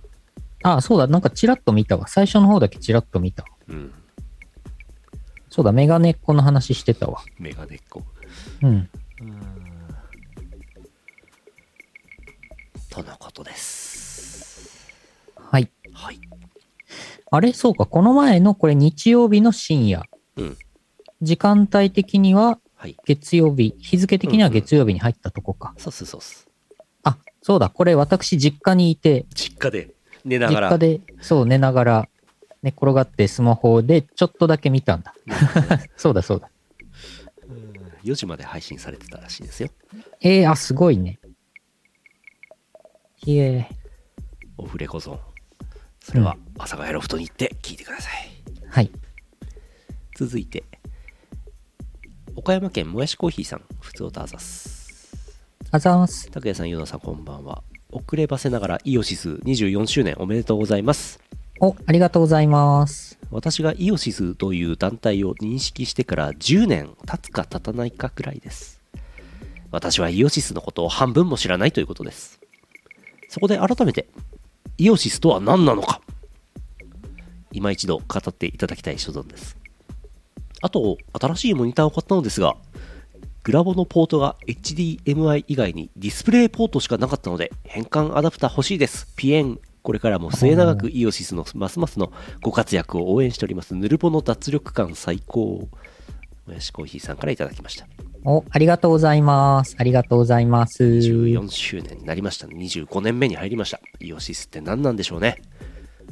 [0.62, 1.06] あ、そうだ。
[1.06, 2.08] なんかチラッと見たわ。
[2.08, 3.44] 最初の方だけチラッと見た。
[3.68, 3.92] うん。
[5.48, 7.22] そうだ、メガネっ子の話してたわ。
[7.38, 8.02] メガネっ子。
[8.62, 8.90] うん。
[12.96, 14.88] とのことです。
[15.36, 15.68] はい。
[15.92, 16.20] はい。
[17.30, 17.52] あれ？
[17.52, 17.84] そうか。
[17.84, 20.04] この前のこれ日曜日の深夜。
[20.36, 20.56] うん。
[21.20, 22.96] 時間帯的にははい。
[23.04, 25.74] 月曜日、日付的には月曜日に入ったとこか。
[25.76, 26.48] そうっすそうっす。
[27.02, 27.68] あ、そうだ。
[27.68, 29.90] これ私実家にいて、実家で
[30.24, 30.68] 寝ながら。
[30.68, 32.08] 実家で、そう、寝ながら、
[32.62, 35.14] 寝転がってスマホでちょっとだけ見たんだ。
[35.98, 36.50] そうだそうだ。
[38.04, 39.68] 4時まで配信されてたらしいですよ。
[40.22, 41.18] えー、あ、すごいね。
[43.26, 43.68] いえ。
[44.56, 45.18] オフレコゾーン。
[46.00, 48.30] それは、阿佐ヶ谷ロフトに行って聞いてください。
[48.68, 48.90] はい。
[50.16, 50.62] 続いて、
[52.36, 55.12] 岡山県もやしコーヒーさん、ふつおたあざす。
[55.72, 56.30] あざーす。
[56.30, 57.64] 拓也さん、ゆうなさん、こんばんは。
[57.90, 61.18] 遅ればせながらイオシス24周年おめでとうございます。
[61.60, 63.18] お、ありがとうございます。
[63.32, 68.80] 私がイオシスという団体を認識してから10年経つか経たないかくらいです。
[69.72, 72.38] 私はイオシスのことを半分も知らないということです。
[73.28, 74.08] そこで改めて、
[74.78, 76.00] イオシスとは何なのか、
[77.52, 79.56] 今一度語っていただきたい所存です。
[80.62, 82.56] あと、新しいモニターを買ったのですが、
[83.42, 89.06] グラボのポートが HDMI 以外にディスプレイポートしかなかったので、変換アダプター欲しいです。
[89.16, 89.60] ピエン。
[89.82, 92.12] これからも末永くイオシスのますますの
[92.42, 93.76] ご活躍を応援しております。
[93.76, 95.68] ヌルポの脱力感最高。
[96.46, 97.86] もやしコーヒーさんからいただきました。
[98.28, 99.76] お、ありがとうございます。
[99.78, 100.82] ありがとうございます。
[100.82, 102.48] 14周年になりました。
[102.48, 103.80] 25年目に入りました。
[104.00, 105.40] イオシスって何なんでしょうね？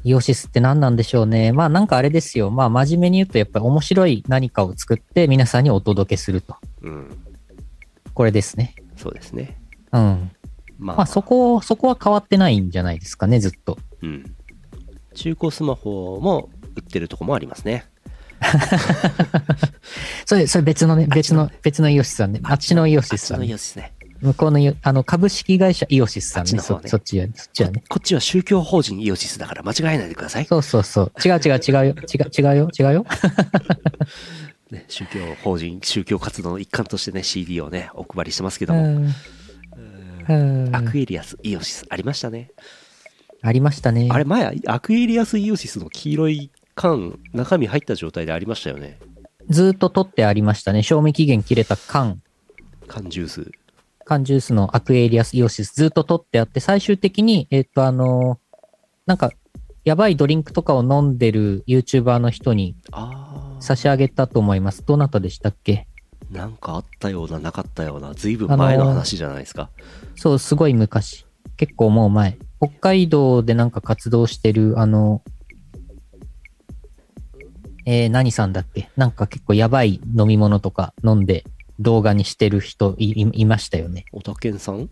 [0.04, 1.52] イオシスって何なんでしょうね。
[1.52, 2.50] まあなんかあれですよ。
[2.50, 6.54] まあ真面目に言うとやっぱり面白い何かを作って皆さんにお届けすると。
[6.82, 7.18] うん。
[8.14, 8.76] これですね。
[8.96, 9.58] そうですね。
[9.92, 10.30] うん。
[10.78, 13.76] まあ、まあそこ、そこは変わってないんじゃないですかね、ずっと。
[14.02, 14.36] うん。
[15.14, 17.86] 中古スマホも売ってるとこもありますね。
[20.26, 22.40] それ、それ別のね、別の、別のイオシスさんね。
[22.44, 23.54] あっちのイオシスさあっちのイんね。
[23.54, 23.92] オシスね。
[24.20, 26.50] 向こうのあの、株式会社イオシスさんね。
[26.50, 27.82] そあっちの方ねそっちや、そっちやね。
[27.88, 30.46] こっちは宗教法人イオシスだから間違えないでください。
[30.46, 31.12] そうそうそう。
[31.24, 31.94] 違う違う違うよ。
[31.94, 32.70] 違う、違うよ。
[32.78, 33.06] 違うよ。
[34.70, 39.08] ね、宗教法人、宗教活動の一環としてね、CD をね、お配りしてますけうども、
[40.72, 42.50] アクエリアスイオシスありましたね。
[43.42, 44.08] ありましたね。
[44.10, 48.98] あれ、前、アクエリアスイオシスの黄色い缶、中身入った状態でありましたよね。
[49.48, 50.82] ずーっと取ってありましたね。
[50.82, 52.20] 賞味期限切れた缶。
[52.86, 53.50] 缶ジュース。
[54.04, 58.38] 缶ジュースのアクエリアスイオシスずっと取ってあって、最終的に、えっ、と、あの
[59.06, 59.32] なんか、
[59.84, 64.84] やばいドリンクとかを飲んでる YouTuber の人にあ差し上げたと思います。
[64.84, 65.86] どなたでしたっけ？
[66.32, 69.70] ー、なんかあったような、なかったような、ずいぶん前の話じゃないですか。
[70.16, 71.26] そう、すごい昔。
[71.56, 72.38] 結構もう前。
[72.60, 75.22] 北海道でなんか活動してる、あの、
[77.86, 78.88] えー、何さんだっけ？
[78.96, 81.44] なんか結構やばい飲み物とか飲んで
[81.80, 84.04] 動画にしてる人いましたよね。
[84.12, 84.88] おたけんさん？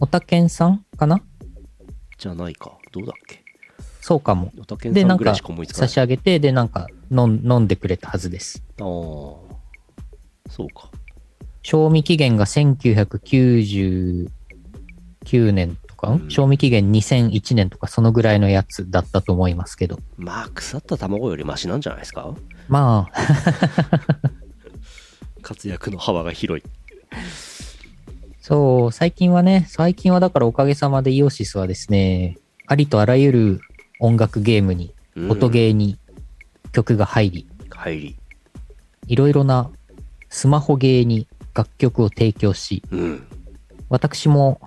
[0.00, 1.20] おたけんさんかな？
[2.16, 2.72] じゃないか。
[2.92, 3.44] どうだっけ？
[4.00, 4.52] そうかも。
[4.58, 5.88] おたけんさんぐらいしか思いつかな差い。
[5.88, 8.62] し上げて、で、なんか飲ん飲んでくれたはずです。
[8.80, 8.86] ああ、
[10.48, 10.90] そうか。
[11.62, 14.30] 賞味期限が1999
[15.52, 19.98] 年とか、んうん賞味期限2001年とかそのぐらいのやつだったと思いますけど。
[20.16, 22.34] まあ、腐った卵よりマシなんじゃないですか？
[22.68, 23.18] まあ、
[25.42, 26.64] 活躍の幅が広い。
[28.40, 33.60] そう、最近はね、最近はだからおかげさまでイオシスはですね、ありとあらゆる
[34.00, 35.98] 音楽ゲームに、うん音ゲーに
[36.72, 38.16] 曲が入り、入り。
[39.08, 39.70] いろいろな
[40.28, 43.26] スマホゲーに楽曲を提供し、うん。
[43.88, 44.60] 私も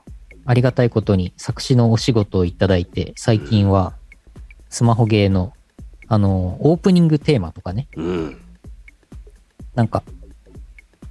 [0.46, 3.94] ありがたいことに作詞のお仕事をいただいて、最近は
[4.70, 5.54] スマホゲーの、
[6.08, 8.42] あの、オープニングテーマとかね、うん。
[9.76, 10.04] なんか、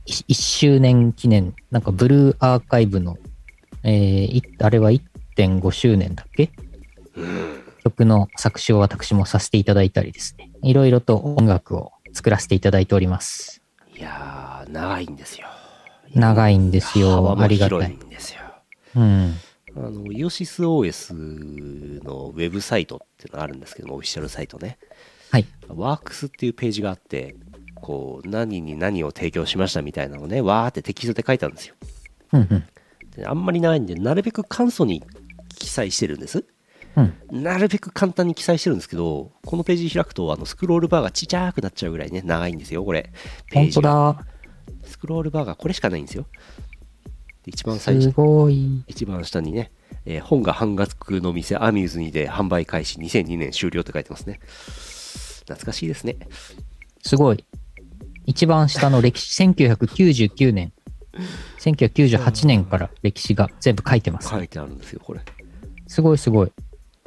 [0.07, 3.19] 1周年記念、なんかブルーアーカイブの、
[3.83, 6.51] えーいあれは1.5周年だっけ？
[7.17, 7.63] うん。
[7.85, 10.51] 曲の作詞を私もさせていただいたりですね。
[10.63, 13.63] いろいろと音楽を作らせていただいております。
[13.97, 15.47] いやー、長いんですよ。
[16.15, 17.23] 長いんです幅よ。
[17.23, 17.97] もありがたい。
[18.97, 19.35] うん。
[19.77, 21.15] あの、イオシス OS
[22.05, 24.79] のウェブサイトっていうのがあるんですけども、オフィシャルサイトね。
[25.31, 25.47] はい。
[25.69, 27.37] ワークスっていうページがあって、
[27.77, 31.75] こう、何に何を提供しましたみたいなのをね、わーってテキストで書いてあるんですよ。
[32.33, 32.65] うんうん。
[33.17, 35.03] であんまり長いんで、なるべく簡素に
[35.57, 36.45] 記載してるんです。
[36.97, 37.43] うん。
[37.43, 43.13] なるべく簡単に記載してるんですけど、このページ開くと、あの、スクロールバーがちっちゃくなっちゃうぐらいね、長いんですよ、これ。
[43.51, 43.83] ペー本当ジが。
[43.83, 44.27] だ。
[44.85, 46.27] スクロールバーがこれしかないんですよ。
[47.51, 48.83] で一番最す初、ごい。
[48.87, 49.71] 一番下にね、
[50.05, 54.41] えー本が半額の店、アミューズにで販売開始、2002年終了って書いてますね。
[55.45, 56.17] 懐かしいですね。
[57.03, 57.45] すごい。
[58.27, 60.73] 一番下の歴史、 1999年、
[61.59, 64.29] 1998年から歴史が全部書いてます。
[64.29, 65.21] 書いてあるんですよ、これ。
[65.87, 66.53] すごいすごい。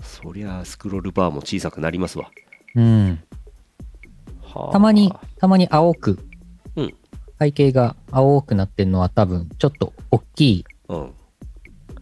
[0.01, 2.29] そりゃ、スクロールバーも小さくなりますわ。
[2.75, 3.19] うん。
[4.41, 6.32] はあたまに、たまに青く、うん
[7.43, 11.13] 背景が青くなってるのは多分、ちょっと大きい、うん。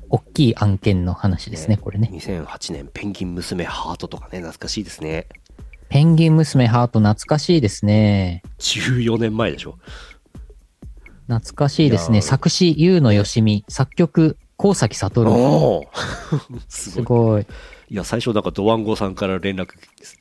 [0.10, 2.10] 大きい案件の話ですね、これね。
[2.12, 5.28] 2008年、ペンギン娘ハートとかね、懐かしいですね。
[5.90, 8.44] ペンギン娘ハート懐かしいですね。
[8.60, 9.78] 14年前でしょ。
[11.28, 12.18] 懐かしいですね。
[12.18, 15.24] いやー作詞、ゆうのよしみ、作曲、高崎悟。
[15.24, 15.90] おお
[16.68, 17.06] す すごい。
[17.06, 17.46] ごい。
[17.92, 19.74] いや、最初なんかドワンゴさんから連絡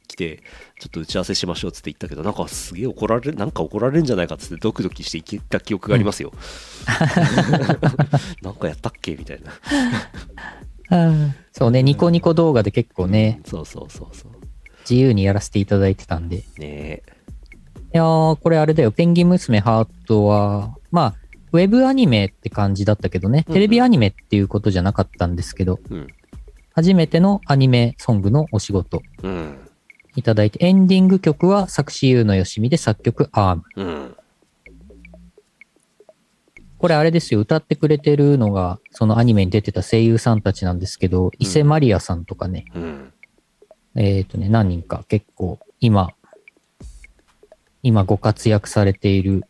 [0.09, 0.43] 来て、
[0.81, 6.33] ちょっと打ち合わせしましょうっつって言ったけど、なんかすげえ怒られる、なんか怒られるんじゃないかっつってドキドキして行った記憶がありますよ。
[8.43, 9.41] なんかやったっけみたい
[10.91, 11.37] な。
[11.53, 14.33] そうね、ニコニコ動画で結構ね、そうそうそうそう。
[14.81, 16.39] 自由にやらせていただいてたんで。
[16.39, 17.05] いね
[17.93, 21.15] やー、これあれだよ、ペンギン娘ハートは、まあ、
[21.53, 25.95] ウェブアニメって感じだったけどね、テレビアニメっていうことじゃなかったんですけど、え。
[25.95, 26.09] うん。
[26.73, 29.59] 初めてのアニメソングのお仕事うん。
[30.17, 33.63] いただいて、エンディング曲は作詞優のよしみで作曲アーム。
[33.77, 34.17] うん。
[36.79, 43.13] これあれですよ、歌ってくれてるのが、そのアニメに出てた声優さんたちなんですけど、伊勢マリアさんとかね、うん。
[43.95, 46.11] えっ、とね、何人か結構今、
[47.83, 49.45] 今ご活躍されている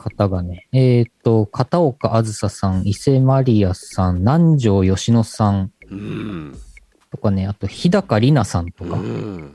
[0.00, 6.58] 方がね、えっ、と、片岡あずささん、伊勢マリアさん、南條吉野さんうん。
[7.10, 9.52] とかね、あと日高里奈さんとか、うん。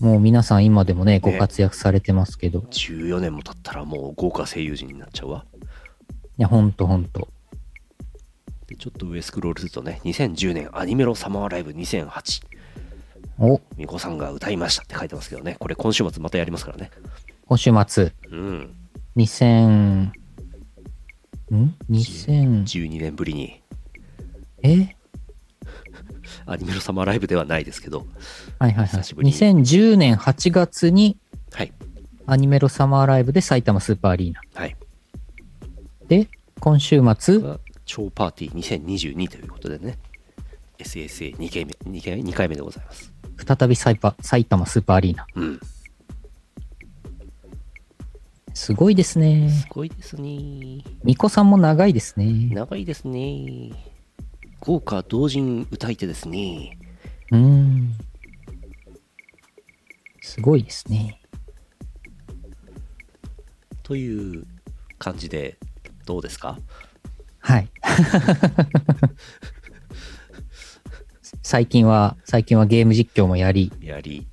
[0.00, 5.44] もう皆さん今でもね、ご活躍されてますけど、い14年も経ったらもう豪華声優陣になっちゃうわ。
[6.40, 7.28] や、ほんとほんと。
[8.66, 12.42] でちょっと上スクロールするとね、2010年アニメロサマーライブ2008。
[13.38, 16.90] お、みこさんが歌いましたって書いてますけどね、これ今週末またやりますからね。
[17.46, 18.74] 今週末、うん。
[19.16, 20.12] 2000、ん
[21.90, 23.62] ?2000、12年ぶりに
[24.62, 24.96] え？
[26.46, 28.06] アニメロサマーライブではないですけど、
[28.58, 28.86] はいはいはい。
[28.86, 31.18] 久しぶりに2010年8月に
[31.52, 31.72] はい。
[32.26, 34.40] アニメロサマーライブで埼玉スーパーアリーナ。
[34.54, 34.76] はい。
[36.06, 36.28] で、
[36.60, 39.98] 今週末、が超パーティー2022ということでね、
[40.78, 43.12] SSA2 回目、2回 ,2 回目でございます。
[43.44, 45.26] 再び埼玉埼玉スーパーアリーナ。
[45.34, 45.60] うん。
[48.54, 49.50] すごいですね。
[49.50, 50.22] すごいですね。
[51.04, 52.48] ニコさんも長いですね。
[52.54, 53.70] 長いですね。
[54.60, 56.76] 豪華同人歌い手ですね。
[57.30, 57.94] うーん。
[60.20, 61.20] すごいですね。
[63.82, 64.46] という
[64.98, 65.56] 感じで、
[66.04, 66.58] どうですか？
[67.40, 67.68] はい。
[71.42, 74.26] 最近は、最近はゲーム実況もやり、やり、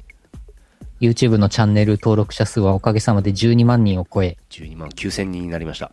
[0.99, 5.91] YouTube のチャンネル登録者数はおかげさまで12万人を超え、12万9000人になりました。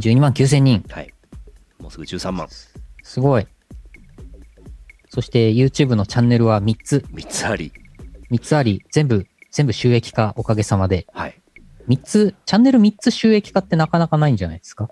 [0.00, 0.84] 12万9000人。
[0.88, 1.14] はい。
[1.78, 2.48] もうすぐ13万。
[3.02, 3.46] すごい。
[5.08, 7.72] そして YouTube のチャンネルは3つ、3つあり。
[8.32, 11.06] 3つあり、全部、全部収益化おかげさまで。
[11.12, 11.40] はい。
[11.88, 14.88] 3つ、チャンネル3つ収益化ってなかなかないんじゃないですか？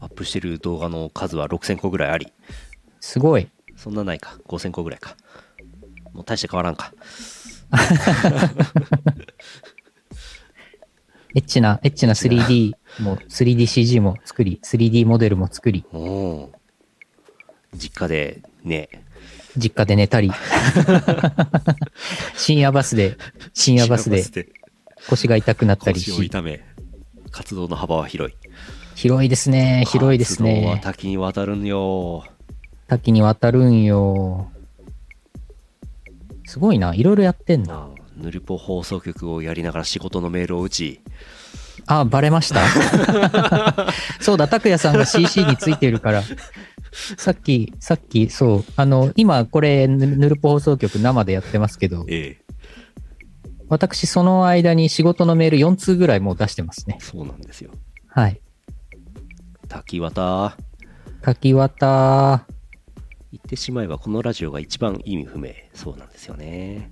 [0.00, 2.30] アップしてる動画の数は6000個ぐらいあり。
[3.00, 3.48] すごい。
[3.76, 4.38] そんなないか。
[4.46, 5.16] 5000個ぐらいか。
[6.12, 6.92] もう大して変わらんか。
[11.36, 15.84] エッチな、エッチな 3D も、3DCG も作り、3D モデルも作り。
[17.74, 18.88] 実家でね、
[19.56, 20.30] 実家で寝たり、
[22.36, 23.16] 深夜バスで、
[23.52, 24.48] 深夜バスでで
[25.08, 26.60] 腰が痛くなったり腰をし、痛め、
[27.30, 28.36] 活動の幅は広い。
[28.94, 30.80] 広いですね、広いです活動はね。
[30.84, 32.24] 多岐にわたるんよ。
[32.86, 34.50] 多岐にわたるんよ。
[36.54, 37.88] すごいな、いろいろやってんな。
[38.16, 41.00] ヌルポ放送局をやりながら仕事のメールを打ち、
[41.88, 42.60] あ、バレました？
[44.22, 46.22] そうだ、拓也さんが CC についてるから。
[47.16, 52.44] さっき、さっき、そう、あの、今これ、ヌヌルポ放送局生でやってますけど、ええ、
[53.68, 56.98] 私その間に仕事のメール4通ぐらいもう出してますね。
[57.00, 57.72] そうなんですよ。
[58.06, 58.40] はい。
[59.68, 60.56] 滝渡、
[61.20, 62.46] 滝渡、
[63.34, 65.50] 言ってしまえばこのラジオが一番意味不明。
[65.74, 66.88] そうなんですよね。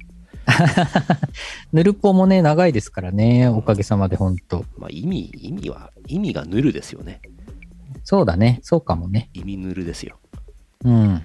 [1.72, 4.64] ヌルポもね、長いですからね、おかげさまでほんと。
[4.76, 7.20] まあ意味、意味は、意味がヌルですよね。
[8.02, 9.30] そうだね、そうかもね。
[9.34, 10.18] 意味ヌルですよ。
[10.84, 11.24] うん。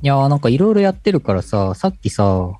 [0.00, 2.52] いやーなんかいろいろやってるからさ、さっきさ、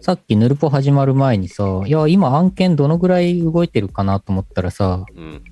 [0.00, 5.42] さっきヌルポ始まる前にさ、いや、今案件どのぐらい動いてるかなと思ったらさ、うん。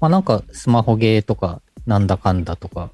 [0.00, 2.90] まあなんかスマホゲーとか、なんだかんだとか、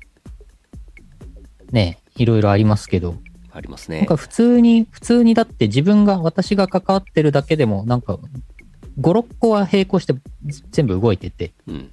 [1.73, 3.17] ね、いろいろありますけど、
[3.53, 4.17] ありますねなんか。
[4.17, 8.19] 普通に、普通にだって自分が、私が関わってるだけでも、なんか、
[9.01, 10.15] 5、6個は並行して
[10.71, 11.91] 全部動いてて、うん。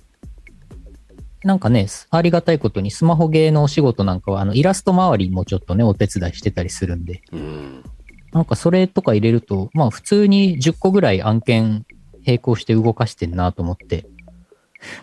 [1.44, 7.84] なんかね、ありがたいことにスマホゲーのお仕事なんかは、あの、イラスト周りもちょっとね、お手伝いしてたりするんで、うん。
[8.34, 11.86] なんかそれとか入れると、まあ普通に10個ぐらい案件
[12.26, 14.06] 並行して動かしてんなと思って、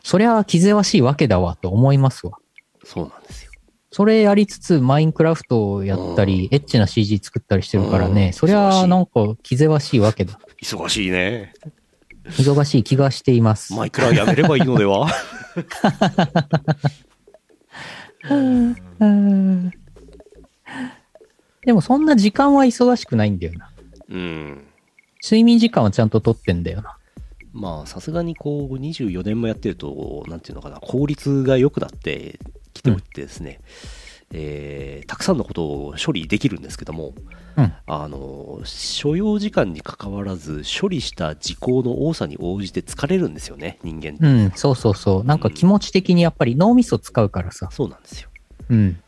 [0.02, 2.38] そりゃ気ぜわしいわけだわと思いますわ。
[2.84, 3.50] そうなんですよ。
[3.90, 9.12] それやりつつ、マインクラフトをやったり、エッチな CG 作ったりしてるからうんね、そりゃなんか
[9.42, 10.38] 気ぜわしいわけだ。
[10.60, 11.52] 忙しいね。
[12.26, 13.72] 忙しい気がしています。
[13.74, 15.06] マイクラやめればいいのでは？
[18.30, 18.34] う
[19.06, 19.70] ん
[21.64, 23.70] でもそんな時間は忙しくないんだよな。
[24.08, 24.64] うん。
[25.22, 26.96] 睡眠時間はちゃんと取ってんだよな。
[27.54, 32.40] まあ、さすがにこう、24年もやってると、なんていうのかな、効率が良くなって
[32.74, 33.60] きておいてですね、
[34.32, 37.14] えーたくさんのことを処理できるんですけども、
[37.56, 44.26] うんあの、所要時間に関わらず、処理した時効の多さに応じて疲れるんですよね、人間って。
[44.26, 45.24] うん、そうそうそう。
[45.24, 47.68] なんか気持ち的にやっぱり脳みそ使うからさ。
[47.70, 48.30] そうなんですよ。
[48.70, 48.98] うん。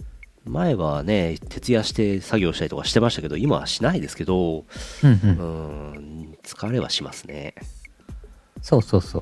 [0.44, 4.64] 前はね、徹夜して作業したりとかしてましたけど、今はしないですけど、
[5.02, 5.14] うんう。
[5.14, 7.54] ん、疲れはしますね。
[8.66, 9.20] そうそうそ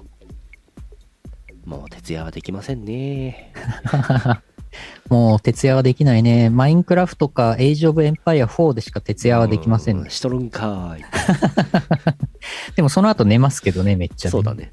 [1.66, 1.68] う。
[1.68, 3.52] もう徹夜はできませんね。
[5.10, 6.48] もう徹夜はできないね。
[6.48, 10.06] マインクラフトかエイジオブエンパイア4でしか徹夜はできませんね。
[10.08, 11.04] うしとるんかーい。
[12.74, 14.54] でもその後寝ますけどね、めっちゃ、そうだ。
[14.54, 14.72] ね。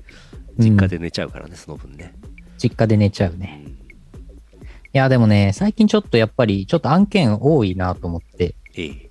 [0.57, 2.14] うん実家で寝ちゃうからね、その分ね。
[2.57, 3.65] 実家で寝ちゃうね。
[4.93, 9.10] いや、でもね、最近ちょっとやっぱり、ちょっと案件多いなと思って、ええ。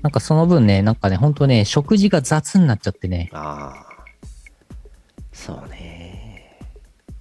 [0.00, 3.89] なんかその分ね、なんかね、ほんとね、食事が雑になっちゃってね、ああ。
[5.40, 6.58] そうね。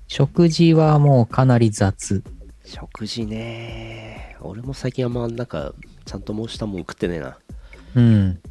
[0.09, 2.21] 食事はもうかなり雑。
[2.65, 4.35] 食事ね。
[4.41, 5.73] 俺も最近あんまなんか、
[6.03, 7.37] ちゃんと申したもん食ってねえな。
[7.95, 8.41] うん。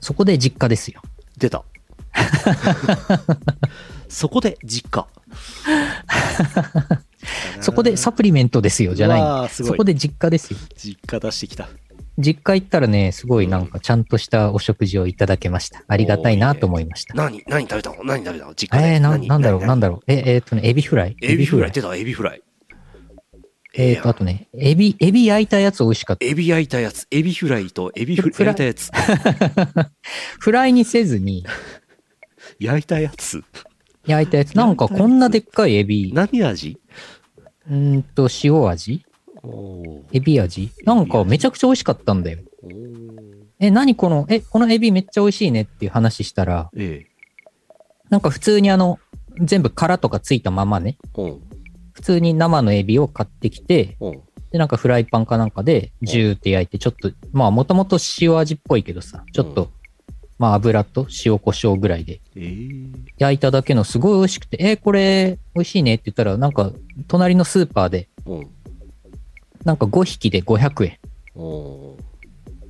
[0.00, 1.02] そこで実家ですよ。
[1.36, 1.64] 出た。
[4.08, 5.06] そこで実家。
[7.60, 9.46] そこでサプリメントですよ、じゃない。
[9.46, 10.58] いそこで実家ですよ。
[10.76, 11.68] 実家出してきた。
[12.20, 15.82] 実家行ったらね、すごいなんかちゃんとしたお食事をいただけました。
[15.88, 17.14] ありがたいなと思いました。
[17.14, 18.04] 何何食べたの？
[18.04, 18.54] 何食べたの？
[18.54, 18.94] 実家で？
[18.94, 19.28] えー、な何？
[19.28, 19.68] なんだろう、何？
[19.68, 20.00] なんだろう？
[20.06, 21.16] え、えーっとね、エビフライ。
[21.22, 21.72] エビフライ？
[21.72, 22.42] 出た、エビフライ。
[23.74, 26.26] えーっと、あとね、エビ、エビ焼いたやつ美味しかった。
[26.26, 27.06] エビ焼いたやつ。
[27.10, 28.90] エビフライとエビフフラ焼いたやつ。
[30.40, 31.46] フライにせずに、
[32.58, 33.42] 焼いたやつ？
[34.06, 34.54] 焼いたやつ。
[34.54, 36.80] なんかこんなでっかいエビ、何味？
[37.68, 39.04] うーんと、塩味？
[40.12, 40.70] エビ味？
[40.84, 42.38] なんかめちゃくちゃ美味しかったんだよ。
[43.58, 47.06] え、何この、え、このエビめっちゃ美味しいねっていう話したら、え
[48.08, 48.98] なんか普通にあの、
[49.40, 50.96] 全部殻とかついたままね。
[51.92, 54.20] 普通に生のエビを買ってきて、うん。
[54.50, 59.68] で、なんかフライパンかなんかでジューって焼いて、ちょっと、まあもともと塩味っぽいけどさ、ちょっと、うん
[60.38, 62.48] まあ油と塩コショウぐらいでええ。
[63.18, 66.72] 焼いただけのすごい美味しくて、えーこれ美味しいねって言ったら、なんか
[67.08, 68.48] 隣のスーパーで、うん。
[69.64, 70.98] なんか5匹で500円。
[71.34, 72.10] おー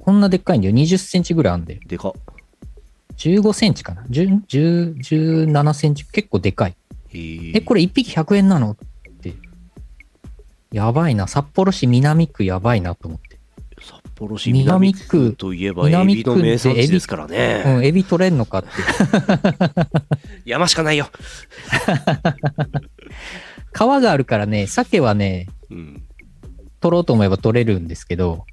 [0.01, 0.75] こんなでっかいんだよ。
[0.75, 1.81] 20センチぐらいあるんだよ。
[1.87, 2.12] でかっ。
[3.17, 6.11] 15センチかな ?10、10 17センチ。
[6.11, 6.77] 結構でかい。
[7.12, 7.53] ええ。
[7.57, 8.71] え、これ1匹100円なの？
[8.73, 8.77] っ
[9.21, 9.35] て。
[10.73, 11.29] やばいな。
[11.29, 13.39] 札幌市南区やばいなと思って。
[13.83, 17.81] 札幌市南区といえばエビの名産地ですからうね。
[17.81, 18.69] ん、エビ取れんのかって。
[20.45, 21.09] 山しかないよ。
[23.73, 25.60] 川があるからね、鮭はね、うん。
[26.81, 28.44] 取ろうと思えば取れるんですけど、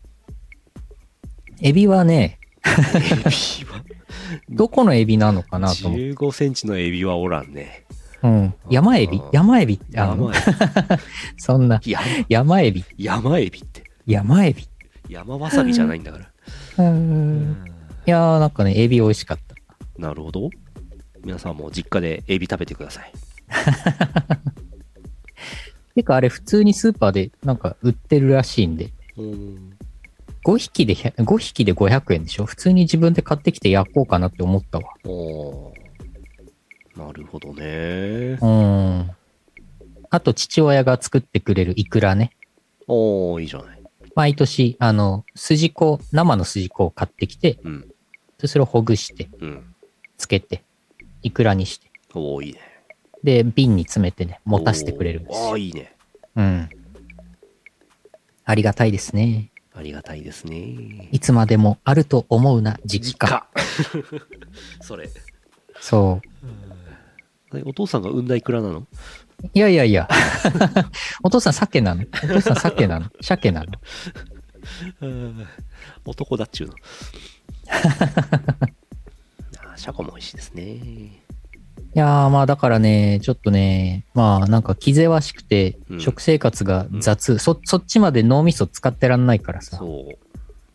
[1.62, 3.84] エビはね、エビは、
[4.50, 6.12] どこのエビなのかなと思って。
[6.14, 7.86] 15センチのエビはおらんね。
[8.24, 8.54] うん。
[8.70, 9.22] 山エビ？
[9.32, 9.76] 山エビ？
[9.76, 10.40] ってあの山エ
[11.38, 11.92] そんな、ビ。
[11.92, 13.84] 山山エビ山エビって。
[14.06, 14.68] 山エビ
[15.10, 16.26] 山わさびじゃないんだから。
[16.78, 17.66] うーん。
[18.06, 19.56] いやーなんかね、エビ美味しかった。
[19.98, 20.50] なるほど。
[21.24, 23.12] 皆さんも実家でエビ食べてください。
[25.98, 29.78] てかあれ普通にスーパーでなんか売ってるらしいんで、うん。
[30.46, 32.46] 5匹で100、5匹で500円でしょ？
[32.46, 34.94] 普通に自分で買ってきて焼こうかなって思ったわ。
[36.96, 37.64] なるほどね。
[37.64, 39.12] うーん。
[40.12, 42.30] あと父親が作ってくれるイクラね。
[42.88, 43.82] おーいいじゃない。
[44.14, 47.88] 毎年、あの、筋子、生の筋子を買ってきて、うん。
[48.38, 49.76] でそれをほぐして、うん。
[50.20, 50.64] つけて、
[51.24, 52.60] イクラにして、おーいいね。
[53.24, 55.54] で、瓶に詰めてね、持たせてくれるんですおーあよ。
[55.56, 55.96] あいいね。
[56.36, 56.70] うん。
[58.46, 59.50] ありがたいですね。
[59.74, 61.10] ありがたいですね。
[61.12, 63.48] いつまでもあると思うな、実家。
[64.82, 65.10] それ。
[65.80, 66.22] そ
[67.54, 68.80] えお父さんが産んだイクラなの？
[68.80, 68.88] う。
[69.54, 70.08] いやいやいや。
[71.24, 73.72] お父さん鮭なのお父さん鮭なの鮭なの
[76.06, 76.74] 男だっちゅうの。
[79.72, 81.22] あシャコも美味しいですね。
[81.96, 89.82] いやーまあだからね、ちょっとね、まあなんか気ぜわしくてう、ん食生活が雑、そ、そっちまで脳みそ使ってらんないからさ。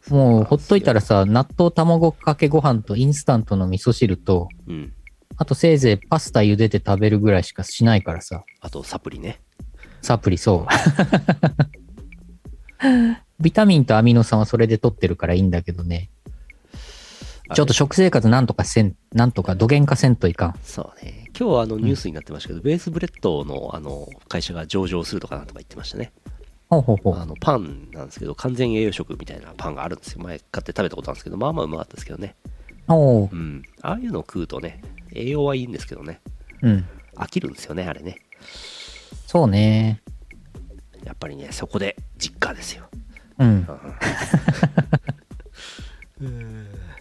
[0.09, 4.93] もうほっといたらさ、納豆卵かけご飯とインスタントの味噌汁と、うん。
[5.37, 8.45] あとせいぜいパスタ茹でて食べるぐらいしかしないからさ。
[8.61, 9.41] あとサプリね。
[10.03, 10.73] サプリそう。
[13.41, 16.11] ビタミンとアミノ酸はそれで取ってるからいいんだけどね。
[17.55, 20.55] ちょっと食生活なんとかせん、なんとか土幻化せんといかん。
[20.63, 21.29] そうね。
[21.39, 26.13] 今日はあのニュースになってましたけど、ベースブレッドのあの会社が上場するとかなんとか言ってましたね。
[26.71, 27.19] ほうほうほう。
[27.19, 30.23] あのパンなんですけど、完全栄養食みたいなパンがあるんですよ。
[30.23, 32.37] 前買って食べたことあるんですけど、まあまあうまかったですけどね。
[32.89, 33.63] おううん。
[33.83, 34.81] ああいうのを食うとね、
[35.13, 36.21] 栄養はいいんですけどね、
[36.63, 36.87] うん。
[37.17, 38.19] 飽きるんですよね、あれね。
[39.27, 40.01] そうね。
[41.05, 42.89] やっぱりね、そこで実家ですよ。
[43.39, 43.69] うん。
[46.21, 46.69] うん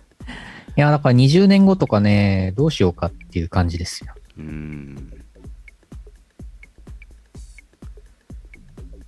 [0.78, 4.14] いや、だから20年後とかね、どうしようかっていう感じですよ。
[4.38, 5.22] うん。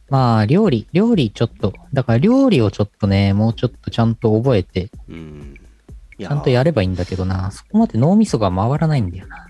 [0.10, 5.60] まあ、料理、料理ちょっと、だから料理をちょっとね、もうちょっとちゃんと覚えて、うん。
[6.18, 9.48] いちゃんとやればいいんだけどな、そこまで脳みそが回らないんだよな。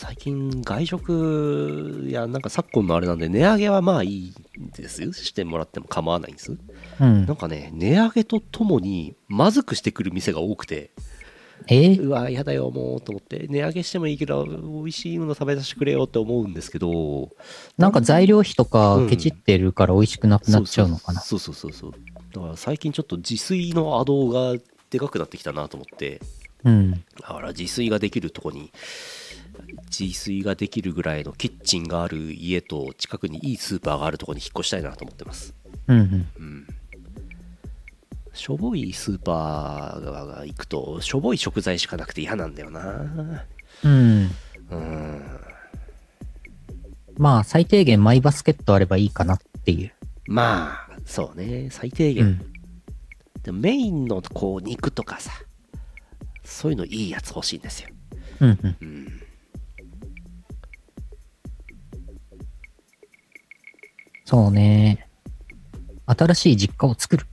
[0.00, 5.12] 最近外食やなんか昨今のあれなんで値上げはまあいいんですよ。
[5.12, 6.56] してもらっても構わないんです。
[7.00, 7.26] うん。
[7.26, 7.36] なん。
[7.36, 10.92] かね値上げとともにまずくしてくる店が多くて。
[11.66, 11.94] え？
[11.94, 13.48] ーうわやだよもうと思って。
[13.48, 17.30] 値上げしてもいいけど美味しいもの食べさせてくれよって思うんですけど。
[17.76, 19.08] なんか材料費とかうん。
[19.08, 21.20] ケチってるから美味しくなくなっちゃうのかな？
[21.22, 22.00] そうそうそうそうそう。
[22.32, 24.54] だから最近ちょっと自炊のアドが
[24.90, 26.20] でかくなってきたなと思って
[26.64, 26.92] うん。
[26.92, 28.72] だから自炊ができるとこに
[29.86, 35.54] 自炊ができるぐらいのキッチンがある家と近くにいいスーパーがあるとこに引っ越したいなと思ってます
[35.86, 36.26] うんうん。
[36.38, 36.66] うん
[38.34, 43.44] しょぼいスーパーが行くとしょぼい食材しかなくて嫌なんだよな
[43.84, 44.30] うん。
[44.70, 45.22] うん
[47.16, 49.92] まあ、最低限マイバスケットあればいいかなっていう。
[50.26, 52.52] まあそうね最低限、うん。
[53.42, 55.32] でもメインのこう肉とかさ
[56.48, 57.90] そういうのいいやつ欲しいんですよ
[58.40, 58.76] うんうん。
[58.80, 59.22] うん
[64.24, 65.08] そうね。
[66.04, 67.24] 新しい実家を作る。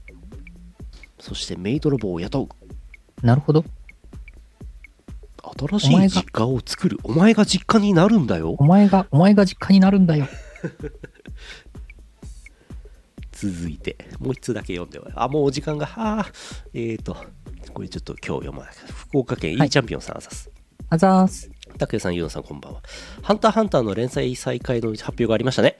[1.18, 3.66] そしてメイドロボを雇うなるほど。
[5.58, 10.26] 新しい実家を作るお前が実家になるんだよお前が、お前が実家になるんだよ。
[13.32, 16.26] 続いてもう一通だけ読んで終わるあもうお時間がはあ
[16.72, 17.14] えーと
[17.72, 20.50] これちょっと今日読まなきゃ福岡県 E はいチャンピオンさんあざす
[20.88, 21.50] あざーす。
[21.78, 22.80] 拓也さん、ゆうのさん、こんばんは。
[23.22, 25.76] ハンターハンターの連載再開の発表がありましたね。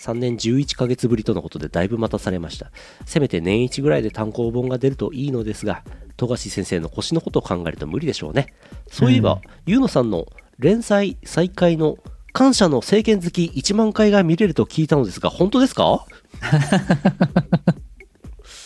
[0.00, 2.72] 3年11ヶ月ぶりとのことでだいぶ待たされました。
[3.06, 5.84] せめて年一ぐらいで単行本が出るといいのですが、
[6.16, 8.52] 富樫先生の腰のことを考えると無理でしょうね。
[8.88, 10.26] そういえば、うんゆうのさんの
[10.58, 11.96] 連載再開の
[12.32, 16.04] 感謝の政権好き1万回が見れると聞いたのですが、本当ですか？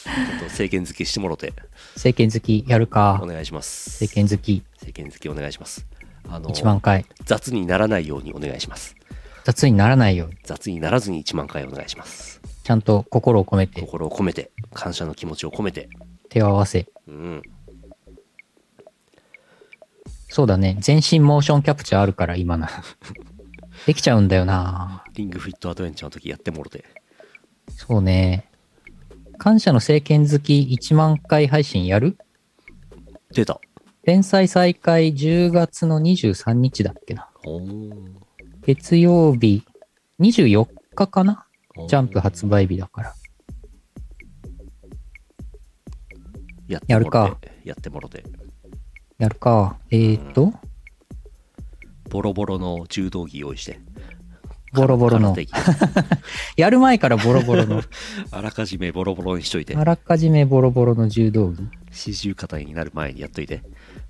[0.06, 1.52] ちょっと政権好きしてもろて
[1.94, 3.20] 政権好きやるおか。
[3.26, 4.04] 願いします。
[4.04, 5.86] 政権好き政権好きお願いします。
[6.28, 7.04] あの1万回。
[7.24, 8.96] 雑にならないようにお願いします。
[9.44, 10.36] 雑にならないように。
[10.44, 12.40] 雑にならずに1万回お願いします。
[12.64, 15.88] ちゃんと心を込めて、心を込めて、感謝の気持ちを込めて、
[16.28, 16.88] 手を合わせ。
[17.06, 17.42] うん、
[20.28, 20.76] そうだね。
[20.80, 22.82] 全身モーションキャプチャーあるから、今なら。
[23.86, 25.04] できちゃうんだよな。
[25.14, 26.84] リングフィットアドベンチャーの時やってもろて。
[27.70, 28.48] そうね。
[29.38, 32.18] 感謝の政権好き1万回配信やる？
[33.32, 33.60] 出た。
[34.04, 37.28] 連載再開10月の23日だっけな。
[37.44, 38.04] おー
[38.62, 39.64] 月曜日
[40.20, 41.46] 24日かな？
[41.88, 43.14] ジャンプ発売日だから。
[46.68, 47.38] やってもろてやるか。
[47.64, 48.24] やってもろて。
[49.18, 49.78] やるか。
[49.90, 50.52] えーと、
[52.10, 53.78] ボロボロの柔道着用意して。
[54.76, 55.34] ボロボロの
[56.56, 57.82] やる前からボロボロの、
[58.30, 59.82] あらかじめボロボロにしといてあ。
[59.82, 61.68] らかじめボロボロの柔道着。
[61.90, 63.62] 四十肩になる前にやっといて。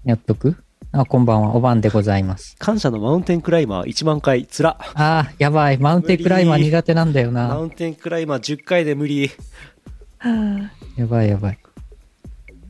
[0.05, 0.57] やっとく？
[0.93, 1.55] あ、こんばんは。
[1.55, 2.57] おばんでございます。
[2.59, 4.77] 感謝のマウンテンクライマー1万回、つら。
[4.95, 5.79] あー、やばい。
[5.79, 7.59] マウンテンクライマー苦手なんだよマな。
[7.59, 9.31] ウンテンクライマー10回で無理。
[10.97, 11.59] やばいやばい。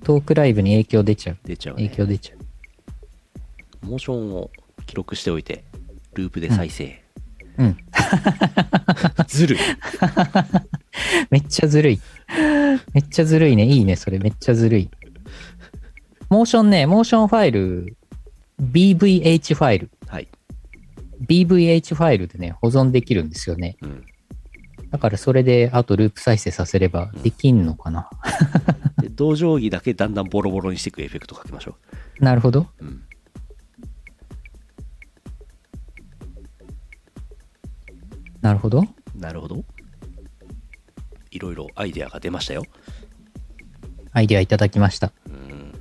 [0.03, 1.39] トークライブに影響出ちゃう。
[1.45, 1.89] 出ちゃう、ね。
[1.89, 3.87] 影響出ちゃう。
[3.87, 4.51] モーションを
[4.87, 5.65] 記録しておいて、
[6.15, 6.85] ループで再生。
[6.85, 7.06] うん。
[9.29, 9.59] ずるい。
[11.31, 12.01] めっちゃずるい。
[12.93, 13.65] めっちゃずるいね。
[13.67, 14.19] いいね、それ。
[14.19, 14.91] めっちゃずるい。
[16.29, 17.97] モーションね、モーションファイル、
[18.61, 19.91] BVH ファイル。
[20.07, 20.29] はい。
[21.27, 23.77] BVH ファイルでね、保存できるんですよね。
[23.83, 24.05] うん。
[24.91, 28.09] だからそれで、あとループ再生させればできんのかな。
[29.01, 31.77] で、同定規だけだんだんボロボロにしていくエフェクトかけましょ
[32.21, 32.67] なるほど。
[32.81, 32.85] う。
[32.85, 32.96] うん。
[38.47, 38.85] なるほど。
[39.19, 39.65] なるほど。
[41.33, 42.63] いろいろアイデアが出ましたよ。
[44.13, 45.13] アイデアいただきました。
[45.29, 45.73] うん。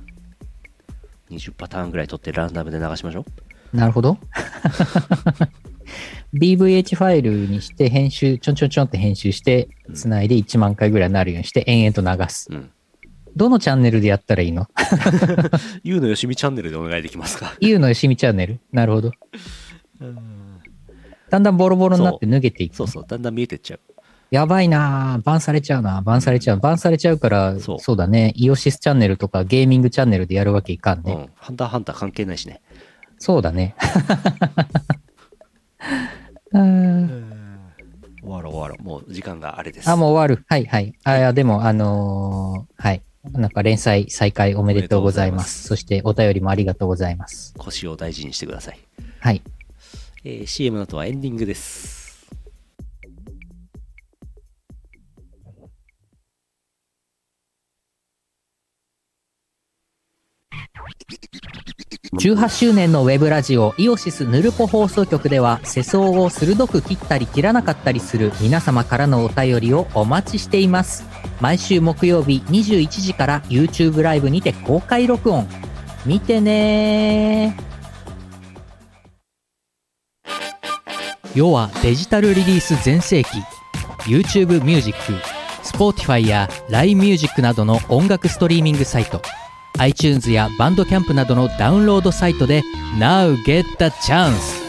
[1.30, 3.24] 20パターンぐらい取ってランダムで流しましょ
[3.72, 3.76] う。
[3.76, 4.18] なるほど。
[6.34, 12.48] BVH ファイルにして編集、ちょんちょんちょんって編集して、つないで1万回ぐらいになるようにして延々と流す。
[12.50, 12.70] うん。
[13.36, 14.66] どのチャンネルでやったらいいの？
[15.84, 17.54] ゆうのよしみチャンネルでお願いできますか？
[17.60, 19.12] ゆうのよしみチャンネルなるほど。
[21.36, 22.76] だんだんボロボロになって脱げていく。
[22.76, 23.80] そうそう、だんだん見えてっちゃう。
[24.30, 25.22] やばいなぁ。
[25.22, 26.00] バンされちゃうな。
[26.00, 26.58] バンされちゃう。
[26.58, 28.32] バンされちゃうから、そそううだね。
[28.36, 31.12] イオシスチャンネルとかゲーミングチャンネルでやるわけいかんね。
[31.12, 31.28] うん。
[31.34, 32.62] ハンターハンター関係ないしね。
[33.18, 33.76] そうだね。
[38.22, 38.82] 終わろう終わろう。
[38.82, 39.88] もう時間があれです。
[39.90, 40.44] あ、もう終わる。
[40.48, 40.94] はいはい。
[41.04, 43.02] あ、いや、でも、あのーはい。
[43.32, 45.66] なんか連載再開おめでとうございます。
[45.68, 47.54] そしてお便りもありがとうございます。
[47.58, 48.78] 腰を大事にしてください。
[49.20, 49.42] はい。
[50.28, 52.26] えー CM の後はエンディングです。
[62.18, 71.04] 18周年のウェブラジオイオシスヌルポ放送局では世相を鋭く切ったり切らなかったりする皆様からのお便りをお待ちしています。
[71.40, 75.46] 毎週木曜日21時から YouTube ライブにて公開録音。
[76.04, 77.56] 見てね
[81.36, 83.28] 世はデジタルリリース全盛期
[84.10, 85.12] YouTube ミュージック
[85.62, 89.20] Spotify や LINE ミュージックなどの音楽ストリーミングサイト
[89.78, 92.62] iTunes やバンドキャンプなどのダウンロードサイトで
[92.98, 94.65] Now get the chance!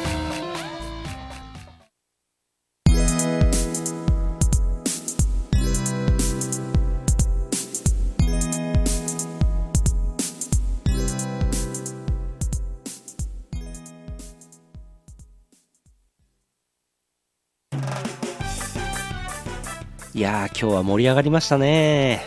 [20.18, 22.22] いやー、今日は盛り上がりましたね。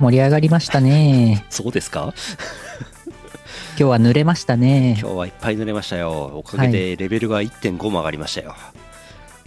[0.00, 1.44] 盛り上がりましたね。
[1.50, 2.12] そうですか？
[3.78, 4.96] 今日は濡れましたね。
[5.00, 6.32] 今日はいっぱい濡れましたよ。
[6.34, 8.56] おかげでレベルが1.5も上がりましたよ。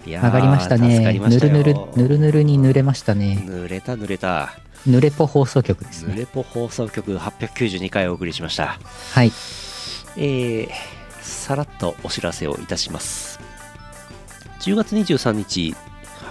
[0.06, 1.00] いやー上がりましたね。
[1.20, 3.44] ぬるぬる、ぬるぬるに濡れましたね。
[3.46, 4.54] 濡れた濡れた。
[4.88, 6.14] 濡れぽ放送局ですね。
[6.14, 8.80] 濡れぽ放送局892回お送りしました。
[9.12, 9.32] はい。
[10.16, 10.70] えー、
[11.22, 13.40] さらっとお知らせをいたします。
[14.62, 15.76] 10月23日、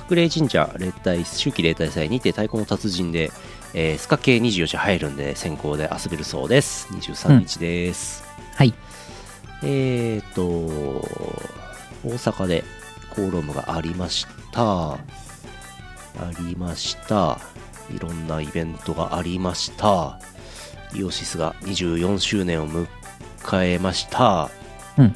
[0.09, 3.31] 白霊神社例大秋季例大祭にて太鼓の達人で、
[3.75, 6.89] えースカ系24時入るんで先行で遊べるそうです。
[6.93, 8.25] 23日です。
[8.55, 8.73] はい。
[9.63, 10.43] えーと、
[12.09, 12.65] 大阪で
[13.11, 14.95] コーロームがありました。
[14.95, 14.99] あ
[16.41, 17.39] りました。
[17.95, 20.19] いろんなイベントがありました。
[20.95, 22.87] イオシスが24周年を迎
[23.75, 24.49] えました。
[24.97, 25.15] うん。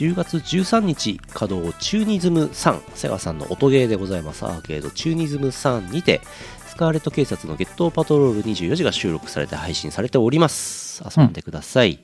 [0.00, 4.46] 10月13日稼働チューニズム3セガさんの音ゲーでございます。
[4.46, 6.22] アーケードチューニズム3にて
[6.66, 11.04] スカーレット警察のゲットパトロール24時が収録されて配信されております。
[11.14, 11.98] 遊んでください、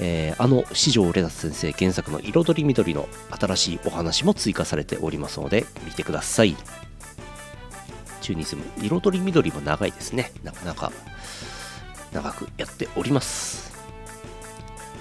[0.00, 6.56] えーあの四条レタス先生原作の彩り緑の新しいお話も追加されておりますので見てください。
[8.20, 10.32] チューニズム彩り緑も長いですね。
[10.42, 10.90] なかなか
[12.12, 13.72] 長くやっております。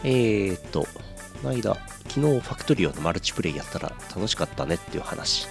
[0.04, 0.86] えーっと
[1.42, 1.76] この間
[2.08, 5.48] 昨日ファクトリオのマルチプレイやったら楽しかったねっていう話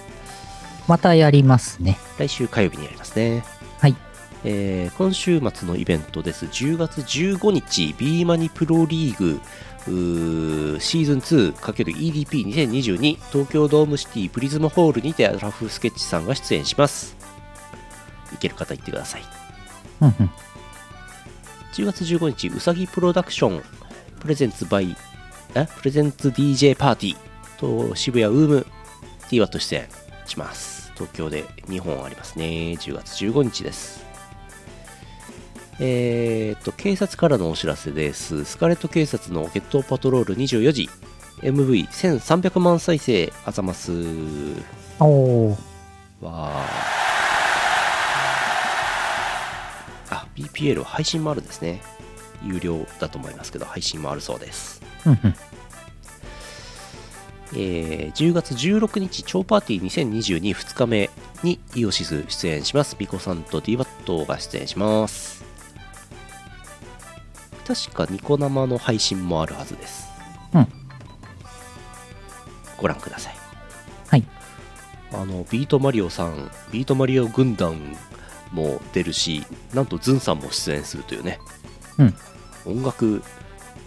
[0.87, 1.97] またやりますね。
[2.17, 3.43] 来週火曜日にやりますね
[3.79, 3.95] はい。
[4.45, 9.41] えー今週末のイベントです10月15日 B マニプロリーグ
[9.87, 11.19] うーシーズン
[11.53, 17.15] 2×EDP2022 東京ドームシティプリズムホールにてラフスケッチさんが出演します
[18.31, 19.21] 行ける方行ってください
[20.01, 20.29] うんうん。
[21.73, 23.63] 10月15日うさぎプロダクション
[24.19, 24.95] プレゼンツバイ
[25.55, 25.67] え？
[25.77, 27.17] プレゼンツ DJ パーティー
[27.89, 28.65] と渋谷ウーム
[29.29, 29.87] TWAT 出演
[30.25, 30.91] します。
[30.93, 32.45] 東京で2本ありますね。
[32.79, 34.05] 10月15日です。
[35.79, 38.45] えー、っと警察からのお知らせです。
[38.45, 40.89] スカーレット警察のゲットパトロール24時。
[41.41, 43.91] MV1300 万再生あざます。
[44.99, 45.57] おー。
[46.21, 50.15] わー。
[50.15, 51.81] あ BPL は配信もあるんですね。
[52.43, 55.35] 有料だと思いますけど配信もあるそうですうんうん。
[57.53, 61.09] えー10月16日超パーティー20222日目
[61.43, 62.95] にイオシス出演します。
[62.97, 65.45] ビコさんと DWAT が出演します。
[67.67, 70.07] 確かニコ生の配信もあるはずです。
[70.53, 70.67] うん。
[72.77, 73.35] ご覧ください。
[74.07, 74.23] はい。
[75.11, 77.95] あのビートマリオさんビートマリオ軍団
[78.51, 81.39] も出るしなんとズンさんも出演するというね。
[81.97, 82.13] うん。
[82.65, 83.21] 音楽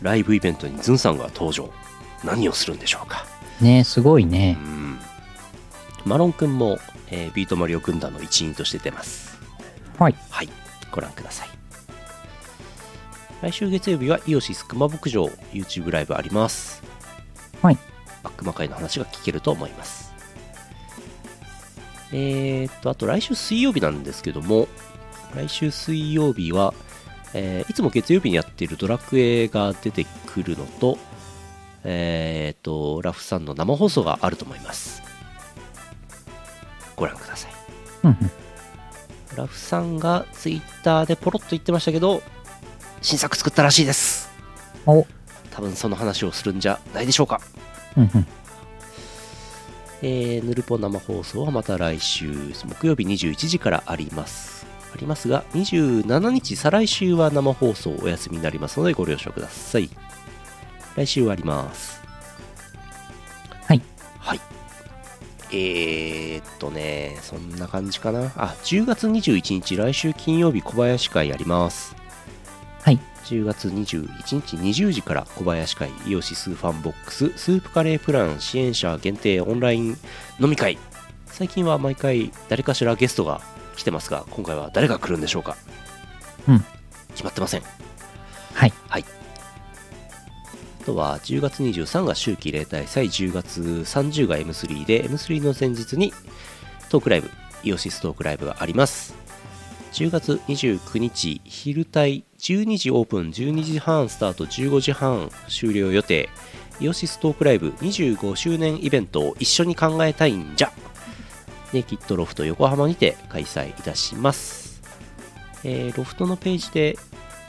[0.02, 1.70] ライブイベントにズンさんが登場。
[2.24, 3.24] 何をするんでしょうか？
[3.60, 4.58] ねすごいね。
[4.60, 4.98] うん。
[6.04, 6.78] マロンくんも、
[7.10, 9.38] えービートマリオ軍団の一員として出ます。
[9.98, 10.14] はい。
[10.30, 10.48] はい。
[10.90, 11.48] ご覧ください。
[13.42, 16.82] 来週月曜日はイオシス熊牧場 YouTube ライブあります。
[17.62, 17.78] はい。
[18.22, 20.12] 悪魔界の話が聞けると思います。
[22.12, 24.68] えー、っとあと来週水曜日なんですけども
[25.34, 26.74] 来週水曜日は、
[27.34, 30.98] えーいつも月曜日にやっているドラクエが出てくるのと、
[31.84, 35.02] えー、と、ラフさんの生放送があると思います。
[36.96, 37.52] ご覧ください。
[39.36, 42.22] ラフさんがツイッターでポロッと言ってましたけど、
[43.00, 44.30] 新作作ったらしいです。
[44.86, 45.06] お、
[45.50, 47.40] 多分その話をするんじゃないでしょうか。
[47.96, 48.26] うんうん。
[50.02, 52.32] えー、ヌルポ生放送はまた来週
[52.64, 54.59] 木曜日21時からあります。
[54.92, 59.88] ありますが、27日、再来週は生放送お休みになりますのでご了承ください。
[60.96, 62.00] 来週はあります。
[63.66, 63.82] はい。
[64.18, 64.40] はい。
[65.52, 68.32] えー、っとね、そんな感じかな。
[68.36, 71.94] あ、10月21日、来週金曜日、小林会やります。
[72.82, 72.98] はい。
[73.30, 74.08] 10月21
[74.40, 79.96] 日20時から小林会イオシスファンボックススープカレープラン支援者限定オンライン
[80.40, 80.78] 飲み会
[81.26, 83.40] 最近は毎回誰かしらゲストが
[83.80, 85.56] 来てますが今回は誰が来るんでしょうか？
[86.46, 86.64] うん。
[87.10, 87.62] 決まってません。
[88.52, 88.72] はい。
[88.90, 89.00] あ
[90.84, 96.12] とは10月23が秋季例大祭10月30が M3 で M3 の前日に
[96.90, 97.30] トークライブ
[97.62, 99.14] イオシストークライブがあります。
[99.92, 106.28] 10月29日昼帯12時オープン12時半スタート15時半終了予定。
[106.80, 110.72] イオシストークライブ25周年イベントを一緒に考えたいんじゃ
[111.72, 114.82] ネイキッドロフト横浜にて開催いたします、
[115.64, 116.98] えーロフトのページで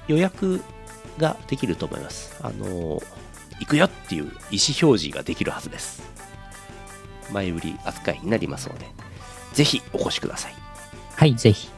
[0.07, 0.61] 予約
[1.17, 2.37] ができると思います。
[2.41, 3.03] あのー
[3.59, 4.33] 行くよっていう意思
[4.81, 6.01] 表示ができるはずです。
[7.31, 8.87] 前売り扱いになりますので
[9.53, 10.55] ぜひお越しください。
[11.15, 11.69] はい、ぜひ。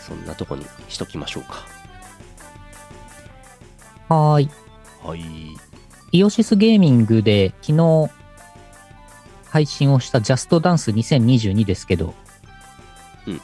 [0.00, 1.64] そんなとこにしときましょうか。
[4.08, 4.50] はーい。
[5.02, 5.22] はい。
[6.10, 8.10] イオシスゲーミングで昨日
[9.54, 12.12] 配信をしたジャストダンス2022ですけど、
[13.28, 13.40] うん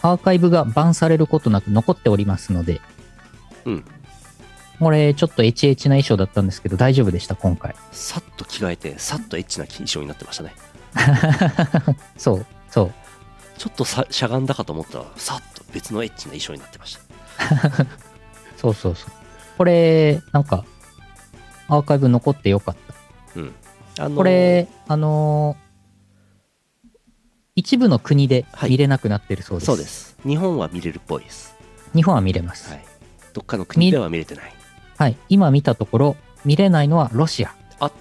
[0.00, 2.80] アーカイブがバンされることなく残っておりますので、
[3.64, 3.84] うん
[4.78, 7.74] これちょっとエチエチな衣装だったんですけど大丈夫でした、今回。
[7.90, 10.54] さっと着替えてさっとエッチな衣装になってましたね
[12.16, 12.92] そう、そう。
[13.58, 17.86] ちょっとさしゃがんだかと思ったらさっと別のエッチな衣装になってました
[18.56, 19.10] そうそうそう。
[19.58, 20.64] これ、なんか、
[21.66, 22.94] アーカイブ残ってよかった。
[24.00, 25.70] あのーこれ、あのー
[27.56, 29.66] 一部の国で見れなくなってるそうです。
[29.66, 29.84] そうで。
[29.84, 31.54] す日本は見れるっぽいです
[31.94, 32.70] 日本は見れます。
[32.70, 32.84] はい
[33.34, 34.52] どっかの国では見れてない
[34.96, 35.16] はい。
[35.28, 37.54] 今見たところ、見れないのはロシア。
[37.78, 37.92] あ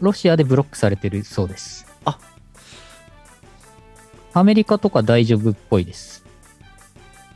[0.00, 1.86] ロシアでブロックされてるそうです。
[2.04, 2.18] あ
[4.32, 6.24] アメリカとか大丈夫っぽいです。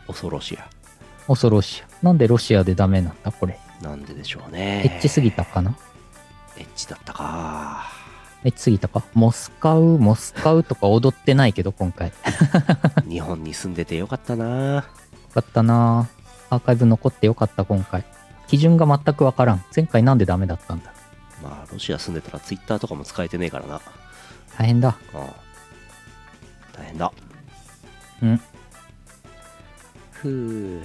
[0.06, 0.68] 恐ろしや
[1.26, 1.82] 恐ろしい。
[2.02, 3.58] なんでロシアでダメなんだこれ。
[3.82, 5.76] なんででしょうねエッチすぎたかな
[6.58, 7.86] エッチだったか。
[8.44, 9.02] エッチすぎたか？
[9.14, 12.08] モスカウ、モスカウとか踊ってないけど、今回。
[12.08, 12.14] よ
[13.08, 14.84] 日本に住んでてよかったな。
[15.34, 16.08] かったな。
[16.50, 18.04] アーカイブ残ってよかった、今回。
[18.46, 19.64] 基準が全くわからん。
[19.74, 20.92] 前回なんでダメだったんだ？
[21.42, 23.80] まあロシア住んでたらツイッターとかも使えてねえからな。
[24.56, 24.96] 大変だ。
[25.14, 25.20] うん。
[26.72, 27.12] 大変だ。
[28.22, 28.40] うん。
[30.12, 30.84] ふうもう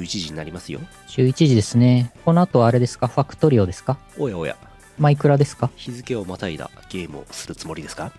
[0.00, 0.80] 11時になりますよ。
[1.08, 2.12] 11時ですね。
[2.24, 3.06] この後はあれですか？
[3.08, 3.98] ファクトリオですか？
[4.18, 4.56] おやおや。
[4.98, 5.70] マイクラですか？
[5.76, 8.12] 日付をまたいだゲームをするつもりですか？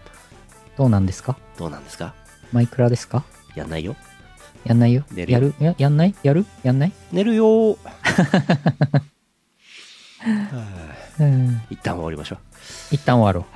[0.77, 1.37] どうなんですか？
[1.57, 2.13] どうなんですか？
[2.53, 3.23] マイクラですか？
[3.55, 3.95] やんないよ。
[4.65, 5.03] やんないよ。
[5.11, 5.39] 寝るよ。
[5.39, 5.53] やる？
[5.59, 6.15] ややんない？
[6.23, 6.45] やる？
[6.63, 6.91] やんない？
[7.11, 7.45] 寝るよ。
[7.45, 7.77] ー
[11.19, 11.61] うん。
[11.69, 12.39] 一旦終わりましょう。
[12.95, 13.47] 一旦終わろ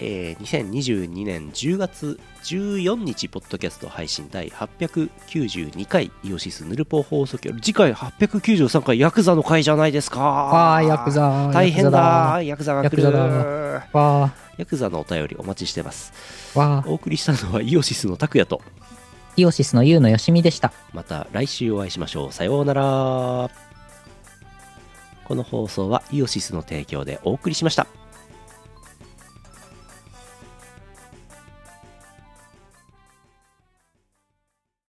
[0.00, 10.22] えー2022年10月14日ポッドキャスト配信第892回イオシスヌルポ放送局次回893回ヤクザの回じゃないですかう。
[10.22, 11.50] ああ、ヤクザ。
[11.52, 16.12] 大変だヤクザが来るヤクザだわヤクザのお便りお待ちしてます
[16.56, 16.88] あ、わあ。
[16.88, 18.62] お送りしたのはイオシスの拓也と
[19.36, 20.72] イオシスのユウのよしみでした。
[20.92, 23.50] また来週お会いしましょうさようなら
[25.24, 27.86] この放送はイオシスの提供でお送りしました